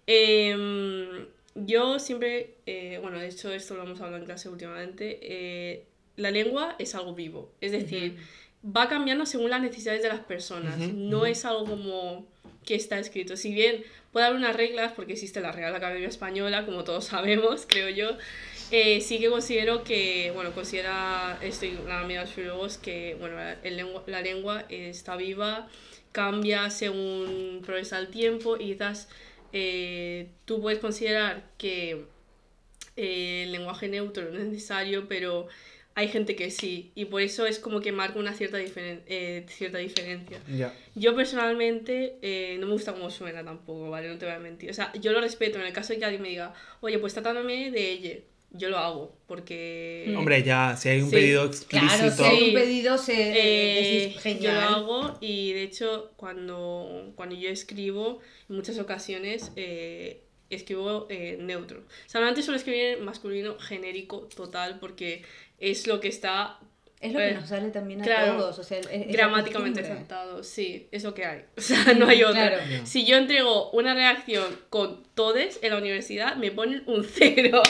Em, 0.07 1.27
yo 1.55 1.99
siempre, 1.99 2.55
eh, 2.67 2.99
bueno, 3.01 3.19
de 3.19 3.29
hecho 3.29 3.53
esto 3.53 3.75
lo 3.77 3.85
hemos 3.85 4.01
hablado 4.01 4.19
en 4.19 4.25
clase 4.25 4.49
últimamente, 4.49 5.21
eh, 5.23 5.85
la 6.17 6.31
lengua 6.31 6.75
es 6.79 6.95
algo 6.95 7.15
vivo. 7.15 7.53
Es 7.61 7.73
decir, 7.73 8.17
va 8.65 8.89
cambiando 8.89 9.25
según 9.27 9.51
las 9.51 9.63
necesidades 9.63 10.03
de 10.03 10.09
las 10.09 10.21
personas. 10.21 10.77
no 10.79 11.25
es 11.25 11.45
algo 11.45 11.65
como 11.67 12.27
que 12.65 12.75
está 12.75 12.99
escrito. 12.99 13.37
Si 13.37 13.53
bien 13.53 13.85
puede 14.13 14.27
haber 14.27 14.39
unas 14.39 14.57
reglas, 14.57 14.93
porque 14.93 15.15
existe 15.15 15.41
la 15.41 15.53
Real 15.53 15.75
Academia 15.75 16.09
Española, 16.09 16.65
como 16.65 16.85
todos 16.85 17.05
sabemos, 17.13 17.67
creo 17.67 17.89
yo, 17.89 18.17
eh, 18.71 19.01
sí 19.01 19.19
que 19.19 19.29
considero 19.29 19.85
que, 19.85 20.31
bueno, 20.35 20.53
considera 20.53 21.39
estoy 21.43 21.79
amiga 21.89 22.25
de 22.25 22.45
los 22.45 22.79
que, 22.79 23.17
bueno, 23.19 23.37
lengua, 23.65 24.03
la 24.07 24.23
lengua 24.23 24.65
está 24.69 25.17
viva, 25.17 25.69
cambia 26.13 26.71
según 26.71 27.63
progresa 27.65 27.99
el 27.99 28.09
tiempo 28.09 28.57
y 28.57 28.73
quizás 28.73 29.09
eh, 29.53 30.29
tú 30.45 30.61
puedes 30.63 30.79
considerar 30.79 31.51
que 31.59 32.07
eh, 32.97 33.45
el 33.45 33.53
lenguaje 33.53 33.89
neutro 33.89 34.31
no 34.31 34.39
es 34.39 34.47
necesario, 34.47 35.09
pero 35.09 35.49
hay 35.95 36.09
gente 36.09 36.35
que 36.37 36.51
sí, 36.51 36.91
y 36.95 37.05
por 37.05 37.21
eso 37.21 37.45
es 37.45 37.59
como 37.59 37.81
que 37.81 37.93
marca 37.93 38.19
una 38.19 38.33
cierta, 38.33 38.59
eh, 38.61 39.45
cierta 39.49 39.79
diferencia. 39.79 40.41
Yo 40.95 41.15
personalmente 41.15 42.17
eh, 42.23 42.57
no 42.59 42.67
me 42.67 42.73
gusta 42.73 42.95
cómo 42.95 43.11
suena 43.11 43.45
tampoco, 43.45 43.91
¿vale? 43.91 44.09
No 44.09 44.17
te 44.17 44.25
voy 44.25 44.35
a 44.35 44.39
mentir. 44.39 44.71
O 44.71 44.75
sea, 44.75 44.91
yo 44.95 45.13
lo 45.13 45.21
respeto 45.21 45.59
en 45.59 45.67
el 45.67 45.73
caso 45.73 45.93
de 45.93 45.99
que 45.99 46.05
alguien 46.07 46.23
me 46.23 46.31
diga, 46.31 46.55
oye, 46.81 46.99
pues 46.99 47.13
tratándome 47.13 47.71
de 47.71 47.91
ella. 47.91 48.19
Yo 48.55 48.69
lo 48.69 48.79
hago, 48.79 49.17
porque... 49.27 50.07
Mm. 50.09 50.17
Hombre, 50.17 50.43
ya, 50.43 50.77
si 50.77 50.89
hay 50.89 51.01
un 51.03 51.11
pedido 51.11 51.47
explícito... 51.47 51.95
Claro, 51.95 52.11
si 52.11 52.23
hay 52.23 52.49
un 52.49 52.55
pedido, 52.55 52.99
se... 52.99 53.15
Eh, 53.17 54.11
genial. 54.19 54.43
Yo 54.43 54.53
lo 54.53 54.61
hago 54.61 55.19
y, 55.21 55.53
de 55.53 55.63
hecho, 55.63 56.13
cuando, 56.17 57.13
cuando 57.17 57.35
yo 57.35 57.49
escribo, 57.51 58.21
en 58.49 58.57
muchas 58.57 58.79
ocasiones... 58.79 59.53
escribo 60.51 61.09
neutro. 61.39 61.81
O 61.81 62.09
sea, 62.11 62.27
antes 62.29 62.45
solo 62.45 62.59
escribir 62.59 63.01
masculino 63.01 63.59
genérico 63.59 64.29
total 64.37 64.79
porque 64.81 65.23
es 65.63 65.87
lo 65.87 66.01
que 66.01 66.09
está... 66.09 66.59
Es 67.01 67.13
lo 67.13 67.19
que 67.19 67.33
nos 67.33 67.49
sale 67.49 67.71
también 67.71 68.01
a 68.03 68.27
todos, 68.27 68.61
o 68.61 68.63
sea, 68.63 68.81
gramáticamente 69.09 69.81
aceptado, 69.81 70.45
sí, 70.45 70.87
es 70.93 71.03
lo 71.03 71.15
que 71.15 71.25
hay, 71.25 71.41
o 71.57 71.61
sea, 71.61 71.95
no 71.95 72.07
hay 72.07 72.23
otra. 72.23 72.61
Si 72.85 73.05
yo 73.05 73.17
entrego 73.17 73.71
una 73.73 73.93
reacción 73.93 74.57
con 74.71 75.03
todes 75.15 75.59
en 75.63 75.71
la 75.71 75.79
universidad, 75.79 76.37
me 76.37 76.53
ponen 76.53 76.85
un 76.87 77.05
cero, 77.13 77.61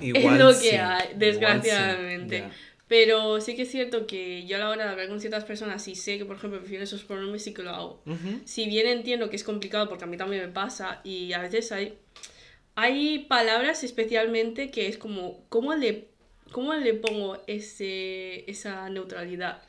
es 0.00 0.38
lo 0.38 0.58
que 0.58 0.78
hay, 0.78 1.10
desgraciadamente. 1.14 2.44
Pero 2.88 3.40
sí 3.40 3.54
que 3.54 3.62
es 3.62 3.70
cierto 3.70 4.06
que 4.06 4.46
yo 4.46 4.56
a 4.56 4.58
la 4.58 4.70
hora 4.70 4.84
de 4.86 4.90
hablar 4.90 5.08
con 5.08 5.20
ciertas 5.20 5.44
personas, 5.44 5.84
si 5.84 5.94
sé 5.94 6.18
que, 6.18 6.24
por 6.24 6.36
ejemplo, 6.36 6.58
prefiero 6.58 6.82
esos 6.82 7.04
pronombres, 7.04 7.44
sí 7.44 7.54
que 7.54 7.62
lo 7.62 7.70
hago. 7.70 8.02
Si 8.44 8.66
bien 8.66 8.86
entiendo 8.88 9.28
que 9.30 9.36
es 9.36 9.44
complicado, 9.44 9.88
porque 9.88 10.04
a 10.04 10.06
mí 10.06 10.16
también 10.16 10.42
me 10.42 10.48
pasa, 10.48 11.00
y 11.04 11.34
a 11.34 11.38
veces 11.40 11.70
hay, 11.70 11.98
hay 12.76 13.20
palabras 13.20 13.84
especialmente 13.84 14.70
que 14.70 14.88
es 14.88 14.96
como, 14.98 15.44
¿cómo 15.50 15.74
le 15.74 16.08
¿cómo 16.52 16.74
le 16.74 16.94
pongo 16.94 17.38
ese, 17.46 18.50
esa 18.50 18.88
neutralidad? 18.88 19.62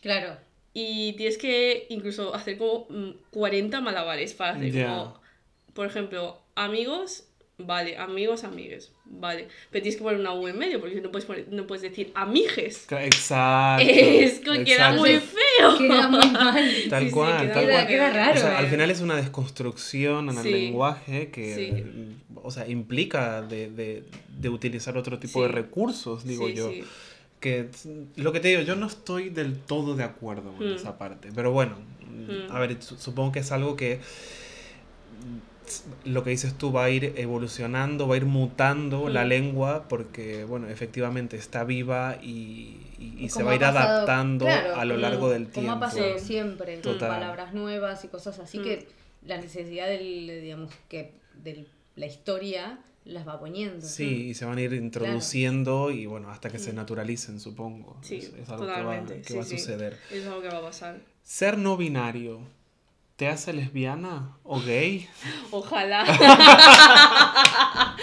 Claro. 0.00 0.38
Y 0.72 1.14
tienes 1.14 1.38
que 1.38 1.86
incluso 1.88 2.34
hacer 2.34 2.58
como 2.58 2.86
40 3.30 3.80
mm, 3.80 3.84
malabares 3.84 4.34
para 4.34 4.52
hacer 4.52 4.72
como, 4.84 5.20
por 5.72 5.86
ejemplo, 5.86 6.42
amigos, 6.54 7.28
vale, 7.58 7.96
amigos, 7.96 8.44
amigues, 8.44 8.92
vale. 9.04 9.48
Pero 9.70 9.82
tienes 9.82 9.96
que 9.96 10.02
poner 10.02 10.20
una 10.20 10.32
U 10.34 10.46
en 10.48 10.58
medio 10.58 10.80
porque 10.80 11.00
no 11.00 11.10
puedes, 11.10 11.48
no 11.48 11.66
puedes 11.66 11.82
decir 11.82 12.12
amiges. 12.14 12.86
Exacto. 12.90 13.84
Es 13.88 14.40
que 14.40 14.64
queda 14.64 14.92
muy 14.92 15.18
feo. 15.20 15.78
Queda 15.78 16.08
muy 16.08 16.30
mal. 16.30 16.70
Tal 16.90 17.10
cual, 17.10 17.40
queda, 17.42 17.54
tal 17.54 17.68
cual. 17.68 17.86
Queda 17.86 18.10
raro. 18.10 18.34
O 18.34 18.40
sea, 18.40 18.58
al 18.58 18.66
final 18.68 18.90
es 18.90 19.00
una 19.00 19.16
desconstrucción 19.16 20.30
en 20.30 20.38
el 20.38 20.52
lenguaje 20.52 21.30
que 21.30 22.14
o 22.46 22.50
sea, 22.50 22.68
implica 22.68 23.42
de, 23.42 23.70
de, 23.70 24.04
de 24.38 24.48
utilizar 24.48 24.96
otro 24.96 25.18
tipo 25.18 25.42
de 25.42 25.48
recursos, 25.48 26.24
digo 26.24 26.48
yo. 26.48 26.70
Que 27.40 27.68
lo 28.16 28.32
que 28.32 28.40
te 28.40 28.48
digo, 28.48 28.62
yo 28.62 28.76
no 28.76 28.86
estoy 28.86 29.30
del 29.30 29.58
todo 29.58 29.94
de 29.94 30.04
acuerdo 30.04 30.52
con 30.52 30.70
mm. 30.70 30.76
esa 30.76 30.96
parte. 30.96 31.30
Pero 31.34 31.50
bueno, 31.52 31.76
mm. 32.02 32.50
a 32.50 32.58
ver, 32.60 32.80
supongo 32.80 33.32
que 33.32 33.40
es 33.40 33.52
algo 33.52 33.76
que 33.76 34.00
lo 36.04 36.24
que 36.24 36.30
dices 36.30 36.54
tú 36.54 36.72
va 36.72 36.84
a 36.84 36.90
ir 36.90 37.14
evolucionando, 37.16 38.08
va 38.08 38.14
a 38.14 38.18
ir 38.18 38.26
mutando 38.26 39.08
la 39.08 39.24
mm. 39.24 39.28
lengua 39.28 39.88
porque, 39.88 40.44
bueno, 40.44 40.68
efectivamente 40.68 41.36
está 41.36 41.64
viva 41.64 42.18
y, 42.22 42.78
y, 42.98 43.28
se 43.28 43.42
va 43.42 43.52
a 43.52 43.54
ir 43.54 43.64
adaptando 43.64 44.46
a 44.48 44.84
lo 44.84 44.96
largo 44.96 45.28
del 45.28 45.48
tiempo. 45.48 45.72
Como 45.72 45.72
ha 45.72 45.80
pasado 45.80 46.18
siempre, 46.18 46.80
con 46.80 46.98
palabras 46.98 47.54
nuevas 47.54 48.04
y 48.04 48.08
cosas 48.08 48.38
así 48.38 48.58
que 48.58 48.86
la 49.24 49.38
necesidad 49.38 49.88
del, 49.88 50.26
digamos, 50.42 50.72
que 50.88 51.12
del 51.42 51.66
la 51.96 52.06
historia 52.06 52.78
las 53.04 53.26
va 53.26 53.40
poniendo. 53.40 53.86
Sí, 53.86 54.28
y 54.28 54.34
se 54.34 54.44
van 54.44 54.58
a 54.58 54.60
ir 54.60 54.72
introduciendo 54.74 55.90
y 55.90 56.06
bueno, 56.06 56.30
hasta 56.30 56.50
que 56.50 56.58
se 56.58 56.72
naturalicen, 56.72 57.40
supongo. 57.40 57.96
Sí, 58.02 58.16
es, 58.16 58.48
algo 58.48 58.66
que 58.66 58.82
va, 58.82 59.04
que 59.06 59.34
va 59.34 59.42
a 59.42 59.44
suceder. 59.44 59.96
Es 60.12 60.26
algo 60.26 60.42
que 60.42 60.48
va 60.48 60.58
a 60.58 60.62
pasar. 60.62 61.00
Ser 61.22 61.58
no 61.58 61.76
binario. 61.76 62.40
¿Te 63.16 63.28
hace 63.28 63.52
lesbiana 63.54 64.36
o 64.44 64.60
gay? 64.60 65.08
Ojalá. 65.50 66.04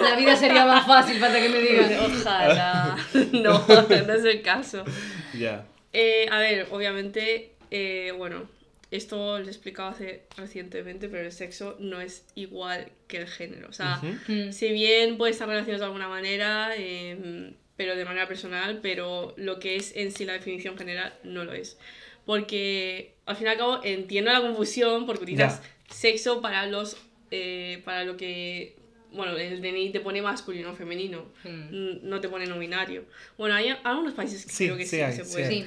La 0.00 0.16
vida 0.16 0.36
sería 0.36 0.66
más 0.66 0.86
fácil 0.86 1.18
para 1.18 1.40
que 1.40 1.48
me 1.48 1.60
digan. 1.60 1.90
Ojalá. 1.98 2.94
No, 3.32 3.66
no 3.66 4.12
es 4.12 4.24
el 4.24 4.42
caso. 4.42 4.84
Ya. 5.32 5.66
Eh, 5.94 6.26
a 6.30 6.38
ver, 6.40 6.68
obviamente, 6.72 7.52
eh, 7.70 8.12
bueno, 8.18 8.42
esto 8.90 9.38
lo 9.38 9.46
he 9.46 9.48
explicado 9.48 9.88
hace 9.88 10.24
recientemente, 10.36 11.08
pero 11.08 11.24
el 11.24 11.32
sexo 11.32 11.76
no 11.78 12.02
es 12.02 12.26
igual 12.34 12.92
que 13.08 13.16
el 13.16 13.28
género. 13.28 13.66
O 13.70 13.72
sea, 13.72 13.96
mm. 14.28 14.52
si 14.52 14.72
bien 14.72 15.16
puede 15.16 15.32
estar 15.32 15.48
relacionado 15.48 15.80
de 15.80 15.86
alguna 15.86 16.08
manera, 16.08 16.76
em, 16.76 17.54
pero 17.76 17.96
de 17.96 18.04
manera 18.04 18.28
personal, 18.28 18.80
pero 18.82 19.32
lo 19.38 19.58
que 19.58 19.76
es 19.76 19.96
en 19.96 20.12
sí 20.12 20.26
la 20.26 20.34
definición 20.34 20.76
general 20.76 21.14
no 21.24 21.46
lo 21.46 21.54
es. 21.54 21.78
Porque 22.26 23.14
al 23.30 23.36
fin 23.36 23.46
y 23.46 23.50
al 23.50 23.56
cabo 23.56 23.80
entiendo 23.82 24.32
la 24.32 24.40
confusión 24.40 25.06
porque 25.06 25.22
utilizas 25.22 25.62
sexo 25.88 26.40
para 26.40 26.66
los 26.66 26.96
eh, 27.30 27.80
para 27.84 28.04
lo 28.04 28.16
que 28.16 28.80
bueno, 29.12 29.36
el 29.36 29.60
DNI 29.60 29.90
te 29.90 30.00
pone 30.00 30.22
masculino 30.22 30.70
o 30.70 30.74
femenino, 30.74 31.24
hmm. 31.44 32.08
no 32.08 32.20
te 32.20 32.28
pone 32.28 32.46
no 32.46 32.58
binario. 32.58 33.04
Bueno, 33.36 33.54
hay 33.54 33.74
algunos 33.82 34.14
países 34.14 34.46
que 34.46 34.66
creo 34.66 34.76
que 34.76 34.86
sí, 34.86 34.98
se 34.98 35.24
puede. 35.24 35.66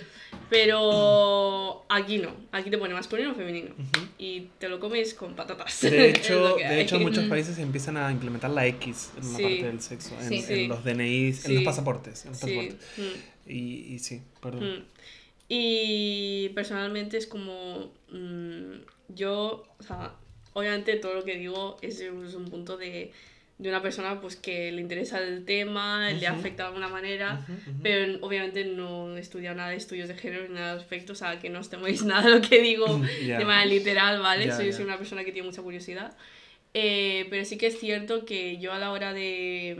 Pero 0.49 1.85
aquí 1.89 2.17
no, 2.17 2.35
aquí 2.51 2.69
te 2.69 2.77
pone 2.77 2.93
masculino 2.93 3.31
o 3.31 3.35
femenino. 3.35 3.71
Y 4.17 4.47
te 4.59 4.69
lo 4.69 4.79
comes 4.79 5.13
con 5.13 5.35
patatas. 5.35 5.81
De 5.81 6.09
hecho, 6.11 6.55
de 6.55 6.81
hecho 6.81 6.95
en 6.95 7.03
muchos 7.03 7.25
países 7.25 7.57
empiezan 7.57 7.97
a 7.97 8.11
implementar 8.11 8.49
la 8.49 8.65
X 8.67 9.11
en 9.17 9.27
una 9.27 9.37
parte 9.37 9.63
del 9.63 9.81
sexo, 9.81 10.15
en, 10.21 10.69
los 10.69 10.83
DNIs, 10.83 11.45
en 11.45 11.55
los 11.55 11.63
pasaportes. 11.63 12.25
En 12.25 12.31
los 12.31 12.39
pasaportes. 12.39 12.77
Mm. 12.97 13.49
Y, 13.51 13.93
y, 13.93 13.99
sí, 13.99 14.21
perdón. 14.41 14.77
Mm. 14.77 14.83
Y 15.55 16.49
personalmente 16.49 17.17
es 17.17 17.27
como 17.27 17.93
mm, 18.09 18.73
yo, 19.09 19.67
o 19.77 19.83
sea, 19.83 20.15
obviamente 20.53 20.95
todo 20.95 21.13
lo 21.13 21.23
que 21.23 21.37
digo 21.37 21.77
es, 21.81 21.99
es 21.99 22.33
un 22.33 22.49
punto 22.49 22.77
de 22.77 23.11
de 23.57 23.69
una 23.69 23.81
persona 23.81 24.19
pues 24.19 24.35
que 24.35 24.71
le 24.71 24.81
interesa 24.81 25.21
el 25.21 25.45
tema, 25.45 26.09
le 26.09 26.27
afecta 26.27 26.63
de 26.63 26.67
alguna 26.67 26.89
manera, 26.89 27.45
pero 27.81 28.17
obviamente 28.21 28.65
no 28.65 29.15
he 29.15 29.19
estudiado 29.19 29.55
nada 29.55 29.69
de 29.69 29.77
estudios 29.77 30.07
de 30.07 30.15
género 30.15 30.47
ni 30.47 30.55
nada 30.55 30.73
al 30.73 30.79
respecto, 30.79 31.13
o 31.13 31.15
sea, 31.15 31.39
que 31.39 31.49
no 31.49 31.59
os 31.59 31.69
teméis 31.69 32.03
nada 32.05 32.23
de 32.23 32.35
lo 32.35 32.41
que 32.41 32.61
digo 32.61 32.85
de 32.87 33.45
manera 33.45 33.65
literal, 33.65 34.19
¿vale? 34.19 34.51
soy, 34.51 34.69
una 34.83 34.97
persona 34.97 35.23
que 35.23 35.31
tiene 35.31 35.47
mucha 35.47 35.61
curiosidad. 35.61 36.15
Eh, 36.73 37.27
pero 37.29 37.45
sí 37.45 37.57
que 37.57 37.67
es 37.67 37.79
cierto 37.79 38.25
que 38.25 38.57
yo 38.57 38.73
a 38.73 38.79
la 38.79 38.91
hora 38.91 39.13
de, 39.13 39.77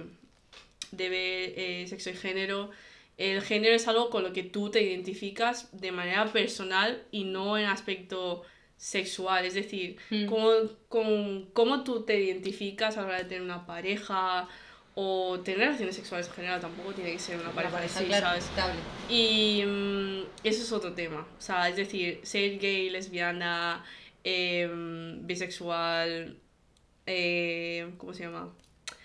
de 0.92 1.10
ver 1.10 1.54
eh, 1.58 1.86
sexo 1.90 2.12
y 2.12 2.14
género, 2.14 2.70
el 3.18 3.42
género 3.42 3.76
es 3.76 3.88
algo 3.88 4.10
con 4.10 4.24
lo 4.24 4.34
que 4.34 4.44
tú 4.44 4.70
te 4.70 4.82
identificas 4.82 5.70
de 5.72 5.92
manera 5.92 6.26
personal 6.32 7.04
y 7.12 7.26
no 7.26 7.58
en 7.58 7.66
aspecto 7.66 8.44
sexual, 8.78 9.46
es 9.46 9.54
decir, 9.54 9.98
hmm. 10.10 10.26
cómo, 10.26 11.48
con, 11.54 11.84
tú 11.84 12.04
te 12.04 12.20
identificas 12.20 12.98
a 12.98 13.02
la 13.02 13.08
hora 13.08 13.18
de 13.20 13.26
tener 13.26 13.44
una 13.44 13.66
pareja 13.66 14.48
o 14.96 15.40
tener 15.40 15.68
relaciones 15.68 15.96
sexuales 15.96 16.28
en 16.28 16.34
general, 16.34 16.60
tampoco 16.60 16.92
tiene 16.94 17.14
que 17.14 17.20
ser 17.20 17.40
una 17.40 17.52
pareja, 17.52 17.78
así, 17.78 18.10
¿sabes? 18.10 18.46
Y 19.10 19.64
mm, 19.66 20.24
eso 20.44 20.64
es 20.64 20.72
otro 20.72 20.94
tema, 20.94 21.26
o 21.38 21.42
sea, 21.42 21.70
es 21.70 21.78
decir, 21.78 22.20
ser 22.24 22.60
gay, 22.60 22.90
lesbiana, 22.90 23.84
em, 24.24 25.26
bisexual, 25.26 26.38
eh, 27.06 27.90
¿cómo 27.98 28.14
se 28.14 28.24
llama? 28.24 28.54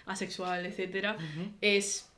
Asexual, 0.07 0.67
etcétera, 0.67 1.17
es 1.61 2.11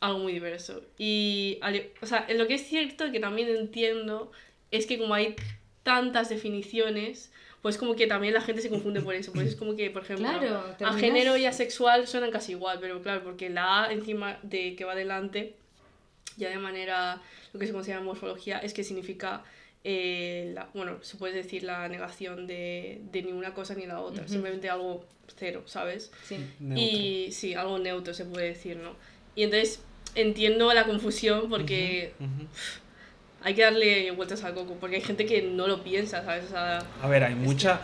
algo 0.00 0.18
muy 0.20 0.32
diverso. 0.32 0.82
Y, 0.98 1.58
o 2.00 2.06
sea, 2.06 2.26
lo 2.34 2.46
que 2.46 2.54
es 2.54 2.66
cierto 2.66 3.10
que 3.12 3.20
también 3.20 3.48
entiendo 3.48 4.30
es 4.70 4.86
que 4.86 4.98
como 4.98 5.14
hay 5.14 5.36
tantas 5.82 6.28
definiciones, 6.28 7.30
pues 7.62 7.78
como 7.78 7.96
que 7.96 8.06
también 8.06 8.34
la 8.34 8.40
gente 8.40 8.62
se 8.62 8.70
confunde 8.70 9.00
por 9.00 9.14
eso. 9.14 9.32
Pues 9.32 9.48
es 9.48 9.56
como 9.56 9.74
que, 9.76 9.90
por 9.90 10.02
ejemplo, 10.02 10.28
a 10.28 10.92
género 10.94 11.36
y 11.36 11.46
asexual 11.46 12.06
suenan 12.06 12.30
casi 12.30 12.52
igual, 12.52 12.78
pero 12.80 13.02
claro, 13.02 13.22
porque 13.24 13.50
la 13.50 13.84
A 13.84 13.92
encima 13.92 14.38
de 14.42 14.76
que 14.76 14.84
va 14.84 14.92
adelante, 14.92 15.54
ya 16.36 16.50
de 16.50 16.58
manera, 16.58 17.22
lo 17.52 17.60
que 17.60 17.66
se 17.66 17.72
considera 17.72 18.00
morfología, 18.00 18.58
es 18.58 18.74
que 18.74 18.84
significa 18.84 19.44
eh, 19.84 20.52
la, 20.54 20.68
bueno, 20.74 21.02
se 21.02 21.16
puede 21.16 21.34
decir 21.34 21.62
la 21.62 21.88
negación 21.88 22.46
de, 22.46 23.00
de 23.12 23.22
ni 23.22 23.32
una 23.32 23.54
cosa 23.54 23.74
ni 23.74 23.86
la 23.86 24.00
otra, 24.00 24.26
simplemente 24.28 24.68
algo 24.68 25.04
cero, 25.36 25.62
¿sabes? 25.66 26.12
Sí. 26.24 26.36
Y 26.74 27.32
sí, 27.32 27.54
algo 27.54 27.78
neutro 27.78 28.12
se 28.12 28.24
puede 28.24 28.48
decir, 28.48 28.76
¿no? 28.76 28.96
Y 29.36 29.44
entonces 29.44 29.80
entiendo 30.16 30.72
la 30.74 30.84
confusión 30.86 31.48
porque 31.48 32.12
hay 33.42 33.54
que 33.54 33.62
darle 33.62 34.10
vueltas 34.10 34.42
al 34.42 34.54
coco, 34.54 34.76
porque 34.80 34.96
hay 34.96 35.02
gente 35.02 35.26
que 35.26 35.42
no 35.42 35.68
lo 35.68 35.84
piensa, 35.84 36.24
¿sabes? 36.24 36.52
a 36.52 37.08
ver, 37.08 37.22
hay 37.22 37.36
mucha... 37.36 37.80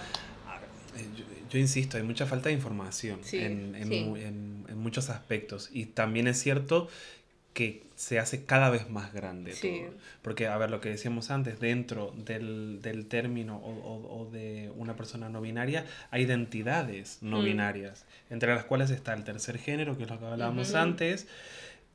Yo, 1.51 1.59
insisto, 1.59 1.99
hay 1.99 2.03
mucha 2.03 2.25
falta 2.25 2.49
de 2.49 2.55
información 2.55 3.21
en, 3.31 3.75
en, 3.75 3.93
en, 3.93 4.65
en 4.67 4.79
muchos 4.79 5.11
aspectos. 5.11 5.69
Y 5.71 5.85
también 5.85 6.27
es 6.27 6.41
cierto 6.41 6.89
que 7.53 7.83
se 8.03 8.19
hace 8.19 8.45
cada 8.45 8.69
vez 8.69 8.91
más 8.91 9.13
grande 9.13 9.55
todo. 9.55 9.95
Porque, 10.23 10.49
a 10.49 10.59
ver, 10.59 10.73
lo 10.73 10.81
que 10.81 10.89
decíamos 10.89 11.31
antes, 11.31 11.61
dentro 11.61 12.13
del, 12.17 12.83
del 12.83 13.07
término 13.07 13.59
o, 13.59 14.23
o, 14.23 14.29
de 14.29 14.73
una 14.75 14.97
persona 14.97 15.29
no 15.29 15.41
binaria, 15.41 15.87
hay 16.11 16.23
identidades 16.23 17.19
no 17.21 17.41
mm. 17.41 17.45
binarias, 17.45 18.05
entre 18.29 18.53
las 18.57 18.65
cuales 18.65 18.91
está 18.91 19.15
el 19.15 19.23
tercer 19.23 19.57
género, 19.57 19.97
que 19.97 20.03
es 20.03 20.11
lo 20.11 20.19
que 20.19 20.27
hablábamos 20.27 20.75
antes, 20.75 21.29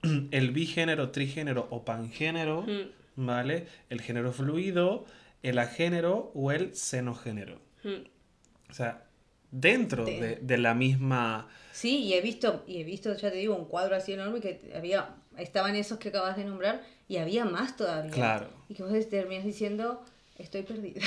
el 0.32 0.52
bigénero, 0.52 1.10
trigénero 1.10 1.68
o 1.72 1.84
pangénero, 1.84 2.62
mm. 2.62 3.26
¿vale? 3.26 3.68
El 3.90 4.00
género 4.00 4.32
fluido, 4.32 5.06
el 5.44 5.60
agénero 5.60 6.32
o 6.34 6.54
el 6.54 6.74
xenogénero. 6.74 7.60
Mm. 7.84 8.08
O 8.72 8.74
sea, 8.74 9.04
dentro 9.52 10.06
de, 10.06 10.38
de, 10.42 10.58
la 10.58 10.74
misma... 10.74 11.50
Sí, 11.74 12.00
y 12.00 12.14
he 12.14 12.22
visto, 12.22 12.64
y 12.66 12.78
he 12.80 12.86
visto, 12.86 13.14
ya 13.14 13.30
te 13.30 13.36
digo, 13.36 13.58
un 13.58 13.66
cuadro 13.66 13.98
así 13.98 14.14
enorme 14.14 14.40
que 14.40 14.72
había 14.74 15.18
estaban 15.38 15.76
esos 15.76 15.98
que 16.00 16.10
acabas 16.10 16.38
de 16.38 16.46
nombrar 16.46 16.84
y 17.08 17.18
había 17.18 17.46
más 17.46 17.76
todavía. 17.78 18.12
Claro. 18.12 18.50
Y 18.70 18.74
que 18.74 18.84
vos 18.84 19.10
terminas 19.10 19.46
diciendo, 19.46 20.04
estoy 20.38 20.64
perdida. 20.64 21.02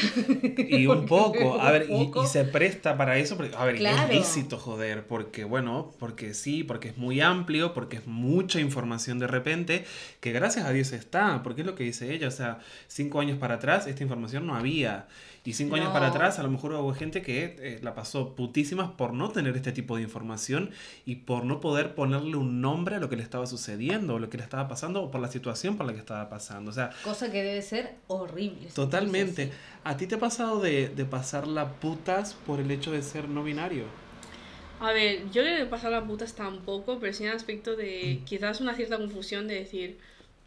Y 0.56 0.86
un 0.86 1.06
poco, 1.06 1.60
a 1.60 1.70
ver, 1.70 1.88
Y, 1.90 2.10
se 2.26 2.44
presta 2.44 2.96
para 2.96 3.18
eso, 3.18 3.36
porque, 3.36 3.54
a 3.56 3.64
ver, 3.64 3.76
es 3.76 4.08
lícito, 4.08 4.58
joder, 4.58 5.06
porque 5.06 5.44
bueno, 5.44 5.92
porque 5.98 6.34
sí, 6.34 6.64
porque 6.64 6.88
es 6.88 6.96
muy 6.96 7.20
amplio, 7.20 7.72
porque 7.74 7.98
es 7.98 8.06
mucha 8.06 8.60
información 8.60 9.18
de 9.18 9.26
repente, 9.26 9.84
que 10.20 10.32
gracias 10.32 10.66
a 10.66 10.72
Dios 10.72 10.92
está, 10.92 11.42
porque 11.42 11.62
es 11.62 11.66
lo 11.66 11.74
que 11.74 11.84
dice 11.84 12.12
ella, 12.12 12.28
o 12.28 12.32
sea, 12.32 12.58
cinco 12.88 13.20
años 13.20 13.38
para 13.38 13.54
atrás 13.56 13.86
esta 13.86 14.02
información 14.02 14.46
no 14.46 14.54
había. 14.54 15.06
Y 15.42 15.54
cinco 15.54 15.76
años 15.76 15.90
para 15.90 16.08
atrás, 16.08 16.38
a 16.38 16.42
lo 16.42 16.50
mejor 16.50 16.74
hubo 16.74 16.92
gente 16.92 17.22
que 17.22 17.56
eh, 17.60 17.80
la 17.82 17.94
pasó 17.94 18.34
putísimas 18.34 18.90
por 18.90 19.14
no 19.14 19.30
tener 19.30 19.56
este 19.56 19.72
tipo 19.72 19.96
de 19.96 20.02
información 20.02 20.70
y 21.06 21.16
por 21.16 21.46
no 21.46 21.60
poder 21.60 21.94
ponerle 21.94 22.36
un 22.36 22.60
nombre 22.60 22.96
a 22.96 22.98
lo 22.98 23.08
que 23.08 23.16
le 23.16 23.22
estaba 23.22 23.46
sucediendo, 23.46 24.14
o 24.14 24.18
lo 24.18 24.28
que 24.28 24.36
le 24.36 24.44
estaba 24.44 24.68
pasando, 24.68 25.02
o 25.02 25.10
por 25.10 25.20
la 25.20 25.28
situación 25.28 25.78
por 25.78 25.86
la 25.86 25.94
que 25.94 25.98
estaba 25.98 26.28
pasando. 26.28 26.70
O 26.70 26.74
sea, 26.74 26.90
Cosa 27.04 27.32
que 27.32 27.42
debe 27.42 27.62
ser 27.62 27.94
horrible. 28.06 28.68
Totalmente. 28.74 29.50
¿A 29.82 29.96
ti 29.96 30.06
te 30.06 30.16
ha 30.16 30.18
pasado 30.18 30.60
de, 30.60 30.90
de 30.90 31.04
pasar 31.06 31.46
la 31.46 31.72
putas 31.72 32.34
por 32.34 32.60
el 32.60 32.70
hecho 32.70 32.92
de 32.92 33.02
ser 33.02 33.26
no 33.26 33.42
binario? 33.42 33.84
A 34.78 34.92
ver, 34.92 35.30
yo 35.30 35.42
creo 35.42 35.56
que 35.56 35.66
pasar 35.66 35.90
la 35.90 36.04
putas 36.04 36.34
tampoco, 36.34 36.98
pero 37.00 37.14
sí 37.14 37.24
en 37.24 37.30
el 37.30 37.36
aspecto 37.36 37.76
de 37.76 38.18
mm. 38.20 38.24
quizás 38.26 38.60
una 38.60 38.74
cierta 38.74 38.98
confusión 38.98 39.48
de 39.48 39.54
decir, 39.54 39.98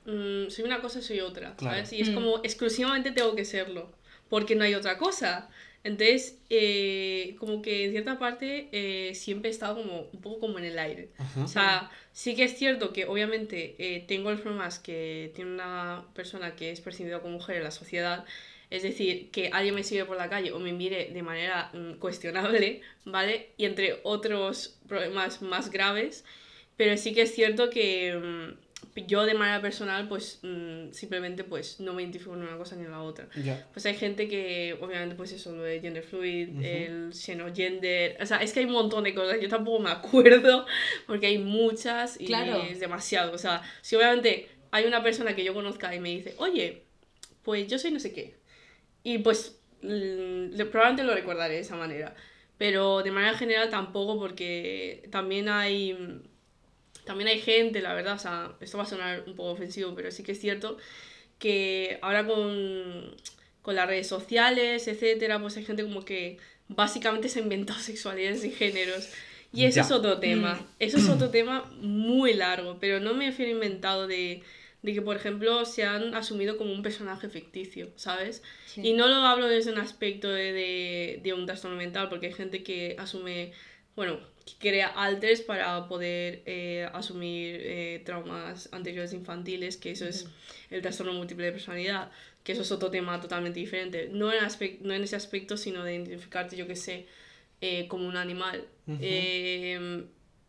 mm, 0.06 0.50
soy 0.50 0.66
una 0.66 0.82
cosa, 0.82 1.02
soy 1.02 1.20
otra, 1.22 1.56
¿sabes? 1.60 1.92
Y 1.94 2.02
es 2.02 2.12
mm. 2.12 2.14
como 2.14 2.38
exclusivamente 2.44 3.12
tengo 3.12 3.36
que 3.36 3.46
serlo 3.46 3.90
porque 4.34 4.56
no 4.56 4.64
hay 4.64 4.74
otra 4.74 4.98
cosa. 4.98 5.48
Entonces, 5.84 6.40
eh, 6.50 7.36
como 7.38 7.62
que 7.62 7.86
en 7.86 7.92
cierta 7.92 8.18
parte 8.18 8.68
eh, 8.72 9.14
siempre 9.14 9.52
he 9.52 9.54
estado 9.54 9.76
como 9.76 10.10
un 10.12 10.22
poco 10.22 10.40
como 10.40 10.58
en 10.58 10.66
el 10.66 10.80
aire. 10.80 11.10
O 11.40 11.48
sea, 11.48 11.92
sí 12.14 12.36
que 12.36 12.46
es 12.46 12.58
cierto 12.58 12.94
que 12.94 13.06
obviamente 13.06 13.76
eh, 13.78 14.04
tengo 14.08 14.32
el 14.32 14.40
problemas 14.40 14.80
que 14.80 15.32
tiene 15.36 15.52
una 15.52 16.06
persona 16.16 16.56
que 16.56 16.72
es 16.72 16.82
percibida 16.82 17.20
como 17.22 17.34
mujer 17.36 17.58
en 17.58 17.64
la 17.64 17.70
sociedad. 17.70 18.26
Es 18.72 18.82
decir, 18.82 19.30
que 19.30 19.52
alguien 19.54 19.76
me 19.76 19.84
sigue 19.84 20.04
por 20.06 20.18
la 20.18 20.30
calle 20.30 20.52
o 20.52 20.58
me 20.58 20.74
mire 20.74 21.12
de 21.14 21.22
manera 21.22 21.70
mm, 21.72 22.00
cuestionable, 22.00 22.82
¿vale? 23.06 23.52
Y 23.58 23.66
entre 23.66 24.00
otros 24.02 24.80
problemas 24.88 25.44
más 25.44 25.70
graves. 25.70 26.26
Pero 26.76 26.98
sí 26.98 27.14
que 27.14 27.22
es 27.22 27.36
cierto 27.36 27.70
que 27.70 28.16
mm, 28.16 28.63
yo 28.96 29.26
de 29.26 29.34
manera 29.34 29.62
personal 29.62 30.08
pues 30.08 30.40
mm, 30.44 30.92
simplemente 30.92 31.44
pues 31.44 31.80
no 31.80 31.94
me 31.94 32.02
identifico 32.02 32.34
en 32.34 32.44
una 32.44 32.58
cosa 32.58 32.76
ni 32.76 32.84
en 32.84 32.92
la 32.92 33.02
otra. 33.02 33.28
Pues 33.72 33.86
hay 33.86 33.96
gente 33.96 34.28
que 34.28 34.78
obviamente 34.82 35.16
pues 35.16 35.32
eso, 35.32 35.56
lo 35.56 35.64
de 35.64 35.80
gender 35.80 36.04
fluid, 36.04 36.50
uh 36.50 36.52
-huh. 36.54 36.66
el 36.66 37.14
xenogender, 37.14 38.18
o 38.22 38.26
sea, 38.26 38.38
es 38.38 38.54
que 38.54 38.60
hay 38.60 38.66
un 38.66 38.74
montón 38.74 39.04
de 39.04 39.14
cosas, 39.14 39.40
yo 39.42 39.50
tampoco 39.50 39.80
me 39.80 39.90
acuerdo 39.90 40.66
porque 41.08 41.28
hay 41.28 41.38
muchas 41.38 42.20
y 42.20 42.32
es 42.70 42.80
demasiado, 42.80 43.34
o 43.34 43.38
sea, 43.38 43.62
si 43.82 43.96
obviamente 43.96 44.48
hay 44.72 44.86
una 44.86 45.04
persona 45.04 45.36
que 45.36 45.44
yo 45.44 45.54
conozca 45.54 45.94
y 45.96 46.00
me 46.00 46.10
dice, 46.10 46.36
oye, 46.38 46.84
pues 47.44 47.68
yo 47.68 47.78
soy 47.78 47.92
no 47.92 48.00
sé 48.00 48.14
qué, 48.14 48.36
y 49.04 49.20
pues 49.20 49.60
probablemente 49.82 51.04
lo 51.04 51.14
recordaré 51.14 51.56
de 51.56 51.60
esa 51.62 51.76
manera, 51.76 52.16
pero 52.58 53.04
de 53.04 53.12
manera 53.12 53.38
general 53.38 53.70
tampoco 53.70 54.18
porque 54.18 55.08
también 55.12 55.50
hay 55.50 56.22
también 57.06 57.28
hay 57.28 57.40
gente, 57.40 57.82
la 57.82 57.94
verdad, 57.94 58.16
o 58.16 58.20
sea, 58.20 58.56
esto 58.62 58.78
va 58.78 58.84
a 58.84 58.88
sonar 58.88 59.24
un 59.28 59.36
poco 59.36 59.52
ofensivo, 59.52 59.94
pero 59.96 60.12
sí 60.12 60.24
que 60.24 60.34
es 60.34 60.40
cierto 60.40 60.78
que 61.40 62.00
ahora 62.02 62.26
con, 62.26 63.16
con 63.62 63.76
las 63.76 63.88
redes 63.88 64.08
sociales, 64.08 64.88
etcétera, 64.88 65.40
pues 65.40 65.58
hay 65.58 65.66
gente 65.66 65.84
como 65.84 66.06
que 66.06 66.38
básicamente 66.68 67.30
se 67.30 67.40
ha 67.40 67.44
inventado 67.44 67.80
sexualidades 67.82 68.44
y 68.44 68.52
géneros. 68.52 69.10
Y 69.52 69.66
eso 69.66 69.82
es 69.82 69.92
otro 69.92 70.20
tema. 70.20 70.56
Mm. 70.56 70.66
Eso 70.80 70.98
es 70.98 71.10
otro 71.10 71.30
tema 71.32 71.70
muy 71.80 72.34
largo, 72.34 72.78
pero 72.80 73.00
no 73.00 73.14
me 73.14 73.28
refiero 73.28 73.52
inventado 73.52 74.08
de, 74.08 74.42
de 74.82 74.94
que, 74.94 75.02
por 75.02 75.16
ejemplo, 75.16 75.66
se 75.66 75.84
han 75.84 76.16
asumido 76.16 76.58
como 76.58 76.72
un 76.72 76.82
personaje 76.82 77.30
ficticio, 77.30 77.92
¿sabes? 77.96 78.42
Y 78.76 78.94
no 78.94 79.08
lo 79.08 79.16
hablo 79.16 79.48
desde 79.48 79.72
un 79.72 79.80
aspecto 79.80 80.30
de, 80.30 80.54
de, 80.54 81.20
de 81.22 81.34
un 81.34 81.46
trastorno 81.46 81.78
mental, 81.78 82.10
porque 82.10 82.28
hay 82.28 82.34
gente 82.34 82.64
que 82.64 82.96
asume, 82.98 83.52
bueno, 83.96 84.20
que 84.46 84.54
crea 84.58 84.88
alters 84.88 85.42
para 85.42 85.88
poder 85.88 86.44
eh, 86.46 86.90
asumir 86.94 87.60
eh, 87.62 88.02
traumas 88.06 88.70
anteriores 88.72 89.14
infantiles, 89.14 89.78
que 89.78 89.92
eso 89.92 90.06
es 90.06 90.28
el 90.70 90.82
trastorno 90.82 91.14
múltiple 91.14 91.46
de 91.46 91.52
personalidad, 91.54 92.12
que 92.44 92.52
eso 92.52 92.62
es 92.62 92.72
otro 92.72 92.90
tema 92.92 93.22
totalmente 93.22 93.60
diferente. 93.60 94.10
No 94.12 94.32
en, 94.34 94.40
no 94.82 94.94
en 94.94 95.04
ese 95.04 95.16
aspecto, 95.16 95.56
sino 95.56 95.84
de 95.84 95.96
identificarte, 95.96 96.58
yo 96.58 96.68
que 96.68 96.76
sé, 96.76 97.06
eh, 97.62 97.88
como 97.88 98.08
un 98.08 98.18
animal. 98.18 98.66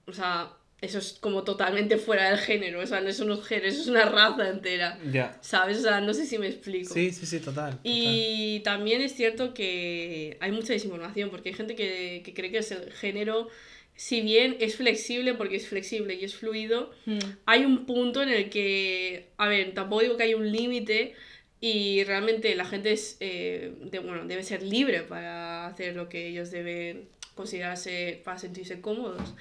o 0.06 0.12
sea, 0.12 0.52
eso 0.80 0.98
es 0.98 1.16
como 1.20 1.44
totalmente 1.44 1.96
fuera 1.96 2.28
del 2.28 2.38
género, 2.38 2.80
o 2.80 2.86
sea, 2.86 3.00
no 3.00 3.08
es 3.08 3.20
un 3.20 3.40
género, 3.42 3.68
eso 3.68 3.80
es 3.80 3.86
una 3.86 4.04
raza 4.04 4.50
entera. 4.50 4.98
¿Sabes? 5.40 5.78
O 5.78 5.82
sea, 5.82 6.00
no 6.00 6.12
sé 6.12 6.26
si 6.26 6.36
me 6.36 6.48
explico. 6.48 6.92
Sí, 6.92 7.12
sí, 7.12 7.26
sí, 7.26 7.38
total. 7.38 7.78
Y 7.84 8.60
también 8.64 9.00
es 9.00 9.14
cierto 9.14 9.54
que 9.54 10.36
hay 10.40 10.50
mucha 10.50 10.72
desinformación, 10.72 11.30
porque 11.30 11.50
hay 11.50 11.54
gente 11.54 11.76
que, 11.76 12.22
que 12.24 12.34
cree 12.34 12.50
que 12.50 12.58
es 12.58 12.70
el 12.72 12.92
género 12.92 13.48
si 13.96 14.20
bien 14.22 14.56
es 14.60 14.76
flexible 14.76 15.34
porque 15.34 15.56
es 15.56 15.68
flexible 15.68 16.14
y 16.14 16.24
es 16.24 16.34
fluido, 16.34 16.90
hmm. 17.06 17.18
hay 17.46 17.64
un 17.64 17.86
punto 17.86 18.22
en 18.22 18.28
el 18.28 18.50
que, 18.50 19.28
a 19.36 19.48
ver, 19.48 19.72
tampoco 19.74 20.02
digo 20.02 20.16
que 20.16 20.24
hay 20.24 20.34
un 20.34 20.50
límite 20.50 21.14
y 21.60 22.04
realmente 22.04 22.54
la 22.56 22.64
gente 22.64 22.92
es, 22.92 23.16
eh, 23.20 23.72
de, 23.80 23.98
bueno, 24.00 24.26
debe 24.26 24.42
ser 24.42 24.62
libre 24.62 25.02
para 25.02 25.66
hacer 25.66 25.94
lo 25.94 26.08
que 26.08 26.28
ellos 26.28 26.50
deben 26.50 27.08
considerarse 27.34 28.20
para 28.24 28.38
sentirse 28.38 28.80
cómodos. 28.80 29.34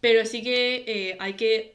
Pero 0.00 0.24
sí 0.26 0.42
que 0.42 0.84
eh, 0.86 1.16
hay 1.18 1.34
que 1.34 1.74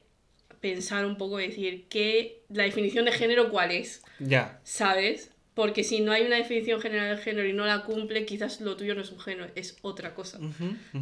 pensar 0.62 1.06
un 1.06 1.18
poco 1.18 1.40
y 1.40 1.48
decir 1.48 1.86
que 1.90 2.42
la 2.50 2.64
definición 2.64 3.06
de 3.06 3.12
género 3.12 3.50
cuál 3.50 3.72
es. 3.72 4.04
Ya. 4.20 4.60
¿Sabes? 4.64 5.32
Porque 5.60 5.84
si 5.84 6.00
no 6.00 6.14
hay 6.14 6.26
una 6.26 6.38
definición 6.38 6.80
general 6.80 7.10
del 7.10 7.18
género 7.18 7.46
y 7.46 7.52
no 7.52 7.66
la 7.66 7.84
cumple, 7.84 8.26
quizás 8.26 8.62
lo 8.62 8.78
tuyo 8.78 8.96
no 8.96 9.02
es 9.02 9.12
un 9.12 9.20
género, 9.20 9.52
es 9.56 9.76
otra 9.82 10.16
cosa. 10.16 10.40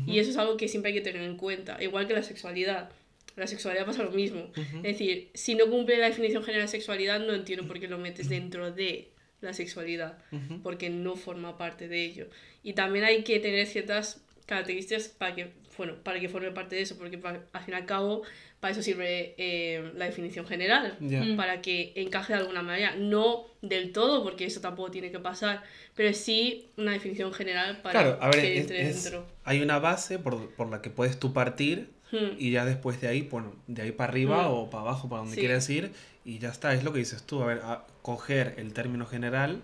Y 0.08 0.18
eso 0.18 0.32
es 0.32 0.38
algo 0.38 0.58
que 0.58 0.68
siempre 0.68 0.90
hay 0.90 0.98
que 0.98 1.04
tener 1.04 1.22
en 1.22 1.38
cuenta. 1.38 1.78
Igual 1.80 2.08
que 2.08 2.16
la 2.16 2.24
sexualidad. 2.24 2.90
La 3.36 3.46
sexualidad 3.46 3.86
pasa 3.86 4.02
lo 4.02 4.10
mismo. 4.10 4.52
Es 4.78 4.82
decir, 4.82 5.30
si 5.36 5.54
no 5.54 5.70
cumple 5.70 6.00
la 6.00 6.08
definición 6.08 6.42
general 6.42 6.66
de 6.66 6.72
sexualidad, 6.72 7.20
no 7.20 7.36
entiendo 7.36 7.68
por 7.68 7.80
qué 7.80 7.88
lo 7.88 8.00
metes 8.00 8.30
dentro 8.30 8.72
de 8.72 9.10
la 9.42 9.54
sexualidad. 9.54 10.18
Porque 10.64 10.90
no 10.90 11.16
forma 11.16 11.56
parte 11.56 11.88
de 11.88 12.04
ello. 12.04 12.28
Y 12.64 12.74
también 12.74 13.06
hay 13.06 13.24
que 13.24 13.40
tener 13.40 13.68
ciertas 13.68 14.24
características 14.48 15.10
para 15.10 15.36
que, 15.36 15.52
bueno, 15.78 15.98
para 16.02 16.20
que 16.20 16.30
forme 16.30 16.50
parte 16.50 16.78
de 16.78 16.82
eso. 16.82 16.98
Porque 16.98 17.22
al 17.24 17.64
fin 17.64 17.76
y 17.76 17.78
al 17.78 17.86
cabo 17.86 18.24
para 18.60 18.72
eso 18.72 18.82
sirve 18.82 19.36
eh, 19.38 19.92
la 19.96 20.06
definición 20.06 20.48
general, 20.48 20.98
mm. 21.00 21.36
para 21.36 21.62
que 21.62 21.94
encaje 21.96 22.34
de 22.34 22.40
alguna 22.40 22.64
manera. 22.64 22.96
No 22.96 23.46
del 23.62 23.92
todo, 23.92 24.24
porque 24.24 24.46
eso 24.46 24.62
tampoco 24.62 24.92
tiene 24.92 25.12
que 25.12 25.20
pasar, 25.20 25.64
pero 25.96 26.14
sí 26.14 26.68
una 26.78 26.94
definición 26.94 27.34
general 27.34 27.82
para 27.82 28.20
que 28.32 28.60
entre 28.60 28.86
dentro. 28.86 29.26
Hay 29.44 29.62
una 29.62 29.80
base 29.80 30.20
por, 30.20 30.50
por, 30.52 30.70
la 30.70 30.82
que 30.82 30.90
puedes 30.90 31.20
tú 31.20 31.34
partir 31.34 31.92
hmm. 32.12 32.38
y 32.38 32.52
ya 32.52 32.66
después 32.66 33.00
de 33.00 33.08
ahí, 33.08 33.22
bueno, 33.22 33.54
de 33.68 33.84
ahí 33.84 33.92
para 33.92 34.12
arriba 34.12 34.48
hmm. 34.48 34.54
o 34.54 34.70
para 34.70 34.82
abajo, 34.82 35.08
para 35.08 35.22
donde 35.22 35.38
quieras 35.38 35.70
ir, 35.70 35.92
y 36.26 36.40
ya 36.40 36.50
está, 36.50 36.74
es 36.74 36.84
lo 36.84 36.94
que 36.94 37.00
dices 37.00 37.24
tú, 37.24 37.44
a 37.44 37.46
ver, 37.46 37.60
a 37.64 37.86
coger 38.02 38.56
el 38.58 38.74
término 38.74 39.06
general 39.06 39.62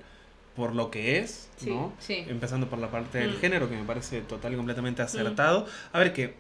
por 0.56 0.76
lo 0.76 0.92
que 0.92 1.18
es, 1.18 1.50
¿no? 1.66 1.94
Empezando 2.08 2.70
por 2.70 2.78
la 2.78 2.92
parte 2.92 3.18
del 3.18 3.32
mm. 3.32 3.40
género, 3.40 3.70
que 3.70 3.76
me 3.76 3.84
parece 3.86 4.22
total 4.22 4.54
y 4.54 4.56
completamente 4.56 5.02
mm. 5.02 5.06
acertado. 5.06 5.66
A 5.92 6.00
ver, 6.00 6.14
que 6.14 6.36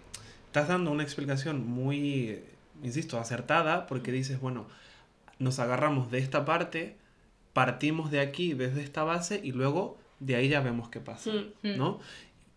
estás 0.53 0.67
dando 0.67 0.91
una 0.91 1.01
explicación 1.01 1.67
muy, 1.67 2.39
insisto, 2.83 3.17
acertada, 3.17 3.87
porque 3.87 4.11
dices, 4.11 4.39
bueno, 4.39 4.67
nos 5.39 5.57
agarramos 5.57 6.11
de 6.11 6.19
esta 6.19 6.45
parte, 6.45 6.95
partimos 7.53 8.11
de 8.11 8.19
aquí, 8.19 8.53
desde 8.53 8.83
esta 8.83 9.03
base, 9.03 9.41
y 9.43 9.51
luego 9.51 9.97
de 10.19 10.35
ahí 10.35 10.49
ya 10.49 10.61
vemos 10.61 10.89
qué 10.89 10.99
pasa. 10.99 11.31
¿no? 11.63 11.99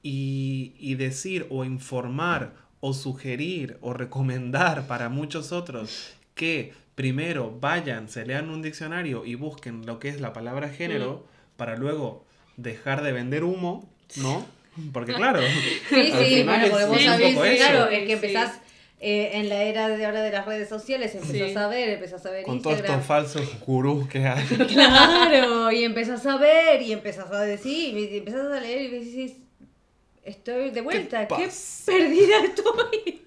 Y, 0.03 0.75
y 0.79 0.97
decir 0.97 1.47
o 1.49 1.65
informar 1.65 2.53
o 2.81 2.93
sugerir 2.93 3.79
o 3.81 3.95
recomendar 3.95 4.87
para 4.87 5.09
muchos 5.09 5.51
otros 5.53 6.13
que 6.35 6.75
primero 6.97 7.57
vayan, 7.59 8.11
se 8.11 8.27
lean 8.27 8.51
un 8.51 8.61
diccionario 8.61 9.25
y 9.25 9.37
busquen 9.37 9.87
lo 9.87 10.01
que 10.01 10.11
es 10.11 10.21
la 10.21 10.35
palabra 10.35 10.69
género 10.69 11.25
para 11.57 11.77
luego 11.77 12.27
dejar 12.59 13.03
de 13.03 13.13
vender 13.13 13.43
humo, 13.43 13.89
¿no? 14.19 14.45
Porque 14.93 15.15
claro, 15.15 15.41
sí, 15.89 16.13
sí, 16.19 16.43
bueno, 16.43 16.67
porque 16.71 16.85
vos 16.87 17.03
sabés, 17.03 17.57
claro, 17.57 17.89
el 17.89 18.07
que 18.07 18.13
empezás 18.13 18.61
eh, 18.99 19.31
en 19.35 19.49
la 19.49 19.63
era 19.63 19.89
de 19.89 20.05
ahora 20.07 20.23
de 20.23 20.31
las 20.31 20.47
redes 20.47 20.69
sociales, 20.69 21.15
empezás 21.15 21.57
a 21.57 21.69
ver, 21.69 21.91
empezás 21.91 22.25
a 22.25 22.31
ver 22.31 22.45
Con 22.45 22.63
todos 22.63 22.79
estos 22.79 23.05
falsos 23.05 23.61
gurús 23.67 24.09
que 24.09 24.27
hay. 24.27 24.45
Claro, 24.69 25.71
y 25.71 25.85
empezás 25.85 26.25
a 26.27 26.39
ver 26.39 26.81
y 26.81 26.93
empezás 26.93 27.31
a 27.31 27.43
decir, 27.43 27.97
y 27.97 28.19
empezás 28.19 28.51
a 28.53 28.61
leer 28.61 28.83
y 28.83 28.89
decís, 28.89 29.33
estoy 30.25 30.71
de 30.71 30.81
vuelta, 30.81 31.29
qué, 31.29 31.37
qué 31.37 31.51
perdida 31.85 32.39
estoy. 32.45 33.23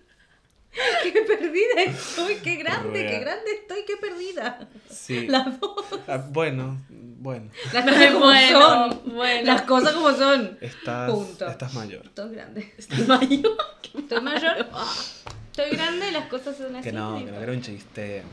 qué 1.14 1.22
perdida 1.22 1.84
estoy, 1.86 2.36
qué 2.36 2.56
grande, 2.56 3.06
qué 3.06 3.20
grande 3.20 3.52
estoy, 3.62 3.80
qué 3.86 3.98
perdida. 3.98 4.68
Sí. 4.90 5.28
La 5.28 5.58
voz. 5.60 5.86
Ah, 6.08 6.18
bueno, 6.30 6.80
bueno. 7.20 7.50
Las 7.74 7.86
cosas 7.86 8.12
como 8.12 8.34
son. 8.34 9.16
Bueno. 9.16 9.46
Las 9.46 9.62
cosas 9.64 9.94
como 9.94 10.12
son. 10.12 10.58
Estás, 10.62 11.12
estás 11.42 11.74
mayor. 11.74 12.06
Estoy 12.06 12.36
grande. 12.36 12.74
Estoy 12.78 13.06
mayor. 13.06 13.58
Estoy 13.98 14.22
mayor. 14.22 14.68
Estoy 15.52 15.78
grande 15.78 16.10
y 16.10 16.12
las 16.12 16.28
cosas 16.28 16.58
son 16.58 16.76
así. 16.76 16.84
Que 16.84 16.92
no, 16.92 17.18
que 17.18 17.32
no 17.32 17.40
era 17.40 17.52
un 17.52 17.62
chiste. 17.62 18.24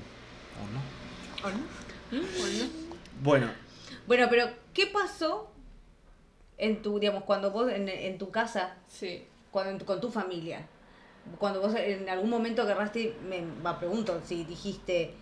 ¿O 0.62 1.44
no? 1.44 1.48
¿O 1.48 1.50
no? 1.50 2.18
¿O 2.18 2.46
no? 2.46 2.70
Bueno. 3.22 3.50
Bueno, 4.06 4.28
pero 4.30 4.48
¿qué 4.72 4.86
pasó 4.86 5.50
en 6.58 6.80
tu, 6.82 7.00
digamos, 7.00 7.24
cuando 7.24 7.50
vos 7.50 7.70
en, 7.72 7.88
en 7.88 8.18
tu 8.18 8.30
casa? 8.30 8.76
Sí. 8.88 9.24
Cuando, 9.50 9.84
con 9.84 10.00
tu 10.00 10.10
familia 10.10 10.64
cuando 11.38 11.60
vos 11.60 11.74
en 11.74 12.08
algún 12.08 12.30
momento 12.30 12.62
agarraste, 12.62 13.16
me 13.28 13.44
va, 13.64 13.78
pregunto 13.78 14.20
si 14.24 14.44
dijiste, 14.44 15.14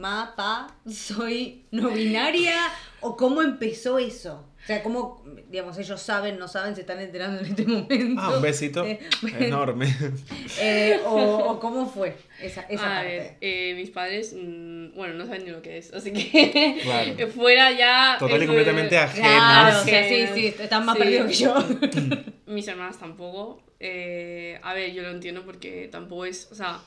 ma, 0.00 0.34
pa, 0.34 0.74
soy 0.90 1.66
no 1.70 1.90
binaria, 1.90 2.56
o 3.00 3.16
cómo 3.16 3.42
empezó 3.42 3.98
eso. 3.98 4.46
O 4.62 4.66
sea, 4.66 4.82
cómo, 4.82 5.22
digamos, 5.48 5.78
ellos 5.78 6.00
saben, 6.00 6.38
no 6.38 6.46
saben, 6.46 6.74
se 6.74 6.82
están 6.82 7.00
enterando 7.00 7.40
en 7.40 7.46
este 7.46 7.66
momento. 7.66 8.20
Ah, 8.20 8.36
un 8.36 8.42
besito 8.42 8.84
eh, 8.84 9.00
enorme. 9.38 9.86
Eh, 10.60 11.00
o, 11.06 11.58
cómo 11.60 11.86
fue 11.86 12.16
esa, 12.42 12.62
esa 12.62 12.82
parte. 12.82 13.08
Ver, 13.08 13.36
eh, 13.40 13.74
mis 13.74 13.90
padres, 13.90 14.34
mm, 14.34 14.94
bueno, 14.94 15.14
no 15.14 15.26
saben 15.26 15.44
ni 15.44 15.50
lo 15.50 15.62
que 15.62 15.78
es, 15.78 15.92
así 15.92 16.12
que 16.12 17.26
fuera 17.34 17.70
ya... 17.72 18.16
Total 18.18 18.42
y 18.42 18.46
completamente 18.46 18.98
ajenos. 18.98 19.28
Claro, 19.28 19.80
o 19.80 19.84
sea, 19.84 20.08
sí, 20.08 20.26
sí, 20.34 20.46
están 20.58 20.84
más 20.84 20.96
perdidos 20.96 21.28
que 21.28 21.34
yo. 21.34 21.54
mis 22.46 22.66
hermanas 22.68 22.98
tampoco. 22.98 23.62
a 23.80 24.74
ver, 24.74 24.92
yo 24.92 25.02
lo 25.02 25.10
entiendo 25.10 25.44
porque 25.44 25.88
tampoco 25.90 26.26
es, 26.26 26.48
o 26.50 26.54
sea, 26.54 26.80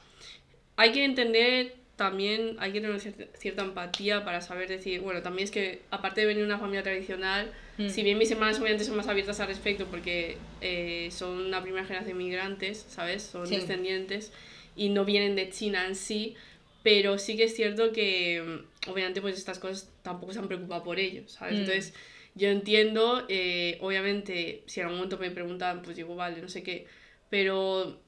hay 0.77 0.91
que 0.91 1.03
entender 1.03 1.82
también 1.95 2.55
hay 2.59 2.71
que 2.71 2.81
tener 2.81 2.99
cierta 3.37 3.63
empatía 3.63 4.25
para 4.25 4.41
saber 4.41 4.67
decir, 4.67 5.01
bueno, 5.01 5.21
también 5.21 5.45
es 5.45 5.51
que 5.51 5.81
aparte 5.91 6.21
de 6.21 6.27
venir 6.27 6.41
de 6.41 6.47
una 6.47 6.59
familia 6.59 6.81
tradicional, 6.81 7.51
mm. 7.77 7.89
si 7.89 8.01
bien 8.01 8.17
mis 8.17 8.31
hermanas 8.31 8.59
obviamente 8.59 8.83
son 8.83 8.97
más 8.97 9.07
abiertas 9.07 9.39
al 9.39 9.47
respecto 9.47 9.85
porque 9.85 10.37
eh, 10.61 11.09
son 11.11 11.37
una 11.37 11.61
primera 11.61 11.85
generación 11.85 12.17
de 12.17 12.23
migrantes, 12.23 12.85
¿sabes? 12.89 13.21
Son 13.23 13.47
descendientes 13.47 14.31
y 14.75 14.89
no 14.89 15.05
vienen 15.05 15.35
de 15.35 15.49
China 15.51 15.85
en 15.85 15.95
sí, 15.95 16.35
pero 16.81 17.19
sí 17.19 17.37
que 17.37 17.43
es 17.43 17.55
cierto 17.55 17.91
que 17.91 18.41
mm, 18.41 18.89
obviamente 18.91 19.21
pues 19.21 19.37
estas 19.37 19.59
cosas 19.59 19.87
tampoco 20.01 20.33
se 20.33 20.39
han 20.39 20.47
preocupado 20.47 20.83
por 20.83 20.97
ellos, 20.97 21.33
¿sabes? 21.33 21.53
Mm. 21.53 21.59
Entonces 21.59 21.93
yo 22.33 22.49
entiendo, 22.49 23.23
eh, 23.29 23.77
obviamente 23.81 24.63
si 24.65 24.79
en 24.79 24.87
algún 24.87 24.97
momento 24.97 25.19
me 25.19 25.29
preguntan, 25.29 25.83
pues 25.83 25.95
digo, 25.95 26.15
vale, 26.15 26.41
no 26.41 26.49
sé 26.49 26.63
qué, 26.63 26.87
pero 27.29 28.01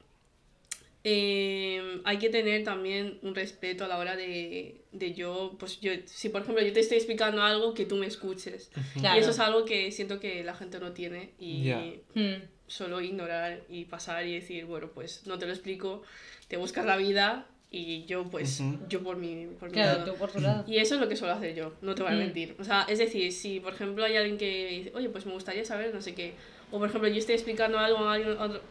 Em, 1.08 2.02
hay 2.04 2.18
que 2.18 2.32
tener 2.32 2.64
también 2.64 3.20
un 3.22 3.36
respeto 3.36 3.86
a 3.86 3.88
la 3.88 4.00
hora 4.00 4.16
de, 4.16 4.82
de, 4.92 5.14
yo, 5.14 5.56
pues 5.60 5.80
yo, 5.80 5.92
si 6.06 6.30
por 6.30 6.42
ejemplo 6.42 6.64
yo 6.66 6.74
te 6.74 6.80
estoy 6.80 6.98
explicando 6.98 7.44
algo, 7.44 7.76
que 7.76 7.86
tú 7.86 7.96
me 7.96 8.08
escuches. 8.08 8.72
Y 8.96 9.06
eso 9.20 9.30
es 9.30 9.40
algo 9.40 9.66
que 9.66 9.92
siento 9.92 10.20
que 10.20 10.44
la 10.44 10.56
gente 10.56 10.80
no 10.80 10.94
tiene 10.94 11.36
y 11.38 11.72
hmm. 12.16 12.42
solo 12.66 13.02
ignorar 13.02 13.62
y 13.70 13.86
pasar 13.86 14.26
y 14.26 14.34
decir, 14.34 14.66
bueno, 14.66 14.90
pues 14.96 15.28
no 15.28 15.38
te 15.38 15.46
lo 15.46 15.54
explico, 15.54 16.02
te 16.48 16.58
buscas 16.58 16.88
la 16.88 16.98
vida 16.98 17.48
y 17.72 18.06
yo 18.06 18.24
pues 18.26 18.62
yo 18.88 19.04
por 19.04 19.18
mi, 19.18 19.48
por 19.60 19.70
mi 19.72 19.78
lado. 19.78 20.06
Tú 20.06 20.18
por 20.18 20.32
tu 20.32 20.40
lado. 20.40 20.64
Y 20.68 20.78
eso 20.78 20.96
es 20.96 21.02
lo 21.02 21.10
que 21.10 21.16
suelo 21.16 21.34
hacer 21.34 21.56
yo, 21.56 21.74
no 21.82 21.96
te 21.96 22.04
voy 22.04 22.12
a 22.12 22.16
hmm. 22.16 22.20
mentir. 22.20 22.56
O 22.60 22.64
sea, 22.64 22.86
es 22.88 23.00
decir, 23.00 23.32
si 23.32 23.60
por 23.60 23.74
ejemplo 23.74 24.04
hay 24.06 24.16
alguien 24.16 24.38
que 24.38 24.68
dice, 24.70 24.92
oye, 24.96 25.10
pues 25.10 25.26
me 25.26 25.34
gustaría 25.34 25.66
saber 25.66 25.94
no 25.94 26.02
sé 26.02 26.14
qué 26.14 26.34
o 26.72 26.80
por 26.80 26.90
ejemplo, 26.90 27.08
yo 27.08 27.18
estoy 27.18 27.36
explicando 27.36 27.78
algo 27.80 28.00
a, 28.00 28.18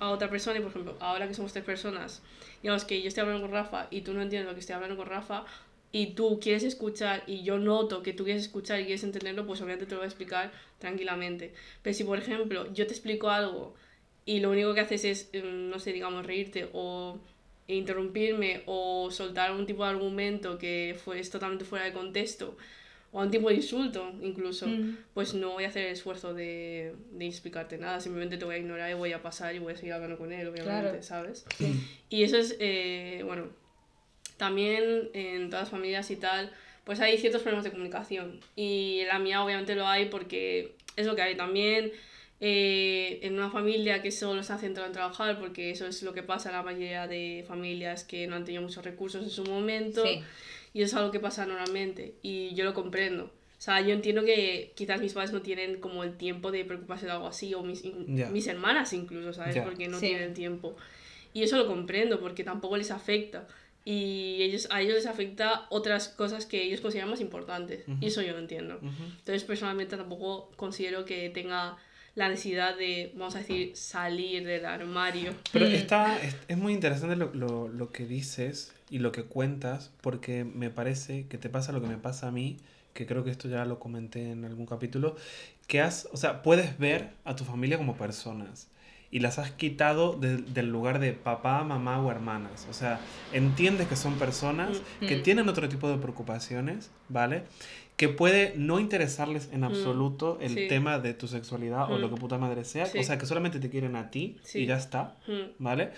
a 0.00 0.10
otra 0.10 0.28
persona 0.28 0.58
y 0.58 0.60
por 0.60 0.70
ejemplo, 0.70 0.96
ahora 1.00 1.28
que 1.28 1.34
somos 1.34 1.52
tres 1.52 1.64
personas, 1.64 2.22
digamos 2.62 2.84
que 2.84 3.00
yo 3.00 3.08
estoy 3.08 3.22
hablando 3.22 3.42
con 3.42 3.52
Rafa 3.52 3.86
y 3.90 4.00
tú 4.00 4.12
no 4.12 4.22
entiendes 4.22 4.48
lo 4.48 4.54
que 4.54 4.60
estoy 4.60 4.74
hablando 4.74 4.96
con 4.96 5.06
Rafa 5.06 5.44
y 5.92 6.08
tú 6.08 6.40
quieres 6.40 6.64
escuchar 6.64 7.22
y 7.26 7.44
yo 7.44 7.58
noto 7.58 8.02
que 8.02 8.12
tú 8.12 8.24
quieres 8.24 8.42
escuchar 8.42 8.80
y 8.80 8.84
quieres 8.84 9.04
entenderlo, 9.04 9.46
pues 9.46 9.60
obviamente 9.60 9.86
te 9.86 9.92
lo 9.92 9.98
voy 9.98 10.06
a 10.06 10.08
explicar 10.08 10.52
tranquilamente. 10.78 11.54
Pero 11.82 11.94
si 11.94 12.04
por 12.04 12.18
ejemplo 12.18 12.72
yo 12.72 12.86
te 12.86 12.92
explico 12.92 13.30
algo 13.30 13.74
y 14.26 14.40
lo 14.40 14.50
único 14.50 14.74
que 14.74 14.80
haces 14.80 15.04
es, 15.04 15.30
mm, 15.32 15.70
no 15.70 15.78
sé, 15.78 15.92
digamos, 15.92 16.26
reírte 16.26 16.68
o 16.72 17.18
interrumpirme 17.66 18.62
o 18.66 19.10
soltar 19.10 19.50
algún 19.50 19.66
tipo 19.66 19.84
de 19.84 19.90
argumento 19.90 20.58
que 20.58 20.96
fue, 21.02 21.20
es 21.20 21.30
totalmente 21.30 21.64
fuera 21.64 21.84
de 21.84 21.92
contexto, 21.92 22.56
o 23.12 23.20
un 23.20 23.30
tipo 23.30 23.48
de 23.48 23.54
insulto 23.54 24.12
incluso, 24.22 24.66
mm. 24.66 24.96
pues 25.14 25.34
no 25.34 25.52
voy 25.52 25.64
a 25.64 25.68
hacer 25.68 25.86
el 25.86 25.92
esfuerzo 25.92 26.34
de, 26.34 26.94
de, 27.12 27.26
explicarte 27.26 27.78
nada, 27.78 28.00
simplemente 28.00 28.36
te 28.36 28.44
voy 28.44 28.56
a 28.56 28.58
ignorar 28.58 28.90
y 28.90 28.94
voy 28.94 29.12
a 29.12 29.22
pasar 29.22 29.54
y 29.54 29.60
voy 29.60 29.72
a 29.72 29.76
seguir 29.76 29.92
hablando 29.92 30.18
con 30.18 30.32
él, 30.32 30.48
obviamente, 30.48 31.02
¿sabes? 31.02 31.46
Y 32.10 32.24
eso 32.24 32.36
es, 32.36 32.56
eh, 32.58 33.22
bueno, 33.24 33.46
también 34.36 35.10
en 35.14 35.48
todas 35.48 35.62
las 35.62 35.70
familias 35.70 36.10
y 36.10 36.16
tal, 36.16 36.50
pues 36.82 37.00
hay 37.00 37.16
ciertos 37.18 37.42
problemas 37.42 37.64
de 37.64 37.70
comunicación 37.70 38.40
y 38.56 39.00
en 39.00 39.08
la 39.08 39.18
mía 39.18 39.42
obviamente 39.44 39.74
lo 39.74 39.86
hay 39.86 40.06
porque 40.06 40.74
es 40.96 41.06
lo 41.06 41.14
que 41.14 41.22
hay 41.22 41.36
también. 41.36 41.92
Eh, 42.46 43.20
en 43.22 43.34
una 43.34 43.48
familia 43.48 44.02
que 44.02 44.10
solo 44.10 44.42
se 44.42 44.52
ha 44.52 44.58
centrado 44.58 44.86
en 44.86 44.92
trabajar, 44.92 45.38
porque 45.38 45.70
eso 45.70 45.86
es 45.86 46.02
lo 46.02 46.12
que 46.12 46.22
pasa 46.22 46.50
en 46.50 46.56
la 46.56 46.62
mayoría 46.62 47.06
de 47.06 47.44
familias 47.48 48.04
que 48.04 48.26
no 48.26 48.36
han 48.36 48.44
tenido 48.44 48.62
muchos 48.62 48.84
recursos 48.84 49.22
en 49.22 49.30
su 49.30 49.44
momento. 49.44 50.04
Sí 50.04 50.22
y 50.74 50.82
eso 50.82 50.96
es 50.96 51.00
algo 51.00 51.12
que 51.12 51.20
pasa 51.20 51.46
normalmente 51.46 52.16
y 52.20 52.52
yo 52.54 52.64
lo 52.64 52.74
comprendo. 52.74 53.26
O 53.26 53.62
sea, 53.64 53.80
yo 53.80 53.94
entiendo 53.94 54.24
que 54.24 54.72
quizás 54.74 55.00
mis 55.00 55.14
padres 55.14 55.32
no 55.32 55.40
tienen 55.40 55.80
como 55.80 56.02
el 56.02 56.16
tiempo 56.16 56.50
de 56.50 56.64
preocuparse 56.64 57.06
de 57.06 57.12
algo 57.12 57.28
así, 57.28 57.54
o 57.54 57.62
mis, 57.62 57.84
mis 57.84 58.46
hermanas 58.48 58.92
incluso, 58.92 59.32
¿sabes? 59.32 59.56
Porque 59.62 59.88
no 59.88 59.98
tienen 59.98 60.34
tiempo. 60.34 60.76
Y 61.32 61.44
eso 61.44 61.56
lo 61.56 61.66
comprendo, 61.66 62.20
porque 62.20 62.44
tampoco 62.44 62.76
les 62.76 62.90
afecta. 62.90 63.46
Y 63.84 64.42
ellos, 64.42 64.66
a 64.70 64.82
ellos 64.82 64.94
les 64.96 65.06
afecta 65.06 65.66
otras 65.70 66.08
cosas 66.08 66.44
que 66.44 66.62
ellos 66.62 66.80
consideran 66.80 67.08
más 67.08 67.20
importantes. 67.20 67.84
Y 68.00 68.06
eso 68.06 68.20
yo 68.20 68.32
lo 68.32 68.40
entiendo. 68.40 68.80
Entonces, 68.82 69.44
personalmente 69.44 69.96
tampoco 69.96 70.50
considero 70.56 71.04
que 71.04 71.30
tenga 71.30 71.78
la 72.14 72.28
necesidad 72.28 72.76
de, 72.76 73.12
vamos 73.16 73.34
a 73.34 73.38
decir, 73.38 73.76
salir 73.76 74.44
del 74.46 74.66
armario. 74.66 75.34
Pero 75.52 75.66
mm. 75.66 75.72
está, 75.72 76.22
es, 76.22 76.36
es 76.48 76.56
muy 76.56 76.72
interesante 76.72 77.16
lo, 77.16 77.32
lo, 77.34 77.68
lo, 77.68 77.92
que 77.92 78.06
dices 78.06 78.72
y 78.88 78.98
lo 78.98 79.12
que 79.12 79.24
cuentas, 79.24 79.90
porque 80.00 80.44
me 80.44 80.70
parece 80.70 81.26
que 81.26 81.38
te 81.38 81.48
pasa 81.48 81.72
lo 81.72 81.80
que 81.80 81.88
me 81.88 81.96
pasa 81.96 82.28
a 82.28 82.30
mí, 82.30 82.58
que 82.92 83.06
creo 83.06 83.24
que 83.24 83.30
esto 83.30 83.48
ya 83.48 83.64
lo 83.64 83.80
comenté 83.80 84.30
en 84.30 84.44
algún 84.44 84.66
capítulo, 84.66 85.16
que 85.66 85.80
has, 85.80 86.08
o 86.12 86.16
sea, 86.16 86.42
puedes 86.42 86.78
ver 86.78 87.10
a 87.24 87.34
tu 87.34 87.44
familia 87.44 87.78
como 87.78 87.96
personas 87.96 88.68
y 89.14 89.20
las 89.20 89.38
has 89.38 89.52
quitado 89.52 90.14
del 90.14 90.68
lugar 90.70 90.98
de 90.98 91.12
papá, 91.12 91.62
mamá 91.62 92.00
o 92.00 92.10
hermanas. 92.10 92.66
O 92.68 92.72
sea, 92.72 92.98
entiendes 93.32 93.86
que 93.86 93.94
son 93.94 94.14
personas 94.18 94.82
mm, 95.00 95.06
que 95.06 95.18
mm. 95.18 95.22
tienen 95.22 95.48
otro 95.48 95.68
tipo 95.68 95.88
de 95.88 95.98
preocupaciones, 95.98 96.90
¿vale? 97.08 97.44
Que 97.96 98.08
puede 98.08 98.54
no 98.56 98.80
interesarles 98.80 99.48
en 99.52 99.60
mm, 99.60 99.64
absoluto 99.64 100.38
el 100.40 100.68
tema 100.68 100.98
de 100.98 101.14
tu 101.14 101.28
sexualidad 101.28 101.90
o 101.92 101.98
lo 101.98 102.10
que 102.10 102.16
puta 102.16 102.38
madre 102.38 102.64
sea, 102.64 102.86
o 102.98 103.02
sea, 103.02 103.18
que 103.18 103.26
solamente 103.26 103.60
te 103.60 103.70
quieren 103.70 103.96
a 103.96 104.10
ti 104.10 104.38
y 104.52 104.66
ya 104.66 104.76
está, 104.76 105.16
¿vale? 105.58 105.92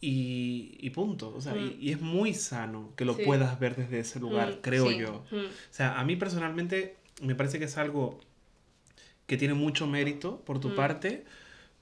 Y, 0.00 0.78
y, 0.80 0.90
punto. 0.90 1.32
O 1.34 1.40
sea, 1.40 1.56
y, 1.56 1.92
es 1.92 2.00
muy 2.00 2.34
sano 2.34 2.92
que 2.96 3.04
lo 3.04 3.16
puedas 3.16 3.60
ver 3.60 3.76
desde 3.76 4.00
ese 4.00 4.18
lugar, 4.18 4.58
creo 4.60 4.90
yo. 4.90 5.24
O 5.32 5.48
sea, 5.70 5.98
a 5.98 6.04
mí 6.04 6.16
personalmente 6.16 6.96
me 7.22 7.34
parece 7.34 7.58
que 7.58 7.66
es 7.66 7.78
algo 7.78 8.18
que 9.26 9.36
tiene 9.36 9.54
mucho 9.54 9.86
mérito 9.86 10.40
por 10.44 10.60
tu 10.60 10.74
parte, 10.74 11.24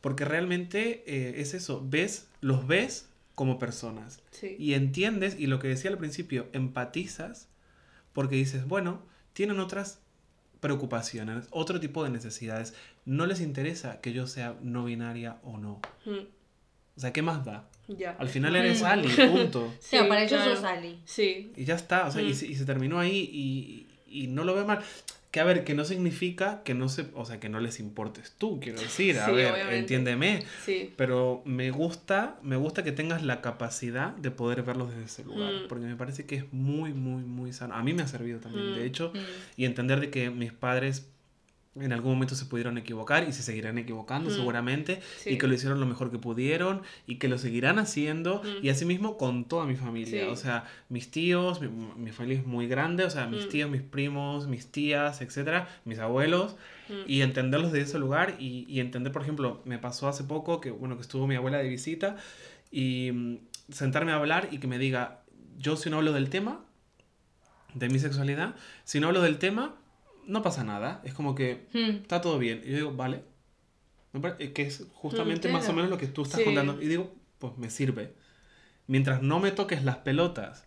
porque 0.00 0.24
realmente 0.24 1.02
eh, 1.06 1.40
es 1.40 1.54
eso, 1.54 1.84
ves, 1.84 2.28
los 2.40 2.66
ves 2.66 3.08
como 3.34 3.58
personas. 3.58 4.20
Y 4.58 4.74
entiendes, 4.74 5.36
y 5.38 5.46
lo 5.46 5.58
que 5.58 5.68
decía 5.68 5.90
al 5.90 5.98
principio, 5.98 6.46
empatizas, 6.52 7.48
porque 8.12 8.36
dices, 8.36 8.66
bueno, 8.68 9.02
tienen 9.32 9.60
otras 9.60 10.00
preocupaciones, 10.60 11.46
otro 11.50 11.80
tipo 11.80 12.04
de 12.04 12.10
necesidades. 12.10 12.74
No 13.04 13.26
les 13.26 13.40
interesa 13.40 14.00
que 14.00 14.12
yo 14.12 14.26
sea 14.26 14.56
no 14.62 14.84
binaria 14.84 15.38
o 15.42 15.56
no. 15.58 15.80
Mm, 16.04 16.18
O 16.96 17.00
sea, 17.00 17.12
¿qué 17.12 17.22
más 17.22 17.44
da? 17.44 17.66
Ya. 17.88 18.14
Al 18.18 18.28
final 18.28 18.54
eres 18.56 18.82
Mm. 18.82 18.86
Ali, 18.86 19.08
punto. 19.32 19.72
Sí, 19.80 19.96
para 20.08 20.22
ellos 20.22 20.40
claro. 20.40 20.54
sos 20.56 20.64
Ali. 20.64 21.00
Sí. 21.06 21.52
Y 21.56 21.64
ya 21.64 21.74
está, 21.76 22.06
o 22.06 22.10
sea, 22.10 22.20
y, 22.22 22.30
Mm. 22.32 22.34
se, 22.34 22.46
y 22.48 22.54
se 22.56 22.64
terminó 22.66 22.98
ahí 22.98 23.16
y, 23.32 23.88
y 24.22 24.26
no 24.26 24.44
lo 24.44 24.54
veo 24.54 24.66
mal. 24.66 24.80
Que 25.30 25.38
a 25.38 25.44
ver, 25.44 25.62
que 25.62 25.74
no 25.74 25.84
significa 25.84 26.62
que 26.64 26.74
no 26.74 26.88
se, 26.88 27.06
o 27.14 27.24
sea, 27.24 27.38
que 27.38 27.48
no 27.48 27.60
les 27.60 27.78
importes 27.78 28.34
tú, 28.36 28.58
quiero 28.58 28.80
decir, 28.80 29.16
a 29.18 29.26
Sí, 29.26 29.32
ver, 29.32 29.52
obviamente. 29.52 29.78
entiéndeme. 29.78 30.42
Sí. 30.64 30.92
Pero 30.96 31.42
me 31.44 31.70
gusta, 31.70 32.36
me 32.42 32.56
gusta 32.56 32.82
que 32.82 32.90
tengas 32.90 33.22
la 33.22 33.40
capacidad 33.40 34.10
de 34.16 34.30
poder 34.32 34.62
verlos 34.62 34.90
desde 34.90 35.04
ese 35.04 35.24
lugar, 35.24 35.52
Mm. 35.52 35.68
porque 35.68 35.84
me 35.86 35.94
parece 35.96 36.26
que 36.26 36.34
es 36.36 36.52
muy, 36.52 36.92
muy, 36.92 37.22
muy 37.22 37.52
sano. 37.52 37.74
A 37.74 37.82
mí 37.84 37.92
me 37.94 38.02
ha 38.02 38.08
servido 38.08 38.40
también, 38.40 38.72
Mm. 38.72 38.74
de 38.76 38.86
hecho, 38.86 39.12
Mm. 39.14 39.18
y 39.56 39.64
entender 39.66 40.00
de 40.00 40.10
que 40.10 40.30
mis 40.30 40.52
padres 40.52 41.06
en 41.76 41.92
algún 41.92 42.12
momento 42.14 42.34
se 42.34 42.46
pudieron 42.46 42.78
equivocar 42.78 43.28
y 43.28 43.32
se 43.32 43.44
seguirán 43.44 43.78
equivocando 43.78 44.28
Mm. 44.28 44.32
seguramente 44.34 45.00
Sí. 45.18 45.30
y 45.30 45.38
que 45.38 45.46
lo 45.46 45.54
hicieron 45.54 45.78
lo 45.78 45.86
mejor 45.86 46.10
que 46.10 46.18
pudieron 46.18 46.82
y 47.06 47.16
que 47.16 47.28
lo 47.28 47.38
seguirán 47.38 47.78
haciendo 47.78 48.42
Mm. 48.42 48.64
y 48.66 48.68
asimismo 48.70 49.16
con 49.16 49.44
toda 49.44 49.66
mi 49.66 49.76
familia, 49.76 50.24
Sí. 50.24 50.30
o 50.30 50.34
sea, 50.36 50.64
mis 50.88 51.12
tíos, 51.12 51.60
mi, 51.60 51.68
mi 51.68 52.10
familia 52.10 52.40
es 52.40 52.46
muy 52.46 52.66
grande, 52.66 53.04
o 53.04 53.10
sea, 53.10 53.26
mis 53.28 53.46
Mm. 53.46 53.48
tíos, 53.50 53.70
mis 53.70 53.82
primos, 53.82 54.48
mis 54.48 54.66
tías, 54.72 55.20
etcétera, 55.22 55.68
mis 55.84 55.98
abuelos 56.00 56.56
y 57.06 57.20
entenderlos 57.20 57.70
de 57.70 57.82
ese 57.82 58.00
lugar 58.00 58.34
y, 58.40 58.66
y 58.68 58.80
entender, 58.80 59.12
por 59.12 59.22
ejemplo, 59.22 59.62
me 59.64 59.78
pasó 59.78 60.08
hace 60.08 60.24
poco 60.24 60.60
que, 60.60 60.72
bueno, 60.72 60.96
que 60.96 61.02
estuvo 61.02 61.28
mi 61.28 61.36
abuela 61.36 61.58
de 61.58 61.68
visita 61.68 62.16
y 62.72 63.12
mm, 63.12 63.36
sentarme 63.70 64.10
a 64.10 64.16
hablar 64.16 64.48
y 64.50 64.58
que 64.58 64.66
me 64.66 64.76
diga, 64.76 65.22
yo 65.56 65.76
si 65.76 65.88
no 65.88 65.98
hablo 65.98 66.12
del 66.12 66.30
tema, 66.30 66.64
de 67.74 67.88
mi 67.88 68.00
sexualidad, 68.00 68.56
si 68.82 68.98
no 68.98 69.06
hablo 69.06 69.22
del 69.22 69.38
tema, 69.38 69.76
no 70.30 70.42
pasa 70.42 70.64
nada, 70.64 71.00
es 71.04 71.12
como 71.14 71.34
que 71.34 71.66
Mm. 71.72 72.02
está 72.02 72.20
todo 72.20 72.38
bien. 72.38 72.62
Y 72.64 72.70
yo 72.70 72.76
digo, 72.76 72.92
vale, 72.92 73.22
eh, 74.38 74.52
que 74.52 74.62
es 74.62 74.84
justamente 74.92 75.48
Mm, 75.48 75.52
más 75.52 75.68
o 75.68 75.72
menos 75.72 75.90
lo 75.90 75.98
que 75.98 76.06
tú 76.06 76.22
estás 76.22 76.38
Sí. 76.40 76.44
contando. 76.44 76.80
Y 76.80 76.86
digo, 76.86 77.12
pues 77.38 77.56
me 77.58 77.70
sirve. 77.70 78.12
Mientras 78.86 79.22
no 79.22 79.38
me 79.38 79.52
toques 79.52 79.84
las 79.84 79.98
pelotas. 79.98 80.64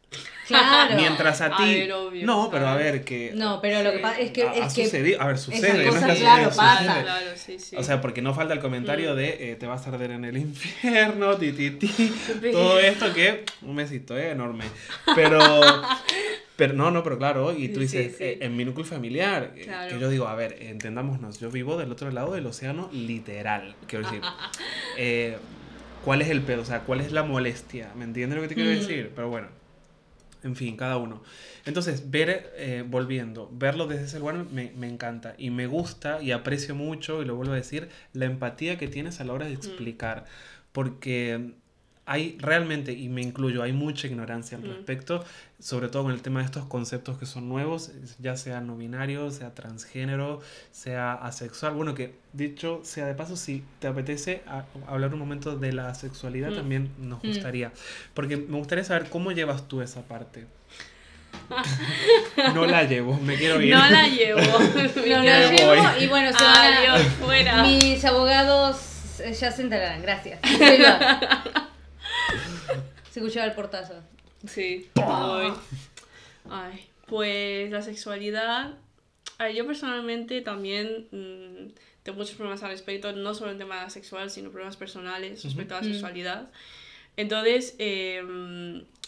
Claro. 0.48 0.96
Mientras 0.96 1.42
a 1.42 1.48
A 1.48 1.58
ti... 1.58 1.64
ver, 1.74 1.92
obvio, 1.92 2.26
no, 2.26 2.50
pero 2.50 2.68
a 2.68 2.76
ver, 2.76 3.04
que... 3.04 3.32
No, 3.36 3.60
pero 3.62 3.84
lo 3.84 3.92
que 3.92 4.00
pasa 4.00 4.20
es 4.22 4.32
que. 4.32 4.44
ha, 4.48 4.54
que 4.54 4.70
sucedido. 4.86 5.22
A 5.22 5.28
ver, 5.28 5.38
sucede. 5.38 5.74
no 5.74 5.82
es 5.82 5.96
claro, 5.98 6.14
sucede, 6.14 6.46
pasa. 6.56 6.78
sucede. 6.86 7.04
Claro, 7.04 7.28
sí, 7.36 7.60
sí. 7.60 7.76
O 7.76 7.84
sea, 7.84 8.00
porque 8.00 8.22
no 8.22 8.34
falta 8.34 8.54
el 8.54 8.62
comentario 8.62 9.14
Mm. 9.14 9.18
de 9.18 9.52
eh, 9.52 9.56
te 9.58 9.66
vas 9.68 9.86
a 9.86 9.90
arder 9.90 10.12
en 10.12 10.24
el 10.24 10.38
infierno, 10.48 11.36
ti, 11.38 11.52
ti, 11.52 11.72
ti. 11.72 11.88
Todo 12.54 12.80
esto 12.80 13.14
que, 13.14 13.44
un 13.62 13.76
besito, 13.76 14.18
eh, 14.18 14.32
enorme. 14.32 14.66
Pero, 15.16 15.40
pero 16.56 16.74
no, 16.74 16.92
no, 16.92 17.04
pero 17.04 17.18
claro, 17.18 17.52
y 17.56 17.70
tú 17.70 17.80
dices, 17.80 18.18
sí. 18.18 18.24
eh, 18.24 18.38
en 18.42 18.56
mi 18.56 18.66
núcleo 18.66 18.86
familiar, 18.86 19.54
eh, 19.56 19.64
Claro. 19.64 19.90
que 19.90 20.00
yo 20.00 20.10
digo, 20.10 20.28
a 20.28 20.36
ver, 20.36 20.58
entendámonos, 20.62 21.40
yo 21.40 21.50
vivo 21.50 21.78
del 21.78 21.92
otro 21.92 22.12
lado 22.12 22.34
del 22.34 22.46
océano 22.46 22.90
literal, 22.92 23.76
quiero 23.88 24.06
decir. 24.06 24.22
Eh, 24.98 25.38
¿Cuál 26.06 26.22
es 26.22 26.30
el 26.30 26.42
pedo? 26.42 26.62
O 26.62 26.66
sea, 26.66 26.82
¿cuál 26.82 27.00
es 27.02 27.12
la 27.12 27.24
molestia? 27.24 27.92
¿Me 27.96 28.04
entiendes 28.04 28.36
lo 28.36 28.42
que 28.44 28.50
te 28.50 28.56
quiero 28.56 28.70
Mm. 28.70 28.74
decir? 28.76 29.12
Pero 29.16 29.30
bueno, 29.30 29.48
en 30.44 30.56
fin, 30.56 30.76
cada 30.78 30.98
uno. 30.98 31.24
Entonces, 31.66 32.12
ver, 32.12 32.54
eh, 32.58 32.84
volviendo, 32.86 33.50
verlo 33.54 33.88
desde 33.88 34.04
ese 34.06 34.20
lugar 34.20 34.36
me, 34.52 34.72
me 34.76 34.88
encanta 34.88 35.34
y 35.38 35.50
me 35.50 35.66
gusta 35.66 36.22
y 36.22 36.32
aprecio 36.32 36.76
mucho, 36.76 37.22
y 37.22 37.26
lo 37.26 37.36
vuelvo 37.36 37.54
a 37.54 37.56
decir, 37.56 37.90
la 38.12 38.26
empatía 38.26 38.78
que 38.78 38.88
tienes 38.88 39.20
a 39.20 39.24
la 39.24 39.34
hora 39.34 39.46
de 39.48 39.54
explicar. 39.54 40.26
Porque 40.74 41.54
hay 42.06 42.38
realmente, 42.40 42.92
y 42.92 43.08
me 43.08 43.22
incluyo, 43.22 43.64
hay 43.64 43.72
mucha 43.72 44.08
ignorancia 44.08 44.58
al 44.58 44.64
Mm. 44.64 44.68
respecto, 44.74 45.24
sobre 45.60 45.88
todo 45.88 46.04
con 46.04 46.12
el 46.12 46.22
tema 46.22 46.40
de 46.42 46.46
estos 46.46 46.66
conceptos 46.66 47.18
que 47.18 47.26
son 47.26 47.48
nuevos, 47.48 47.92
ya 48.20 48.36
sea 48.36 48.60
no 48.60 48.76
binario, 48.76 49.32
sea 49.32 49.54
transgénero, 49.56 50.42
sea 50.72 51.14
asexual. 51.14 51.74
Bueno, 51.76 51.96
que 51.96 52.16
dicho 52.34 52.82
sea 52.84 53.06
de 53.06 53.14
paso, 53.14 53.38
si 53.38 53.64
te 53.80 53.88
apetece 53.88 54.42
a- 54.48 54.66
hablar 54.88 55.14
un 55.14 55.20
momento 55.20 55.56
de 55.58 55.72
la 55.72 55.94
sexualidad, 55.96 56.52
Mm. 56.52 56.56
también 56.56 56.90
nos 57.00 57.24
Mm. 57.24 57.28
gustaría. 57.28 57.72
Porque 58.14 58.36
me 58.36 58.58
gustaría 58.58 58.84
saber 58.84 59.08
cómo 59.10 59.32
llevas 59.32 59.68
tú 59.70 59.82
esa 59.82 60.02
parte. 60.02 60.46
no 62.54 62.66
la 62.66 62.84
llevo, 62.84 63.18
me 63.20 63.36
quiero 63.38 63.62
ir. 63.62 63.74
No 63.74 63.90
la 63.90 64.08
llevo. 64.08 64.40
No 65.08 65.24
la 65.24 65.48
voy. 65.48 65.58
llevo 65.58 65.74
y 66.02 66.08
bueno, 66.08 66.38
se 66.38 66.44
van 66.44 66.56
a- 66.56 66.78
Adiós, 66.96 67.02
fuera. 67.20 67.64
Mis 67.64 68.04
abogados 68.06 68.78
ya 69.40 69.52
se 69.52 69.62
enterarán, 69.62 70.02
gracias. 70.02 70.40
Se 73.14 73.20
escuchaba 73.20 73.46
el 73.46 73.54
portazo. 73.54 73.94
Sí, 74.48 74.90
voy. 74.96 75.54
Ay, 76.50 76.88
pues 77.06 77.70
la 77.70 77.84
sexualidad. 77.84 78.74
a 79.38 79.44
ver, 79.44 79.56
yo 79.56 79.68
personalmente 79.68 80.42
también 80.42 81.08
mm, 81.12 81.74
tengo 82.02 82.18
muchos 82.18 82.34
problemas 82.34 82.64
al 82.64 82.72
respecto, 82.72 83.12
no 83.14 83.36
solo 83.36 83.52
en 83.52 83.60
tema 83.60 83.88
sexual, 83.92 84.32
sino 84.32 84.50
problemas 84.50 84.78
personales 84.78 85.44
respecto 85.44 85.76
a 85.76 85.82
la 85.82 85.84
Ujú. 85.84 85.94
sexualidad. 85.94 86.50
Entonces, 87.16 87.76
eh, 87.78 88.24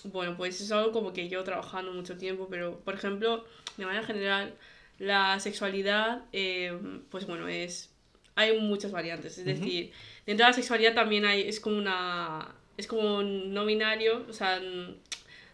bueno, 0.03 0.37
pues 0.37 0.61
es 0.61 0.71
algo 0.71 0.91
como 0.91 1.11
que 1.11 1.27
yo 1.27 1.43
trabajando 1.43 1.91
mucho 1.91 2.15
tiempo, 2.15 2.47
pero 2.47 2.79
por 2.81 2.93
ejemplo, 2.93 3.43
de 3.77 3.85
manera 3.87 4.05
general, 4.05 4.53
la 4.99 5.39
sexualidad, 5.39 6.21
eh, 6.31 6.77
pues 7.09 7.25
bueno, 7.25 7.47
es. 7.47 7.89
Hay 8.37 8.59
muchas 8.59 8.91
variantes, 8.91 9.39
es 9.39 9.47
Ujú. 9.47 9.65
decir, 9.65 9.91
dentro 10.27 10.45
de 10.45 10.51
la 10.51 10.55
sexualidad 10.55 10.93
también 10.93 11.25
hay, 11.25 11.41
es 11.47 11.59
como 11.59 11.77
una. 11.77 12.53
Es 12.77 12.87
como 12.87 13.23
no 13.23 13.65
binario, 13.65 14.25
o 14.29 14.33
sea, 14.33 14.61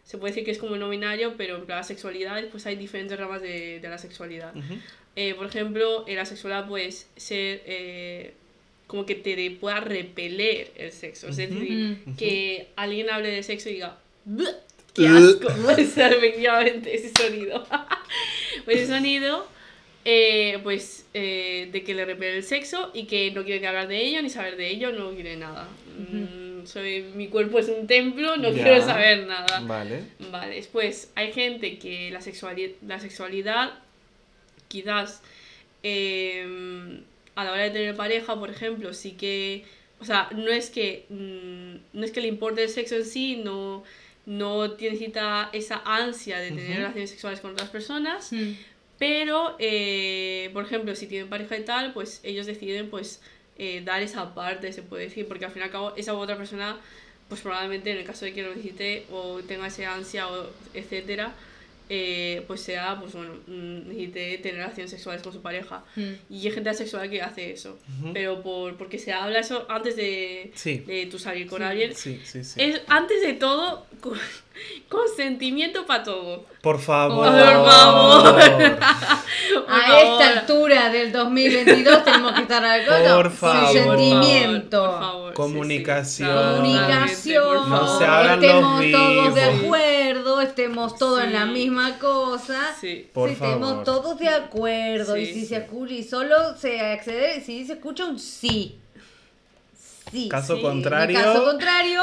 se 0.03 0.17
puede 0.17 0.31
decir 0.31 0.43
que 0.43 0.51
es 0.51 0.57
como 0.57 0.75
no 0.75 0.89
binario, 0.89 1.35
pero 1.37 1.57
en 1.57 1.65
plan 1.65 1.79
la 1.79 1.83
sexualidad, 1.83 2.43
pues 2.49 2.65
hay 2.65 2.75
diferentes 2.75 3.17
ramas 3.17 3.41
de, 3.41 3.79
de 3.79 3.89
la 3.89 3.97
sexualidad. 3.97 4.55
Ujú. 4.55 4.75
Eh, 5.15 5.35
por 5.35 5.45
ejemplo, 5.45 6.05
en 6.07 6.15
la 6.15 6.25
sexualidad 6.25 6.67
puedes 6.67 7.07
ser 7.15 7.61
eh, 7.65 8.33
como 8.87 9.05
que 9.05 9.15
te 9.15 9.51
pueda 9.51 9.79
repeler 9.79 10.71
el 10.75 10.91
sexo. 10.91 11.27
Es 11.29 11.37
decir, 11.37 11.97
Ujú. 12.05 12.15
que 12.17 12.67
alguien 12.75 13.09
hable 13.09 13.29
de 13.29 13.43
sexo 13.43 13.69
y 13.69 13.73
diga, 13.73 13.97
"Bleh, 14.25 14.49
¡qué 14.93 15.07
asco! 15.07 15.49
Sea, 15.93 16.09
efectivamente, 16.09 16.93
ese 16.95 17.11
sonido. 17.15 17.65
pues 18.65 18.79
ese 18.81 18.87
sonido, 18.87 19.47
eh, 20.03 20.59
pues 20.63 21.05
eh, 21.13 21.69
de 21.71 21.83
que 21.83 21.93
le 21.93 22.05
repele 22.05 22.37
el 22.37 22.43
sexo 22.43 22.91
y 22.93 23.05
que 23.05 23.31
no 23.31 23.43
quiere 23.43 23.61
ni 23.61 23.67
hablar 23.67 23.87
de 23.87 24.01
ello, 24.01 24.21
ni 24.21 24.29
saber 24.29 24.55
de 24.57 24.69
ello, 24.69 24.91
no 24.91 25.13
quiere 25.13 25.37
nada. 25.37 25.69
Mm, 25.97 26.50
soy, 26.67 27.03
mi 27.15 27.27
cuerpo 27.27 27.59
es 27.59 27.67
un 27.69 27.87
templo, 27.87 28.37
no 28.37 28.51
Ya. 28.51 28.63
quiero 28.63 28.81
saber 28.85 29.25
nada. 29.27 29.59
Vale. 29.61 30.03
Vale, 30.31 30.55
después 30.55 31.11
hay 31.15 31.31
gente 31.33 31.77
que 31.79 32.09
la, 32.11 32.19
sexuali- 32.21 32.75
la 32.85 32.99
sexualidad 32.99 33.71
quizás 34.67 35.21
eh, 35.83 37.01
a 37.35 37.43
la 37.43 37.51
hora 37.51 37.63
de 37.63 37.69
tener 37.71 37.95
pareja, 37.95 38.37
por 38.39 38.49
ejemplo, 38.49 38.93
sí 38.93 39.11
que, 39.13 39.63
o 39.99 40.05
sea, 40.05 40.29
no 40.35 40.49
es 40.51 40.69
que, 40.69 41.05
mm, 41.09 41.97
no 41.97 42.05
es 42.05 42.11
que 42.11 42.21
le 42.21 42.27
importe 42.27 42.63
el 42.63 42.69
sexo 42.69 42.95
en 42.95 43.05
sí, 43.05 43.37
no, 43.43 43.83
no 44.25 44.67
necesita 44.67 45.49
esa 45.53 45.81
ansia 45.85 46.39
de 46.39 46.49
tener 46.49 46.77
relaciones 46.77 47.09
sexuales 47.09 47.39
con 47.41 47.51
otras 47.51 47.69
personas, 47.69 48.31
Mm. 48.31 48.51
pero, 48.99 49.55
eh, 49.59 50.49
por 50.53 50.63
ejemplo, 50.65 50.95
si 50.95 51.07
tienen 51.07 51.29
pareja 51.29 51.57
y 51.57 51.63
tal, 51.65 51.93
pues 51.93 52.19
ellos 52.23 52.45
deciden 52.45 52.89
pues 52.89 53.21
eh, 53.63 53.83
dar 53.85 54.01
esa 54.01 54.33
parte, 54.33 54.73
se 54.73 54.81
puede 54.81 55.03
decir, 55.03 55.27
porque 55.27 55.45
al 55.45 55.51
fin 55.51 55.61
y 55.61 55.65
al 55.65 55.69
cabo 55.69 55.93
esa 55.95 56.15
otra 56.15 56.35
persona, 56.35 56.79
pues 57.29 57.41
probablemente 57.41 57.91
en 57.91 57.99
el 57.99 58.03
caso 58.03 58.25
de 58.25 58.33
que 58.33 58.41
lo 58.41 58.49
necesite 58.49 59.05
o 59.11 59.39
tenga 59.43 59.67
esa 59.67 59.93
ansia 59.93 60.27
o 60.27 60.47
etcétera, 60.73 61.31
eh, 61.93 62.43
pues 62.47 62.61
sea, 62.61 62.97
pues 63.01 63.11
bueno, 63.13 63.33
mm, 63.47 63.89
necesite 63.89 64.37
tener 64.37 64.57
relaciones 64.59 64.91
sexuales 64.91 65.21
con 65.21 65.33
su 65.33 65.41
pareja. 65.41 65.83
Mm. 65.97 66.01
Y 66.29 66.45
hay 66.47 66.51
gente 66.53 66.69
asexual 66.69 67.09
que 67.09 67.21
hace 67.21 67.51
eso, 67.51 67.77
pero 68.13 68.41
por, 68.41 68.77
porque 68.77 68.97
se 68.97 69.11
habla 69.11 69.39
eso 69.39 69.65
antes 69.67 69.97
de, 69.97 70.51
Sí. 70.55 70.77
de 70.87 71.07
tú 71.07 71.19
salir 71.19 71.47
con 71.47 71.59
Sí. 71.59 71.63
alguien. 71.65 71.93
Sí, 71.93 72.21
sí, 72.23 72.45
sí. 72.45 72.61
Es 72.61 72.81
antes 72.87 73.21
de 73.21 73.33
todo 73.33 73.85
con- 73.99 74.17
consentimiento 74.89 75.85
para 75.85 76.03
todo. 76.03 76.45
Por 76.61 76.79
favor. 76.79 77.27
Por 77.27 77.65
favor. 77.65 78.35
Por 78.35 79.65
A 79.67 80.01
esta 80.01 80.39
altura 80.39 80.89
del 80.89 81.11
2022 81.11 82.03
tenemos 82.03 82.33
que 82.33 82.41
estar 82.43 82.63
al 82.63 82.85
coto. 82.85 83.15
Por 83.15 83.31
favor. 83.31 83.71
Sin 83.71 83.81
Sí, 83.81 83.87
por 83.87 83.97
sentimiento. 83.97 84.81
Por 84.91 84.99
favor, 84.99 85.23
sí, 85.23 85.29
sí. 85.29 85.35
Comunicación. 85.35 86.55
Comunicación. 86.55 87.69
No 87.69 87.97
se 87.97 88.05
estemos 88.05 88.81
los 88.85 88.91
todos 88.91 89.35
de 89.35 89.43
acuerdo, 89.43 89.67
estemos 90.41 90.97
todos 90.97 91.23
en 91.23 91.33
la 91.33 91.45
Sí. 91.45 91.51
misma 91.51 91.97
cosa. 91.99 92.75
Sí. 92.79 93.09
Por 93.13 93.29
si 93.29 93.35
favor. 93.35 93.53
estemos 93.55 93.83
todos 93.83 94.17
de 94.19 94.29
acuerdo 94.29 95.17
y 95.17 95.25
Sí, 95.25 95.33
si 95.33 95.39
sí. 95.41 95.45
se 95.47 95.55
escucha 95.57 95.93
y 95.93 96.03
solo 96.03 96.55
se 96.57 96.79
accede, 96.81 97.41
si 97.41 97.65
se 97.65 97.73
escucha 97.73 98.05
un 98.05 98.17
sí. 98.19 98.77
Sí. 100.11 100.27
Caso 100.29 100.55
Sí. 100.57 100.61
contrario, 100.61 101.17
En 101.17 101.23
caso 101.23 101.43
contrario, 101.45 102.01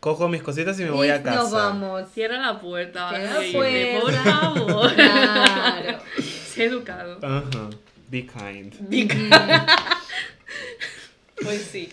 cojo 0.00 0.28
mis 0.28 0.42
cositas 0.42 0.78
y 0.80 0.84
me 0.84 0.90
voy 0.90 1.08
y 1.08 1.10
a 1.10 1.22
casa. 1.22 1.36
nos 1.36 1.50
vamos. 1.50 2.02
Cierra 2.12 2.38
la 2.38 2.60
puerta, 2.60 3.10
Cierra 3.10 3.34
la 3.34 3.46
irme, 3.46 3.98
por 4.00 4.12
puerta. 4.12 4.22
favor. 4.40 4.94
Claro. 4.94 5.98
sé 6.54 6.64
educado. 6.64 7.18
Ajá. 7.22 7.70
Be 8.08 8.26
kind. 8.26 8.74
Pues 11.42 11.62
sí. 11.70 11.88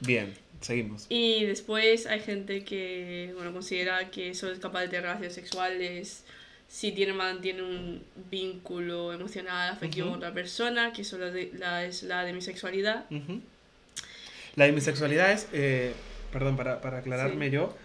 Bien, 0.00 0.34
seguimos. 0.60 1.06
Y 1.08 1.44
después 1.44 2.06
hay 2.06 2.20
gente 2.20 2.64
que 2.64 3.32
bueno, 3.34 3.52
considera 3.52 4.10
que 4.10 4.34
solo 4.34 4.52
es 4.52 4.58
capaz 4.58 4.80
de 4.82 4.88
tener 4.88 5.02
relaciones 5.02 5.34
sexuales 5.34 6.24
si 6.68 6.90
tiene, 6.92 7.12
mantiene 7.12 7.62
un 7.62 8.02
vínculo 8.30 9.12
emocional, 9.12 9.70
afectivo 9.72 10.08
con 10.08 10.16
otra 10.16 10.32
persona, 10.34 10.92
que 10.92 11.02
eso 11.02 11.16
la 11.18 11.30
de- 11.30 11.52
la- 11.56 11.84
es 11.84 12.02
la 12.02 12.24
de 12.24 12.32
mi 12.32 12.40
sexualidad. 12.42 13.04
La 14.56 14.64
demisexualidad 14.64 15.32
es, 15.32 15.48
eh, 15.52 15.92
perdón, 16.32 16.56
para, 16.56 16.80
para 16.80 16.98
aclararme 16.98 17.46
Sí. 17.46 17.52
yo, 17.52 17.76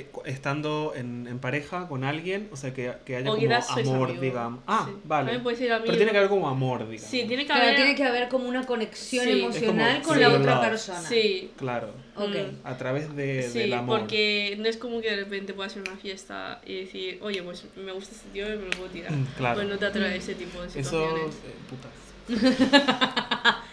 eh, 0.00 0.06
estando 0.26 0.92
en, 0.96 1.26
en 1.26 1.38
pareja 1.38 1.88
con 1.88 2.04
alguien, 2.04 2.48
o 2.52 2.56
sea, 2.56 2.72
que, 2.74 2.92
que 3.04 3.16
haya 3.16 3.30
O 3.30 3.36
como 3.36 3.94
amor, 3.94 4.20
digamos. 4.20 4.60
Ah, 4.66 4.84
Sí. 4.88 4.96
vale. 5.04 5.24
También 5.26 5.42
puede 5.42 5.56
ser 5.56 5.72
amigo. 5.72 5.86
Pero 5.86 5.96
tiene 5.96 6.12
que 6.12 6.18
haber 6.18 6.30
como 6.30 6.48
amor, 6.48 6.88
digamos. 6.88 7.10
Sí, 7.10 7.24
tiene 7.26 7.42
que 7.42 7.46
Claro, 7.46 7.62
haber... 7.62 7.76
tiene 7.76 7.94
que 7.94 8.04
haber 8.04 8.28
como 8.28 8.48
una 8.48 8.64
conexión 8.66 9.24
Sí. 9.24 9.30
Es 9.30 9.36
como- 9.38 9.48
emocional 9.54 10.02
con 10.02 10.14
sí, 10.14 10.20
la 10.20 10.28
otra 10.28 10.54
love. 10.56 10.68
persona. 10.68 11.00
Sí. 11.00 11.50
Claro. 11.56 11.88
Ok. 12.16 12.28
Mm. 12.30 12.66
A 12.66 12.76
través 12.76 13.14
de, 13.14 13.42
Sí, 13.44 13.58
del 13.60 13.72
amor. 13.74 14.00
porque 14.00 14.56
no 14.58 14.66
es 14.68 14.76
como 14.76 15.00
que 15.00 15.10
de 15.10 15.16
repente 15.24 15.54
puedas 15.54 15.74
ir 15.76 15.82
a 15.86 15.90
una 15.90 16.00
fiesta 16.00 16.60
y 16.66 16.80
decir, 16.80 17.18
oye, 17.22 17.42
pues 17.42 17.64
me 17.76 17.92
gusta 17.92 18.14
este 18.14 18.28
tío 18.30 18.46
y 18.46 18.56
me 18.58 18.64
lo 18.64 18.70
puedo 18.70 18.88
tirar. 18.90 19.12
Mm, 19.12 19.24
claro. 19.36 19.56
Pues 19.56 19.68
no 19.68 19.78
te 19.78 19.86
atrae 19.86 20.16
ese 20.16 20.34
tipo 20.34 20.60
de 20.60 20.66
Eso, 20.66 20.74
situaciones. 20.82 21.34
eh, 21.36 21.54
putas. 21.68 21.92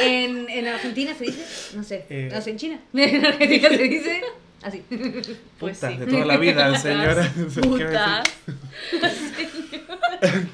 En, 0.00 0.48
en 0.48 0.68
Argentina 0.68 1.14
se 1.14 1.24
dice, 1.24 1.76
no 1.76 1.82
sé, 1.84 2.04
Eh. 2.08 2.28
no 2.32 2.40
sé, 2.40 2.50
en 2.50 2.56
China. 2.58 2.80
En 2.94 3.24
Argentina 3.26 3.68
se 3.68 3.82
dice 3.82 4.22
así. 4.62 4.82
Pues 5.58 5.78
Putas 5.78 5.92
sí. 5.92 5.98
de 5.98 6.06
toda 6.06 6.24
la 6.26 6.36
vida, 6.36 6.78
señora. 6.78 7.32
Putas. 7.62 8.24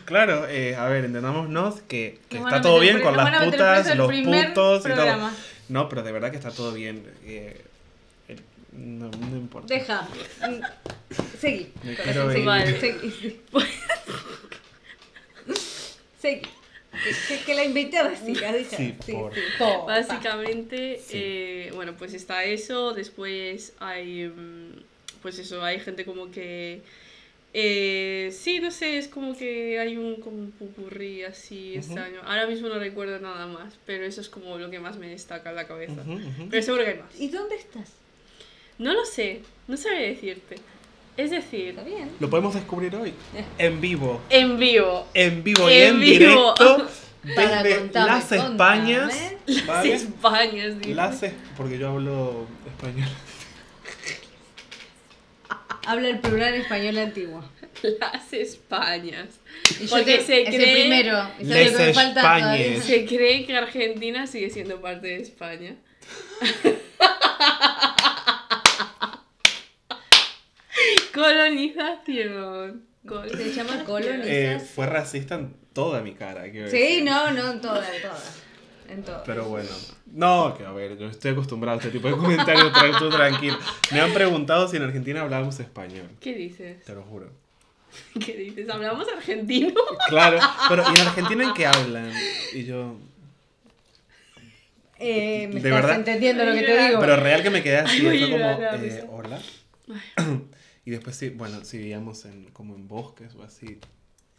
Claro, 0.04 0.46
eh, 0.48 0.76
a 0.76 0.86
ver, 0.88 1.04
entendámonos 1.06 1.80
que, 1.82 2.20
que 2.28 2.38
está 2.38 2.60
todo 2.60 2.78
bien 2.78 3.00
con 3.00 3.16
las 3.16 3.44
putas, 3.44 3.96
los 3.96 4.12
putos 4.12 4.86
y 4.86 4.90
todo. 4.94 5.30
No, 5.68 5.88
pero 5.88 6.02
de 6.04 6.12
verdad 6.12 6.30
que 6.30 6.36
está 6.36 6.52
todo 6.52 6.72
bien. 6.72 7.04
eh, 7.24 7.62
no, 8.72 9.10
no 9.10 9.36
importa. 9.36 9.74
Deja. 9.74 10.06
Seguí. 11.40 11.72
Seguí. 12.78 13.40
Seguí. 16.20 16.42
Que, 17.28 17.38
que- 17.40 17.54
la 17.54 17.64
siga, 18.16 18.52
deja. 18.52 18.76
Sí, 18.76 18.94
por- 19.06 19.32
Porfa. 19.58 19.84
Básicamente, 19.86 20.98
Sí. 20.98 21.12
eh, 21.14 21.70
bueno, 21.74 21.94
pues 21.96 22.14
está 22.14 22.44
eso. 22.44 22.92
Después 22.94 23.72
hay, 23.78 24.24
mm, 24.28 24.80
pues 25.22 25.38
eso, 25.38 25.62
hay 25.62 25.80
gente 25.80 26.04
como 26.04 26.30
que... 26.30 26.80
eh, 27.58 28.30
sí, 28.36 28.60
no 28.60 28.70
sé, 28.70 28.98
es 28.98 29.08
como 29.08 29.34
que 29.36 29.78
hay 29.78 29.96
un, 29.96 30.16
como 30.20 30.36
un 30.36 30.50
pupurrí 30.50 31.22
así 31.22 31.70
Ujú. 31.70 31.78
extraño. 31.78 32.20
Ahora 32.24 32.46
mismo 32.46 32.68
no 32.68 32.78
recuerdo 32.78 33.18
nada 33.18 33.46
más, 33.46 33.74
pero 33.86 34.04
eso 34.04 34.20
es 34.20 34.28
como 34.28 34.58
lo 34.58 34.70
que 34.70 34.78
más 34.78 34.96
me 34.98 35.08
destaca 35.08 35.50
en 35.50 35.56
la 35.56 35.66
cabeza. 35.66 36.02
Pero 36.50 36.62
seguro 36.62 36.84
que 36.84 36.90
hay 36.90 36.98
más. 36.98 37.18
¿Y 37.18 37.28
dónde 37.28 37.56
estás? 37.56 37.92
No 38.78 38.92
lo 38.92 39.06
sé, 39.06 39.40
no 39.68 39.76
sabría 39.78 40.02
decirte. 40.08 40.56
Es 41.16 41.30
decir, 41.30 41.70
Está 41.70 41.82
bien. 41.82 42.10
Lo 42.20 42.28
podemos 42.28 42.54
descubrir 42.54 42.94
hoy. 42.96 43.14
En 43.58 43.80
vivo. 43.80 44.20
en 44.30 44.58
vivo. 44.58 45.06
En 45.14 45.42
vivo 45.42 45.70
y 45.70 45.74
En 45.74 45.94
en 45.94 46.00
vivo. 46.00 46.54
directo. 46.58 46.86
Para 47.34 47.62
Desde 47.64 47.90
las 47.92 48.30
Españas. 48.32 49.12
contame. 49.12 49.66
¿vale? 49.66 49.92
España, 49.94 50.66
dice. 50.68 50.94
Las 50.94 51.22
es- 51.24 51.32
porque 51.56 51.76
yo 51.78 51.88
hablo 51.90 52.46
español. 52.66 53.08
Habla 55.86 56.08
el 56.08 56.18
plural 56.18 56.54
español 56.54 56.98
antiguo. 56.98 57.44
Las 58.00 58.32
Españas. 58.32 59.28
Porque 59.88 60.18
te- 60.18 60.24
se 60.24 60.42
es 60.42 60.48
el 60.48 60.54
cree- 60.54 60.72
primero. 60.80 61.30
Les 61.40 61.76
que. 61.76 62.80
Se 62.82 63.06
cree 63.06 63.46
que 63.46 63.56
Argentina 63.56 64.26
sigue 64.26 64.50
siendo 64.50 64.80
parte 64.80 65.06
de 65.08 65.22
España. 65.22 65.76
Colonización. 71.16 72.82
Col- 73.06 73.30
Se 73.30 73.52
llama 73.52 73.84
colonización. 73.84 74.26
Eh, 74.28 74.60
fue 74.60 74.86
racista 74.86 75.36
en 75.36 75.54
toda 75.72 76.00
mi 76.02 76.14
cara. 76.14 76.44
Sí, 76.44 76.50
decir. 76.58 77.04
no, 77.04 77.30
no, 77.32 77.52
en 77.52 77.60
todas, 77.60 77.88
en 78.88 79.02
todas. 79.02 79.22
Pero 79.24 79.44
bueno, 79.46 79.68
no, 80.06 80.54
que 80.56 80.64
a 80.64 80.72
ver, 80.72 80.96
yo 80.98 81.08
estoy 81.08 81.32
acostumbrado 81.32 81.78
a 81.78 81.80
este 81.82 81.90
tipo 81.92 82.08
de 82.08 82.16
comentarios, 82.18 82.72
tú 82.98 83.08
tranquilo. 83.10 83.58
Me 83.92 84.00
han 84.00 84.12
preguntado 84.12 84.68
si 84.68 84.76
en 84.76 84.82
Argentina 84.84 85.22
hablábamos 85.22 85.58
español, 85.60 86.08
¿Qué 86.20 86.34
dices? 86.34 86.84
te 86.84 86.94
lo 86.94 87.02
juro. 87.02 87.30
¿Qué 88.24 88.36
dices? 88.36 88.68
¿Hablamos 88.68 89.06
argentino? 89.08 89.72
Claro, 90.08 90.38
pero 90.68 90.82
¿y 90.82 91.00
en 91.00 91.06
Argentina 91.06 91.44
en 91.44 91.54
qué 91.54 91.66
hablan? 91.66 92.12
Y 92.52 92.64
yo, 92.64 92.96
Eh, 94.98 95.46
me 95.48 95.60
¿De 95.60 95.68
estás 95.68 95.72
verdad? 95.72 95.96
entendiendo 95.96 96.44
lo 96.44 96.52
que 96.52 96.62
te 96.62 96.88
digo. 96.88 97.00
pero 97.00 97.16
real 97.16 97.42
que 97.42 97.50
me 97.50 97.62
quedé 97.62 97.78
así, 97.78 98.06
Ay, 98.06 98.18
fue 98.18 98.30
como, 98.30 98.38
llorar, 98.38 98.78
la 98.80 98.86
eh, 98.86 99.04
hola. 99.10 99.38
Y 100.86 100.92
después 100.92 101.16
sí, 101.16 101.28
bueno, 101.30 101.62
sí 101.64 101.76
vivíamos 101.78 102.24
en, 102.24 102.44
como 102.52 102.74
en 102.74 102.88
bosques 102.88 103.34
o 103.34 103.42
así. 103.42 103.78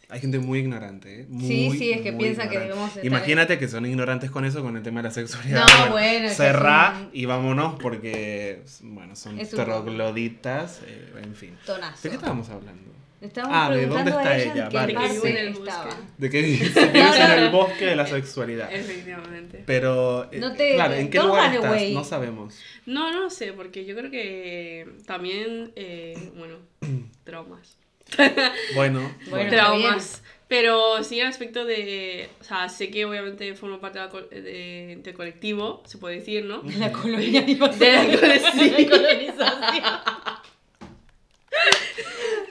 Hay 0.09 0.21
gente 0.21 0.39
muy 0.39 0.59
ignorante, 0.59 1.21
¿eh? 1.21 1.25
Muy, 1.27 1.45
Sí, 1.45 1.69
sí, 1.77 1.91
es 1.91 1.99
que 2.01 2.13
piensa 2.13 2.43
que 2.43 2.55
ignorante. 2.55 2.59
debemos 2.69 2.89
estar- 2.91 3.05
Imagínate 3.05 3.59
que 3.59 3.67
son 3.67 3.85
ignorantes 3.85 4.31
con 4.31 4.45
eso, 4.45 4.63
con 4.63 4.77
el 4.77 4.81
tema 4.81 5.01
de 5.01 5.09
la 5.09 5.13
sexualidad. 5.13 5.65
No, 5.67 5.91
bueno, 5.91 6.27
eso 6.27 6.35
Cerrá 6.37 7.09
y 7.11 7.25
vámonos 7.25 7.77
porque, 7.81 8.63
bueno, 8.81 9.17
son 9.17 9.37
un- 9.37 9.45
trogloditas, 9.49 10.79
eh, 10.87 11.11
en 11.21 11.35
fin. 11.35 11.57
Tonazo. 11.65 12.01
¿De 12.03 12.09
qué 12.09 12.15
estábamos 12.15 12.49
hablando? 12.49 12.89
Estábamos 13.19 13.57
Ah, 13.57 13.69
¿de 13.71 13.87
dónde 13.87 14.11
preguntando 14.11 14.19
está 14.19 14.29
a 14.31 14.37
ella, 14.37 14.53
ella? 14.53 14.69
Vale, 14.69 14.93
sí. 14.93 14.97
Que 14.97 15.27
vive 15.27 15.29
en 15.29 15.37
el 15.47 15.53
estaba. 15.53 15.85
bosque. 15.85 16.01
De 16.17 16.29
que 16.29 16.41
vives 16.43 16.77
en 16.77 17.31
el 17.31 17.49
bosque 17.49 17.85
de 17.85 17.95
la 17.95 18.05
sexualidad. 18.07 18.71
Efectivamente. 18.73 19.63
Pero, 19.65 20.31
eh, 20.31 20.39
No 20.39 20.53
te- 20.53 20.75
claro, 20.75 20.93
¿en 20.93 21.09
qué 21.09 21.19
lugar 21.19 21.53
estás? 21.55 21.65
away. 21.71 21.93
No 21.93 22.03
sabemos. 22.03 22.59
No, 22.85 23.11
no 23.11 23.21
lo 23.21 23.29
sé, 23.31 23.53
porque 23.53 23.85
yo 23.85 23.95
creo 23.95 24.11
que 24.11 24.87
también, 25.07 25.71
eh, 25.75 26.31
bueno, 26.35 26.57
traumas. 27.23 27.77
Bueno, 28.75 29.11
Bueno, 29.29 29.49
traumas. 29.49 30.21
Pero 30.47 31.03
sí, 31.03 31.19
en 31.19 31.27
aspecto 31.27 31.65
de. 31.65 32.29
O 32.39 32.43
sea, 32.45 32.69
sé 32.69 32.89
que 32.89 33.03
obviamente 33.03 33.53
formo 33.55 33.79
parte 33.81 33.99
de 33.99 34.05
la 34.05 34.11
co- 34.11 34.21
de- 34.21 34.97
del 35.03 35.13
colectivo, 35.13 35.83
se 35.85 35.97
puede 35.97 36.19
decir, 36.19 36.45
¿no? 36.45 36.61
De 36.61 36.77
la 36.77 36.91
colonización. 36.93 37.57
De 37.79 37.91
la 37.91 38.03
col- 38.05 38.51
sí. 38.77 38.85
colonización. 38.85 39.55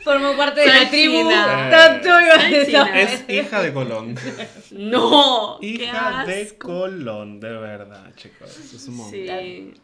Formo 0.07 0.37
parte 0.37 0.61
de 0.61 0.67
la 0.69 0.89
tribu. 0.89 1.29
Tanto 1.29 2.09
iba 2.09 2.35
a 2.35 2.41
Soy 2.41 2.51
decir. 2.53 2.67
china. 2.77 3.01
es 3.01 3.25
hija 3.29 3.61
de 3.61 3.73
Colón. 3.75 4.15
¡No! 4.71 5.59
¡Qué 5.61 5.67
hija 5.67 6.25
de! 6.25 6.57
Colón, 6.57 7.41
de 7.41 7.51
verdad, 7.53 8.13
chicos. 8.15 8.57
Es 8.57 8.87
un 8.87 8.99
montón. 8.99 9.13
Sí. 9.19 9.75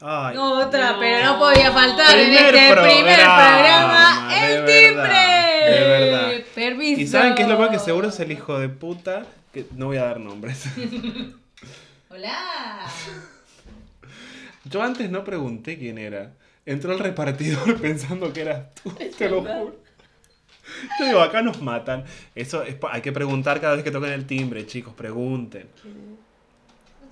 Ay, 0.00 0.36
Otra, 0.36 0.92
No. 0.92 0.98
pero 0.98 1.24
no 1.26 1.38
podía 1.38 1.70
faltar 1.72 2.18
en 2.18 2.32
este 2.32 2.50
primer 2.72 3.16
programa, 3.20 4.28
de 4.30 4.54
¡El 4.56 4.62
verdad, 4.62 5.04
timbre! 5.12 5.70
de 5.70 5.88
verdad. 5.88 6.32
Permiso. 6.54 7.00
¿Y 7.02 7.06
saben 7.06 7.34
qué 7.34 7.42
es 7.42 7.48
lo 7.48 7.58
peor? 7.58 7.70
Que 7.70 7.78
seguro 7.78 8.08
es 8.08 8.18
el 8.20 8.32
hijo 8.32 8.58
de 8.58 8.70
puta. 8.70 9.24
Que 9.52 9.66
no 9.76 9.86
voy 9.86 9.98
a 9.98 10.04
dar 10.04 10.20
nombres. 10.20 10.64
Hola. 12.10 12.86
Yo 14.64 14.82
antes 14.82 15.10
no 15.10 15.22
pregunté 15.22 15.78
quién 15.78 15.98
era. 15.98 16.32
Entró 16.66 16.92
el 16.92 16.98
repartidor 16.98 17.80
pensando 17.80 18.32
que 18.32 18.42
eras 18.42 18.74
tú, 18.74 18.90
te 19.18 19.28
lo 19.28 19.42
juro. 19.42 19.76
Yo 20.98 21.06
digo, 21.06 21.20
acá 21.20 21.42
nos 21.42 21.60
matan. 21.60 22.04
Eso 22.34 22.62
es, 22.62 22.76
hay 22.90 23.02
que 23.02 23.12
preguntar 23.12 23.60
cada 23.60 23.74
vez 23.74 23.84
que 23.84 23.90
toquen 23.90 24.12
el 24.12 24.26
timbre, 24.26 24.66
chicos, 24.66 24.94
pregunten. 24.94 25.68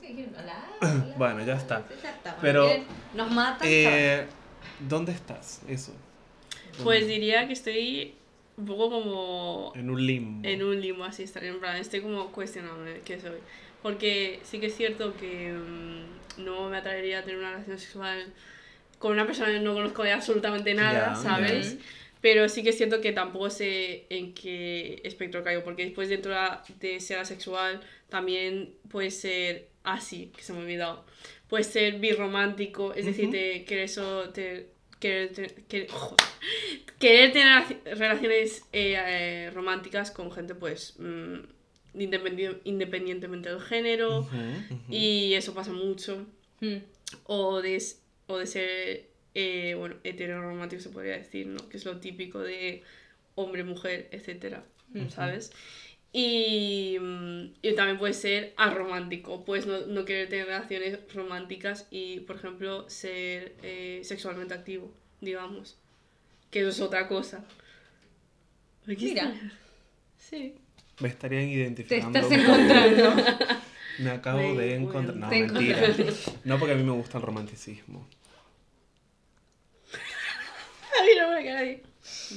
Hola. 0.03 0.64
hola. 0.80 1.14
Bueno, 1.16 1.44
ya 1.44 1.57
está. 1.57 1.84
Pero, 2.40 2.68
Nos 3.14 3.30
matan. 3.30 3.68
Eh, 3.70 4.26
¿Dónde 4.80 5.12
estás? 5.12 5.62
Eso. 5.68 5.92
Pues 6.82 7.07
diría 7.07 7.46
que 7.46 7.53
estoy 7.53 8.14
un 8.57 8.66
poco 8.66 8.90
como 8.90 9.72
En 9.74 9.90
un 9.90 10.05
limbo. 10.05 10.48
en 10.48 10.62
un 10.62 10.80
limbo 10.80 11.05
así, 11.05 11.22
estar 11.22 11.44
en 11.44 11.61
plan, 11.61 11.76
estoy 11.76 12.00
como 12.00 12.32
cuestionándome 12.32 13.00
qué 13.05 13.20
soy. 13.20 13.38
Porque 13.82 14.40
sí 14.44 14.61
que 14.61 14.66
es 14.66 14.76
cierto 14.76 15.14
que 15.16 15.53
mm, 15.53 16.44
no 16.44 16.68
me 16.70 16.78
atraería 16.78 17.18
a 17.18 17.22
tener 17.22 17.38
una 17.38 17.50
relación 17.50 17.78
sexual 17.78 18.32
con 19.03 19.11
una 19.12 19.26
persona 19.26 19.50
que 19.50 19.59
no 19.59 19.74
conozco 19.74 20.05
de 20.05 20.12
absolutamente 20.12 20.74
nada, 20.74 21.16
¿sabes? 21.16 21.76
Pero 22.20 22.48
sí 22.48 22.62
que 22.62 22.70
es 22.70 22.76
cierto 22.76 23.00
que 23.00 23.11
tampoco 23.11 23.50
sé 23.50 24.07
en 24.11 24.32
qué 24.32 25.00
espectro 25.03 25.42
caigo, 25.42 25.64
porque 25.64 25.82
después 25.84 26.09
dentro 26.09 26.32
de 26.78 27.00
ser 27.00 27.18
asexual 27.18 27.80
también 28.09 28.74
puede 28.92 29.11
ser 29.11 29.66
así, 29.82 30.30
que 30.36 30.42
se 30.44 30.53
me 30.53 30.61
ha 30.61 30.62
olvidado. 30.62 31.05
Puede 31.48 31.64
ser 31.64 31.98
birromántico, 31.98 32.94
es 32.94 33.07
decir, 33.07 33.28
de 33.30 33.64
querer, 33.66 33.84
eso, 33.86 34.28
te- 34.30 34.68
querer, 35.00 35.32
te- 35.32 35.55
que- 35.68 35.88
joder, 35.88 36.24
querer 37.00 37.32
tener 37.32 37.80
relaciones 37.98 38.62
eh, 38.72 38.94
eh, 38.96 39.50
románticas 39.53 40.12
con 40.12 40.30
gente, 40.30 40.55
pues, 40.55 40.94
mm, 41.00 41.38
independi- 41.98 42.59
independientemente 42.62 43.48
del 43.48 43.61
género, 43.61 44.28
y 44.88 45.34
eso 45.34 45.55
pasa 45.55 45.72
mucho 45.72 46.24
Hmm. 46.61 46.76
o 47.26 47.61
de, 47.61 47.82
o 48.27 48.39
de 48.39 48.47
ser, 48.47 49.07
eh, 49.35 49.75
bueno, 49.79 49.97
heteroromántico 50.05 50.83
se 50.83 50.91
podría 50.91 51.16
decir, 51.18 51.47
¿no? 51.47 51.68
Que 51.68 51.77
es 51.77 51.85
lo 51.85 51.99
típico 51.99 52.41
de 52.41 52.83
hombre, 53.35 53.64
mujer, 53.64 54.09
etcétera, 54.12 54.64
¿sabes? 55.09 55.53
Y, 56.12 56.99
mm, 57.01 57.45
y 57.62 57.75
también 57.75 57.99
puede 57.99 58.12
ser 58.12 58.53
aromántico, 58.57 59.45
pues 59.47 59.66
no, 59.66 59.87
no 59.87 60.05
querer 60.05 60.29
tener 60.29 60.47
relaciones 60.47 60.99
románticas 61.14 61.87
y, 61.91 62.20
por 62.20 62.37
ejemplo, 62.37 62.89
ser 62.91 63.55
eh, 63.62 64.01
sexualmente 64.05 64.53
activo, 64.55 64.93
digamos. 65.20 65.79
que 66.51 66.61
eso 66.61 66.68
es 66.68 66.81
otra 66.81 67.09
cosa. 67.09 67.45
Mira. 68.87 69.33
Sí. 70.18 70.55
Me 71.01 71.09
estarían 71.09 71.45
Te 71.47 71.51
identificando. 71.53 72.18
estás 72.18 72.39
encontrando. 72.39 73.14
Me 73.99 74.11
acabo 74.11 74.38
Me 74.38 74.55
de 74.55 74.74
encontrar. 74.76 75.16
No, 75.16 75.28
mentira. 75.28 75.80
No, 76.45 76.59
porque 76.59 76.72
a 76.74 76.76
mí 76.76 76.82
me 76.82 76.93
gusta 76.93 77.18
el 77.18 77.24
romanticismo. 77.24 78.07
Ay, 81.01 81.11
no 81.20 81.30
me 81.30 81.45
cae. 81.45 81.82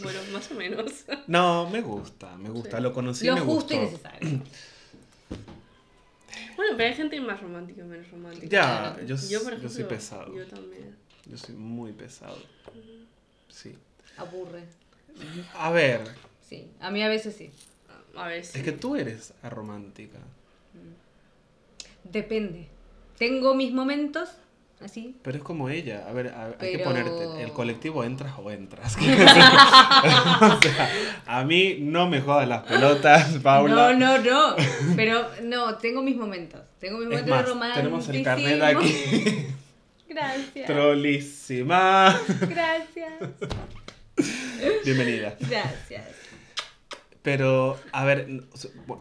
Bueno, 0.01 0.20
más 0.32 0.51
o 0.51 0.56
menos. 0.56 1.06
No, 1.28 1.70
me 1.70 1.82
gusta, 1.82 2.38
me 2.38 2.49
gusta. 2.49 2.78
Sí. 2.78 2.84
Lo 2.84 2.93
conocí 2.93 3.26
y 3.26 3.30
Lo 3.30 3.36
me 3.36 3.41
justo 3.41 3.74
y 3.74 3.78
gustó. 3.78 3.91
necesario. 4.10 4.41
Bueno, 6.56 6.78
pero 6.78 6.89
hay 6.89 6.95
gente 6.95 7.20
más 7.20 7.41
romántica 7.41 7.82
y 7.82 7.84
menos 7.84 8.10
romántica. 8.10 8.47
Ya, 8.47 8.97
yo, 9.06 9.18
Yo, 9.18 9.43
por 9.43 9.60
yo 9.60 9.68
soy 9.68 9.84
pesado. 9.84 10.34
Yo 10.34 10.47
también. 10.47 10.95
Yo 11.26 11.38
soy 11.38 11.53
muy 11.53 11.91
pesado. 11.91 12.38
Sí. 13.49 13.76
Aburre. 14.16 14.64
A 15.53 15.72
ver, 15.72 16.01
Sí, 16.47 16.70
a 16.80 16.91
mí 16.91 17.03
a 17.03 17.10
veces 17.10 17.36
sí. 17.36 17.49
A 18.16 18.30
si. 18.41 18.58
es 18.60 18.64
que 18.64 18.72
tú 18.72 18.95
eres 18.95 19.34
aromántica. 19.41 20.20
Depende. 22.12 22.68
Tengo 23.18 23.53
mis 23.56 23.74
momentos, 23.74 24.30
así. 24.82 25.16
Pero 25.22 25.38
es 25.38 25.43
como 25.43 25.70
ella. 25.70 26.06
A 26.08 26.14
ver, 26.14 26.28
a- 26.30 26.45
hay 26.45 26.72
que 26.72 26.78
Pero- 26.78 26.84
ponerte. 26.84 27.41
El 27.43 27.51
colectivo 27.51 28.03
entras 28.03 28.34
o 28.38 28.51
entras. 28.51 28.95
o 28.99 29.01
sea, 30.62 30.89
a 31.26 31.43
mí 31.43 31.78
no 31.82 32.08
me 32.10 32.22
jodas 32.22 32.47
las 32.47 32.64
pelotas, 32.64 33.38
Paula. 33.43 33.93
No, 33.93 34.18
no, 34.18 34.18
no. 34.20 34.56
Pero 34.95 35.26
no, 35.43 35.76
tengo 35.78 36.01
mis 36.01 36.16
momentos. 36.16 36.62
Tengo 36.80 36.97
mis 36.99 37.08
momentos 37.08 37.26
de 37.26 37.32
más, 37.32 37.47
romanticismo. 37.49 37.99
tenemos 37.99 38.10
el 38.10 38.24
carnet 38.24 38.62
aquí. 38.62 39.47
Gracias. 40.10 40.68
Trolísima. 40.68 42.22
Gracias. 42.47 43.14
Bienvenida. 44.86 45.36
Gracias. 45.39 46.06
Pero, 47.22 47.78
a 47.91 48.06
ver, 48.06 48.43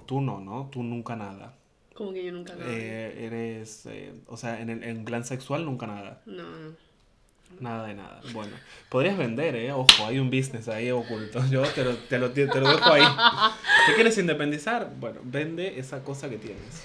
tú 0.07 0.20
no, 0.22 0.40
¿no? 0.40 0.70
Tú 0.72 0.82
nunca 0.82 1.14
nada. 1.14 1.55
Como 1.95 2.12
que 2.12 2.24
yo 2.24 2.32
nunca 2.32 2.55
nada. 2.55 2.70
Eh, 2.70 3.26
eres, 3.26 3.86
eh, 3.86 4.12
o 4.26 4.36
sea, 4.36 4.61
en 4.61 4.70
el 4.70 4.82
en 4.82 5.05
plan 5.05 5.24
sexual 5.24 5.64
nunca 5.64 5.86
nada. 5.86 6.20
No, 6.26 6.42
no. 6.42 6.84
Nada 7.61 7.86
de 7.86 7.95
nada. 7.95 8.20
Bueno, 8.32 8.57
podrías 8.88 9.16
vender, 9.16 9.55
¿eh? 9.55 9.70
Ojo, 9.72 10.07
hay 10.07 10.18
un 10.18 10.28
business 10.28 10.68
ahí 10.68 10.90
oculto. 10.90 11.45
Yo 11.51 11.62
te 11.62 11.84
lo, 11.84 11.95
te 11.95 12.18
lo, 12.18 12.30
te 12.32 12.47
lo 12.47 12.68
dejo 12.68 12.92
ahí. 12.92 13.05
¿Te 13.86 13.95
quieres 13.95 14.18
independizar? 14.18 14.90
Bueno, 14.99 15.20
vende 15.22 15.78
esa 15.78 16.03
cosa 16.03 16.28
que 16.28 16.38
tienes. 16.38 16.84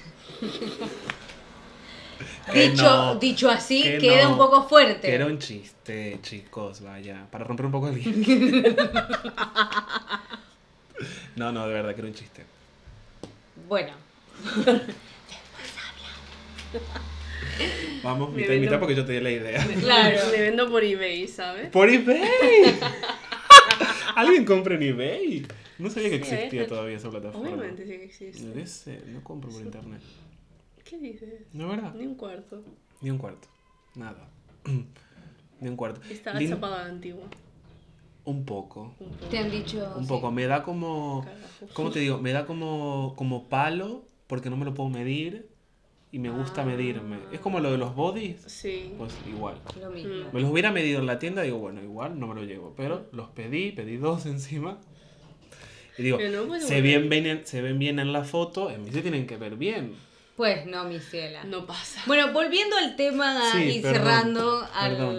Que 2.52 2.70
Dicho, 2.70 2.84
no, 2.84 3.16
dicho 3.16 3.50
así, 3.50 3.84
que 3.84 3.98
queda 4.00 4.24
no, 4.24 4.32
un 4.32 4.38
poco 4.38 4.68
fuerte. 4.68 5.08
Que 5.08 5.16
era 5.16 5.26
un 5.26 5.40
chiste, 5.40 6.20
chicos, 6.22 6.82
vaya. 6.82 7.26
Para 7.32 7.46
romper 7.46 7.66
un 7.66 7.72
poco 7.72 7.88
el 7.88 8.04
hielo. 8.04 8.76
No, 11.36 11.54
no, 11.54 11.66
de 11.66 11.74
verdad 11.74 11.94
que 11.96 12.02
era 12.02 12.10
un 12.10 12.14
chiste. 12.14 12.44
Bueno, 13.70 13.94
Vamos, 18.04 18.32
Me 18.32 18.42
mitad 18.42 18.54
y 18.54 18.60
mitad 18.60 18.80
porque 18.80 18.96
yo 18.96 19.06
te 19.06 19.14
di 19.14 19.20
la 19.20 19.32
idea. 19.32 19.66
claro. 19.80 20.20
Me 20.32 20.42
vendo 20.42 20.70
por 20.70 20.84
eBay, 20.84 21.28
¿sabes? 21.28 21.70
¡Por 21.70 21.90
eBay! 21.90 22.20
¿Alguien 24.16 24.46
compra 24.46 24.76
en 24.76 24.84
eBay? 24.84 25.46
No 25.78 25.90
sabía 25.90 26.10
que 26.10 26.24
Sí, 26.24 26.36
existía 26.36 26.68
todavía 26.68 26.98
esa 26.98 27.10
plataforma. 27.10 27.50
Obviamente 27.50 27.86
sí 27.86 27.92
que 27.92 28.04
existe. 28.04 28.44
No 28.44 28.66
sé, 28.66 29.02
no 29.08 29.24
compro 29.24 29.50
por 29.50 29.62
internet. 29.62 30.02
¿Qué 30.84 30.98
dices? 30.98 31.46
No 31.54 31.66
es 31.66 31.78
verdad. 31.78 31.94
Ni 31.96 32.06
un 32.06 32.16
cuarto. 32.16 32.64
Ni 33.02 33.12
un 33.12 33.18
cuarto. 33.18 33.48
Nada. 33.96 34.30
Ni 35.62 35.70
un 35.70 35.76
cuarto. 35.76 36.02
A 36.26 36.70
la 36.70 36.86
antigua. 36.86 37.24
Un 38.26 38.46
poco. 38.46 38.94
Te 39.30 39.40
han 39.40 39.52
dicho. 39.52 39.94
Un 39.96 40.04
sí. 40.04 40.10
poco. 40.10 40.32
Me 40.32 40.48
da 40.48 40.64
como. 40.64 41.26
¿Cómo 41.74 41.92
te 41.92 42.00
digo? 42.00 42.20
Me 42.20 42.32
da 42.32 42.46
como, 42.46 43.14
como 43.16 43.50
palo 43.50 44.09
porque 44.30 44.50
no 44.50 44.56
me 44.56 44.64
lo 44.64 44.74
puedo 44.74 44.90
medir 44.90 45.50
y 46.12 46.20
me 46.20 46.30
gusta 46.30 46.62
Ah. 46.62 46.66
medirme. 46.66 47.18
Es 47.34 47.40
como 47.42 47.60
lo 47.60 47.72
de 47.72 47.78
los 47.78 47.94
bodies. 47.96 48.42
Sí. 48.46 48.94
Pues 48.98 49.12
igual. 49.28 49.58
Lo 49.82 49.90
mismo. 49.90 50.30
Me 50.32 50.40
los 50.40 50.50
hubiera 50.52 50.72
medido 50.72 51.00
en 51.00 51.08
la 51.08 51.20
tienda, 51.20 51.42
digo, 51.42 51.58
bueno, 51.58 51.82
igual 51.84 52.18
no 52.20 52.28
me 52.28 52.36
lo 52.36 52.44
llevo. 52.44 52.74
Pero 52.78 53.08
los 53.12 53.30
pedí, 53.32 53.72
pedí 53.74 53.98
dos 53.98 54.26
encima. 54.36 54.80
Y 55.98 56.04
digo, 56.04 56.18
no 56.20 56.60
se, 56.62 56.80
bien, 56.82 57.10
ven 57.10 57.26
en- 57.26 57.46
se 57.46 57.62
ven 57.62 57.78
bien 57.78 58.00
en 58.00 58.14
la 58.14 58.24
foto, 58.24 58.72
en 58.72 58.86
mí 58.86 58.92
se 58.92 59.02
tienen 59.02 59.28
que 59.28 59.36
ver 59.36 59.58
bien. 59.58 59.96
Pues 60.38 60.66
no, 60.66 60.86
mi 60.86 61.00
ciela. 61.00 61.44
No 61.44 61.66
pasa. 61.66 62.02
Bueno, 62.08 62.32
volviendo 62.32 62.78
al 62.78 62.96
tema 62.96 63.52
Sí, 63.52 63.64
y 63.64 63.82
perdón, 63.82 63.98
cerrando 64.06 64.68
al- 64.74 64.92
perdón. 64.96 65.18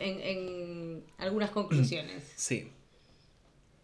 en, 0.00 0.20
en 0.20 1.04
algunas 1.18 1.50
conclusiones. 1.50 2.32
Sí. 2.34 2.70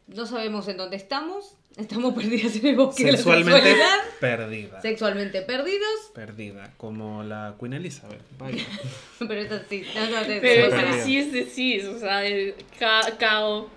No 0.08 0.26
sabemos 0.26 0.68
en 0.68 0.76
dónde 0.76 0.96
estamos. 0.96 1.56
Estamos 1.76 2.12
perdidas 2.20 2.54
en 2.56 2.66
el 2.66 2.76
bosque 2.76 3.04
de 3.04 3.12
la 3.12 3.16
Sexualmente 3.18 3.60
sexualidad. 3.62 3.98
perdida. 4.20 4.80
Sexualmente 4.82 5.42
perdidos. 5.42 6.10
Perdida. 6.14 6.74
Como 6.76 7.22
la 7.22 7.54
Queen 7.58 7.72
Elizabeth. 7.74 8.20
Vaya. 8.38 8.62
Pero 9.18 9.34
esto 9.34 9.60
sí. 9.70 9.84
No, 9.94 10.06
no, 10.10 10.26
te- 10.26 10.40
Pero 10.40 10.70
Sí, 11.02 11.16
es 11.18 11.32
de 11.32 11.44
sí 11.46 11.72
es 11.72 11.80
de 11.86 11.90
sí, 11.90 11.94
o 11.94 11.98
sea, 11.98 12.24
el 12.26 12.54
ca- 12.78 13.16
cao, 13.18 13.68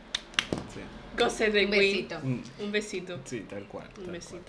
Sí. 0.74 0.82
cosas 1.18 1.54
de 1.54 1.66
Un 1.66 1.72
Queen. 1.72 1.82
besito. 1.94 2.20
Mm, 2.22 2.40
Un 2.66 2.72
besito. 2.72 3.20
Sí, 3.24 3.46
tal 3.50 3.64
cual. 3.68 3.88
tal 3.90 4.00
Un 4.04 4.06
cual. 4.20 4.42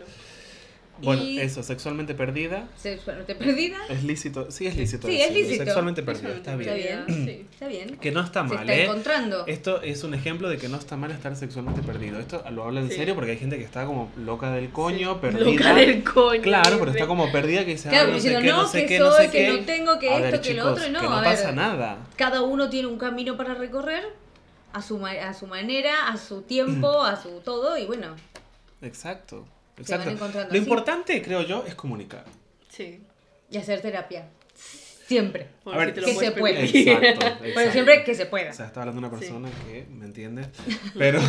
Bueno, 1.03 1.23
Y- 1.23 1.39
eso, 1.41 1.63
sexualmente 1.63 2.15
perdida. 2.15 2.69
Sexualmente 2.77 3.35
perdida. 3.35 3.77
Es 3.91 4.03
lícito. 4.03 4.51
Sí, 4.51 4.67
es 4.67 4.77
lícito. 4.77 5.07
Sí, 5.09 5.21
es 5.21 5.33
lícito. 5.33 5.65
Sexualmente 5.65 6.03
perdida. 6.03 6.31
Está 6.31 6.55
Está 6.55 6.73
bien. 6.75 7.05
bien. 7.07 7.27
Sí. 7.27 7.47
Está 7.53 7.69
bien. 7.69 7.97
Que 7.99 8.11
no 8.13 8.21
está 8.23 8.47
Se 8.49 8.55
mal, 8.55 8.69
está 8.69 8.75
¿eh? 8.75 8.85
encontrando. 8.85 9.47
Esto 9.47 9.83
es 9.83 10.05
un 10.05 10.15
ejemplo 10.15 10.49
de 10.49 10.57
que 10.59 10.69
no 10.69 10.77
está 10.79 10.97
mal 10.97 11.11
estar 11.11 11.37
sexualmente 11.37 11.83
perdido. 11.83 12.19
Esto 12.19 12.43
lo 12.51 12.65
habla 12.65 12.81
en 12.81 12.89
Sí. 12.91 12.97
serio 12.97 13.15
porque 13.15 13.33
hay 13.33 13.39
gente 13.39 13.59
que 13.59 13.65
está 13.65 13.85
como 13.85 14.11
loca 14.17 14.51
del 14.53 14.71
coño, 14.71 15.15
Sí. 15.15 15.19
perdida. 15.21 15.45
Loca 15.45 15.75
del 15.75 16.03
coño. 16.05 16.43
Claro, 16.43 16.77
pero 16.79 16.91
está 16.93 17.07
como 17.07 17.31
perdida 17.31 17.65
que 17.65 17.73
dice, 17.73 17.89
Claro, 17.91 18.09
"Ah, 18.09 18.13
no 18.13 18.19
sé 18.21 18.29
diciendo, 18.29 18.41
qué, 18.41 18.49
no 18.49 18.63
no, 18.63 18.69
sé 18.69 18.81
que 18.83 18.87
qué, 18.87 18.99
no 18.99 19.11
soy, 19.13 19.25
sé 19.27 19.31
que 19.33 19.39
qué". 19.39 19.53
no 19.53 19.59
tengo, 19.67 19.99
que 19.99 20.09
A 20.11 20.13
esto, 20.19 20.23
ver, 20.23 20.41
que 20.41 20.55
lo 20.55 20.63
chicos, 20.63 20.73
otro, 20.73 20.87
y 20.87 20.91
no, 20.91 21.01
que 21.01 21.07
a 21.07 21.11
no 21.11 21.17
ver. 21.17 21.25
pasa 21.25 21.53
nada. 21.53 21.99
Cada 22.17 22.43
uno 22.43 22.71
tiene 22.71 22.89
un 22.89 22.99
camino 22.99 23.37
para 23.37 23.55
recorrer 23.55 24.05
a 24.73 24.83
su, 24.83 25.05
a 25.07 25.35
su 25.35 25.47
manera, 25.47 26.09
a 26.09 26.17
su 26.17 26.43
tiempo, 26.43 27.03
a 27.03 27.21
su 27.23 27.41
todo, 27.45 27.77
y 27.77 27.85
bueno, 27.87 28.15
Exacto. 28.83 29.47
Exacto. 29.79 30.11
Lo 30.11 30.41
así. 30.41 30.57
importante, 30.57 31.21
creo 31.23 31.43
yo, 31.43 31.65
es 31.67 31.75
comunicar. 31.75 32.25
Sí. 32.69 33.01
y 33.51 33.57
hacer 33.59 33.81
terapia. 33.81 34.29
Siempre. 35.07 35.47
A 35.67 35.79
ver, 35.79 35.89
si 35.91 35.95
te 35.95 36.01
lo 36.01 36.07
que 36.09 36.13
puedes 36.15 36.35
se 36.35 36.41
puede. 36.41 36.55
permitir. 36.55 36.89
Exacto. 36.89 37.21
Pero 37.39 37.49
exacto. 37.49 37.73
siempre 37.73 38.05
que 38.05 38.15
se 38.17 38.27
pueda. 38.27 38.51
O 38.51 38.55
sea, 38.55 38.67
está 38.67 38.81
hablando 38.81 38.99
una 38.99 39.11
persona 39.11 39.49
que 39.65 39.87
me 39.89 40.05
entiende. 40.05 40.47
Pero, 40.99 41.21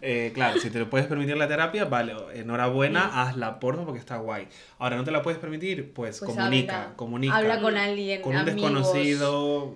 eh, 0.00 0.32
claro, 0.34 0.58
si 0.58 0.68
te 0.70 0.80
lo 0.80 0.90
puedes 0.90 1.06
permitir 1.06 1.36
la 1.36 1.46
terapia, 1.46 1.84
vale, 1.84 2.12
enhorabuena, 2.34 3.22
hazla, 3.22 3.60
porfa, 3.60 3.84
porque 3.84 4.00
está 4.00 4.16
guay. 4.16 4.48
Ahora, 4.78 4.96
¿no 4.96 5.04
te 5.04 5.12
la 5.12 5.22
puedes 5.22 5.38
permitir? 5.38 5.92
Pues, 5.92 6.18
Pues 6.18 6.32
comunica, 6.32 6.82
habla. 6.82 6.96
comunica. 6.96 7.36
Habla 7.36 7.60
con 7.60 7.76
alguien, 7.76 8.20
Con 8.20 8.32
un 8.34 8.38
amigos. 8.48 8.56
desconocido. 8.56 9.74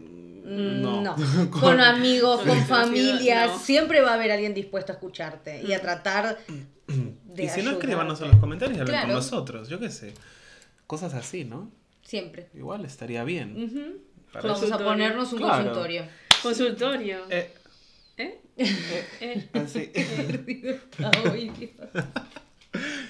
Mm, 0.49 0.81
No. 0.83 1.03
No. 1.03 1.17
Con, 1.51 1.79
amigos, 1.81 2.41
con 2.41 2.59
familias, 2.67 3.51
no. 3.51 3.59
siempre 3.59 4.01
va 4.01 4.13
a 4.13 4.15
haber 4.15 4.33
alguien 4.33 4.55
dispuesto 4.55 4.93
a 4.93 4.95
escucharte 4.95 5.63
y 5.63 5.73
a 5.75 5.81
tratar 5.81 6.39
de 6.87 7.45
y 7.45 7.49
si 7.49 7.63
no, 7.63 7.73
escríbanos 7.73 8.21
en 8.23 8.29
los 8.29 8.37
comentarios 8.41 8.79
y 8.79 8.81
hablen 8.81 9.01
con 9.03 9.11
nosotros, 9.11 9.69
yo 9.69 9.79
qué 9.79 9.91
sé. 9.91 10.15
Cosas 10.87 11.13
así, 11.15 11.45
¿no? 11.45 11.71
Siempre. 12.03 12.49
Igual 12.55 12.87
estaría 12.87 13.23
bien. 13.25 14.01
Para 14.33 14.53
Vamos 14.53 14.73
a 14.73 14.79
ponernos 14.79 15.33
un 15.35 15.39
Claro. 15.39 15.65
consultorio. 15.65 16.03
Consultorio. 16.43 17.19
Eh, 17.29 17.53
¿Eh? 18.17 18.41
eh, 18.57 19.05
¿Eh? 19.21 19.49
así. 19.53 19.93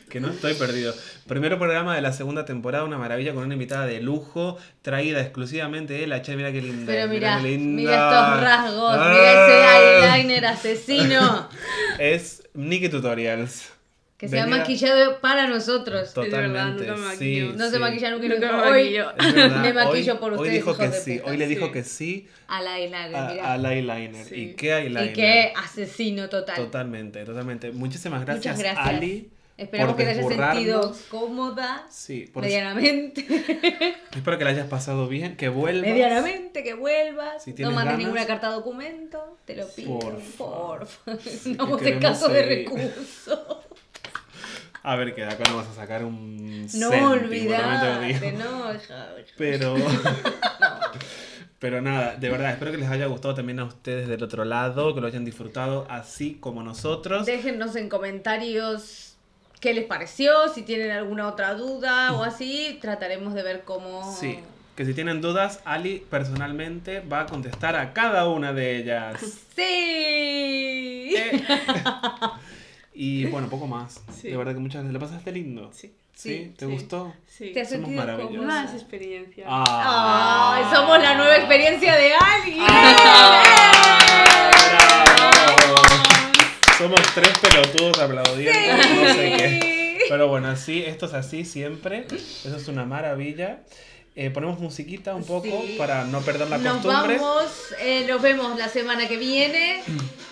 Que 0.09 0.21
no 0.21 0.31
estoy 0.31 0.55
perdido. 0.55 0.95
Primero 1.27 1.59
programa 1.59 1.95
de 1.95 2.01
la 2.03 2.13
segunda 2.13 2.45
temporada, 2.45 2.85
una 2.85 2.97
maravilla 2.99 3.35
con 3.35 3.45
una 3.45 3.55
invitada 3.55 3.87
de 3.87 4.01
lujo, 4.01 4.57
traída 4.83 5.21
exclusivamente 5.21 5.95
de 5.95 6.07
la 6.07 6.23
Che, 6.23 6.35
mira 6.37 6.51
qué 6.53 6.63
linda. 6.63 6.87
Pero 6.93 7.09
mira, 7.09 7.39
mira 7.41 7.93
estos 7.93 8.41
rasgos, 8.43 8.97
Ah. 8.99 9.11
mira 9.15 10.07
ese 10.07 10.17
eyeliner 10.17 10.47
asesino 10.47 11.49
Es 11.99 12.43
Nikki 12.55 12.89
Tutorials. 12.89 13.71
que 14.17 14.29
se 14.29 14.41
ha 14.41 14.47
maquillado 14.49 15.21
para 15.21 15.47
nosotros. 15.47 16.13
verdad, 16.15 16.31
Totalmente. 16.31 16.87
nunca 16.89 16.97
me 16.97 17.17
sí. 17.17 17.53
No 17.55 17.67
se 17.69 17.75
sí. 17.75 17.79
maquilla 17.79 18.11
nunca 18.11 18.29
Nunca 18.29 18.53
me 18.53 18.63
Hoy 18.63 18.71
maquillo. 18.71 19.07
Verdad, 19.35 19.63
me 19.63 19.73
maquillo 19.75 20.13
hoy- 20.15 20.19
por 20.19 20.33
Hoy 20.33 20.39
ustedes, 20.39 20.55
dijo 20.55 20.71
hijos 20.73 20.79
que 20.91 20.93
sí, 20.93 21.19
puta. 21.19 21.31
hoy 21.31 21.37
le 21.37 21.47
dijo 21.47 21.67
Sí. 21.67 21.73
que 21.73 21.85
sí 21.85 22.29
al 22.49 22.67
eyeliner, 22.67 23.15
a- 23.15 23.53
al 23.53 23.65
eyeliner. 23.67 24.27
Sí. 24.27 24.35
¿Y 24.35 24.55
qué 24.55 24.73
eyeliner? 24.77 25.11
y 25.11 25.13
qué 25.13 25.53
asesino 25.57 26.29
total. 26.29 26.57
Totalmente, 26.57 27.25
totalmente. 27.25 27.71
Muchísimas 27.71 28.25
gracias, 28.25 28.57
Muchas 28.57 28.75
gracias. 28.75 28.97
Ali. 28.97 29.29
Esperamos 29.59 29.97
que 29.97 30.05
te 30.05 30.11
hayas 30.11 30.29
sentido 30.29 30.95
cómoda, 31.11 31.85
Sí, 31.91 32.31
por 32.33 32.45
medianamente. 32.45 33.27
Espero 34.15 34.39
que 34.39 34.45
la 34.45 34.51
hayas 34.51 34.69
pasado 34.69 35.09
bien, 35.09 35.37
que 35.37 35.49
vuelvas. 35.49 35.83
Medianamente, 35.83 36.63
que 36.63 36.75
vuelvas. 36.75 37.43
Si 37.43 37.53
no 37.55 37.73
mandes 37.73 37.85
ganas. 37.85 37.99
ninguna 37.99 38.25
carta 38.25 38.51
documento, 38.51 39.37
te 39.45 39.57
lo 39.57 39.67
pido. 39.69 39.99
Por 39.99 40.21
favor. 40.21 40.89
No 41.57 41.79
en 41.81 41.99
caso 41.99 42.29
de 42.29 42.45
queremos 42.45 42.73
seguir. 42.73 42.89
recurso. 42.95 43.65
A 44.85 44.95
ver, 44.95 45.13
que 45.13 45.23
de 45.23 45.27
acá 45.29 45.43
no 45.51 45.57
vas 45.57 45.67
a 45.67 45.75
sacar 45.75 46.05
un 46.05 46.69
No 46.75 47.11
olvidate, 47.11 48.15
te 48.21 48.33
no, 48.33 48.73
hija. 48.73 49.09
Pero, 49.37 49.75
Pero 51.59 51.83
nada, 51.83 52.15
de 52.15 52.31
verdad, 52.31 52.53
espero 52.53 52.71
que 52.71 52.79
les 52.79 52.89
haya 52.89 53.07
gustado 53.07 53.35
también 53.35 53.59
a 53.59 53.65
ustedes 53.65 54.07
del 54.07 54.23
otro 54.23 54.45
lado, 54.45 54.95
que 54.95 55.01
lo 55.01 55.09
hayan 55.09 55.25
disfrutado 55.25 55.87
así 55.91 56.35
como 56.35 56.63
nosotros. 56.63 57.27
Déjennos 57.27 57.75
en 57.75 57.89
comentarios 57.89 59.08
qué 59.61 59.75
les 59.75 59.85
pareció, 59.85 60.49
si 60.49 60.63
tienen 60.63 60.91
alguna 60.91 61.27
otra 61.29 61.55
duda 61.55 62.13
o 62.15 62.23
así, 62.25 62.79
trataremos 62.81 63.35
de 63.35 63.43
ver 63.43 63.65
cómo... 63.65 64.15
Sí, 64.19 64.39
que 64.77 64.85
si 64.85 64.95
tienen 64.95 65.21
dudas, 65.21 65.61
Ali 65.65 66.05
personalmente 66.11 67.01
va 67.01 67.21
a 67.23 67.27
contestar 67.27 67.75
a 67.77 67.93
cada 67.93 68.29
una 68.29 68.53
de 68.53 68.77
ellas. 68.77 69.21
Sí. 69.59 71.15
Eh. 71.17 71.43
y 72.95 73.25
bueno, 73.27 73.49
poco 73.49 73.67
más. 73.67 74.01
Sí. 74.13 74.29
De 74.31 74.37
verdad 74.37 74.53
que 74.55 74.61
muchas 74.61 74.85
gracias. 74.85 74.93
¿Le 74.93 75.01
pasaste 75.01 75.33
lindo? 75.33 75.71
Sí. 75.73 75.93
¿Sí? 76.15 76.53
¿Te 76.57 76.67
Sí. 76.67 76.73
gustó? 76.73 77.13
Sí. 77.27 77.53
¿Te 77.53 77.61
has 77.63 77.69
Somos 77.71 77.87
sentido 77.87 78.07
maravillosos. 78.07 78.37
cómoda? 78.39 78.63
Más 78.63 78.75
experiencia. 78.75 79.45
Ah. 79.49 80.71
Somos 80.73 80.99
la 81.03 81.15
nueva 81.17 81.37
experiencia 81.37 81.97
de 81.97 82.13
alguien. 82.15 82.65
Bravo. 82.65 83.88
Somos 86.89 87.15
tres 87.15 87.39
pelotudos 87.39 87.99
aplaudiendo, 87.99 88.77
no 89.03 89.15
sé 89.15 89.35
qué. 89.37 89.59
Sí. 89.61 90.05
Pero 90.09 90.29
bueno, 90.29 90.49
así, 90.49 90.83
esto 90.87 91.05
es 91.05 91.13
así 91.13 91.45
siempre. 91.45 92.07
Eso 92.11 92.57
es 92.57 92.67
una 92.69 92.85
maravilla. 92.87 93.59
Eh, 94.17 94.31
ponemos 94.31 94.59
musiquita 94.59 95.15
un 95.15 95.23
poco 95.25 95.63
Sí. 95.67 95.75
para 95.77 96.05
no 96.05 96.21
perder 96.23 96.49
la 96.49 96.57
Nos 96.59 96.79
costumbre. 96.79 97.19
vamos, 97.19 97.53
eh, 97.81 98.05
nos 98.09 98.21
vemos 98.23 98.59
la 98.59 98.69
semana 98.69 99.07
que 99.07 99.17
viene, 99.19 99.81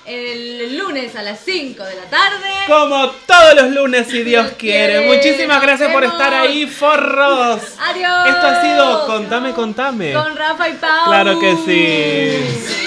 el 0.06 0.76
lunes 0.78 1.14
a 1.14 1.22
las 1.22 1.40
5 1.44 1.84
de 1.84 1.94
la 1.94 2.04
tarde. 2.04 2.48
Como 2.66 3.10
todos 3.26 3.54
los 3.54 3.70
lunes, 3.72 4.06
si 4.08 4.22
Dios 4.24 4.52
quiere. 4.58 4.94
quiere. 5.04 5.14
Muchísimas 5.14 5.60
gracias 5.62 5.92
por 5.92 6.02
estar 6.04 6.32
ahí, 6.34 6.66
forros. 6.66 7.60
Adiós. 7.78 8.28
Esto 8.28 8.46
ha 8.46 8.62
sido 8.62 9.06
Contame, 9.06 9.52
Contame. 9.52 10.12
Con 10.14 10.34
Rafa 10.34 10.68
y 10.70 10.72
Pau. 10.74 11.04
Claro 11.04 11.38
que 11.38 11.54
sí. 11.66 12.85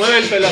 Mueve 0.00 0.16
el 0.16 0.28
pelo 0.30 0.48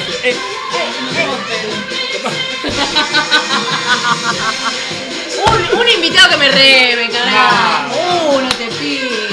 un, 5.72 5.88
invitado 5.88 6.28
que 6.28 6.36
me 6.36 6.50
re, 6.50 6.96
me 6.96 7.08
carajo. 7.08 8.30
Uno 8.36 8.48
te 8.50 8.66
pide. 8.66 9.27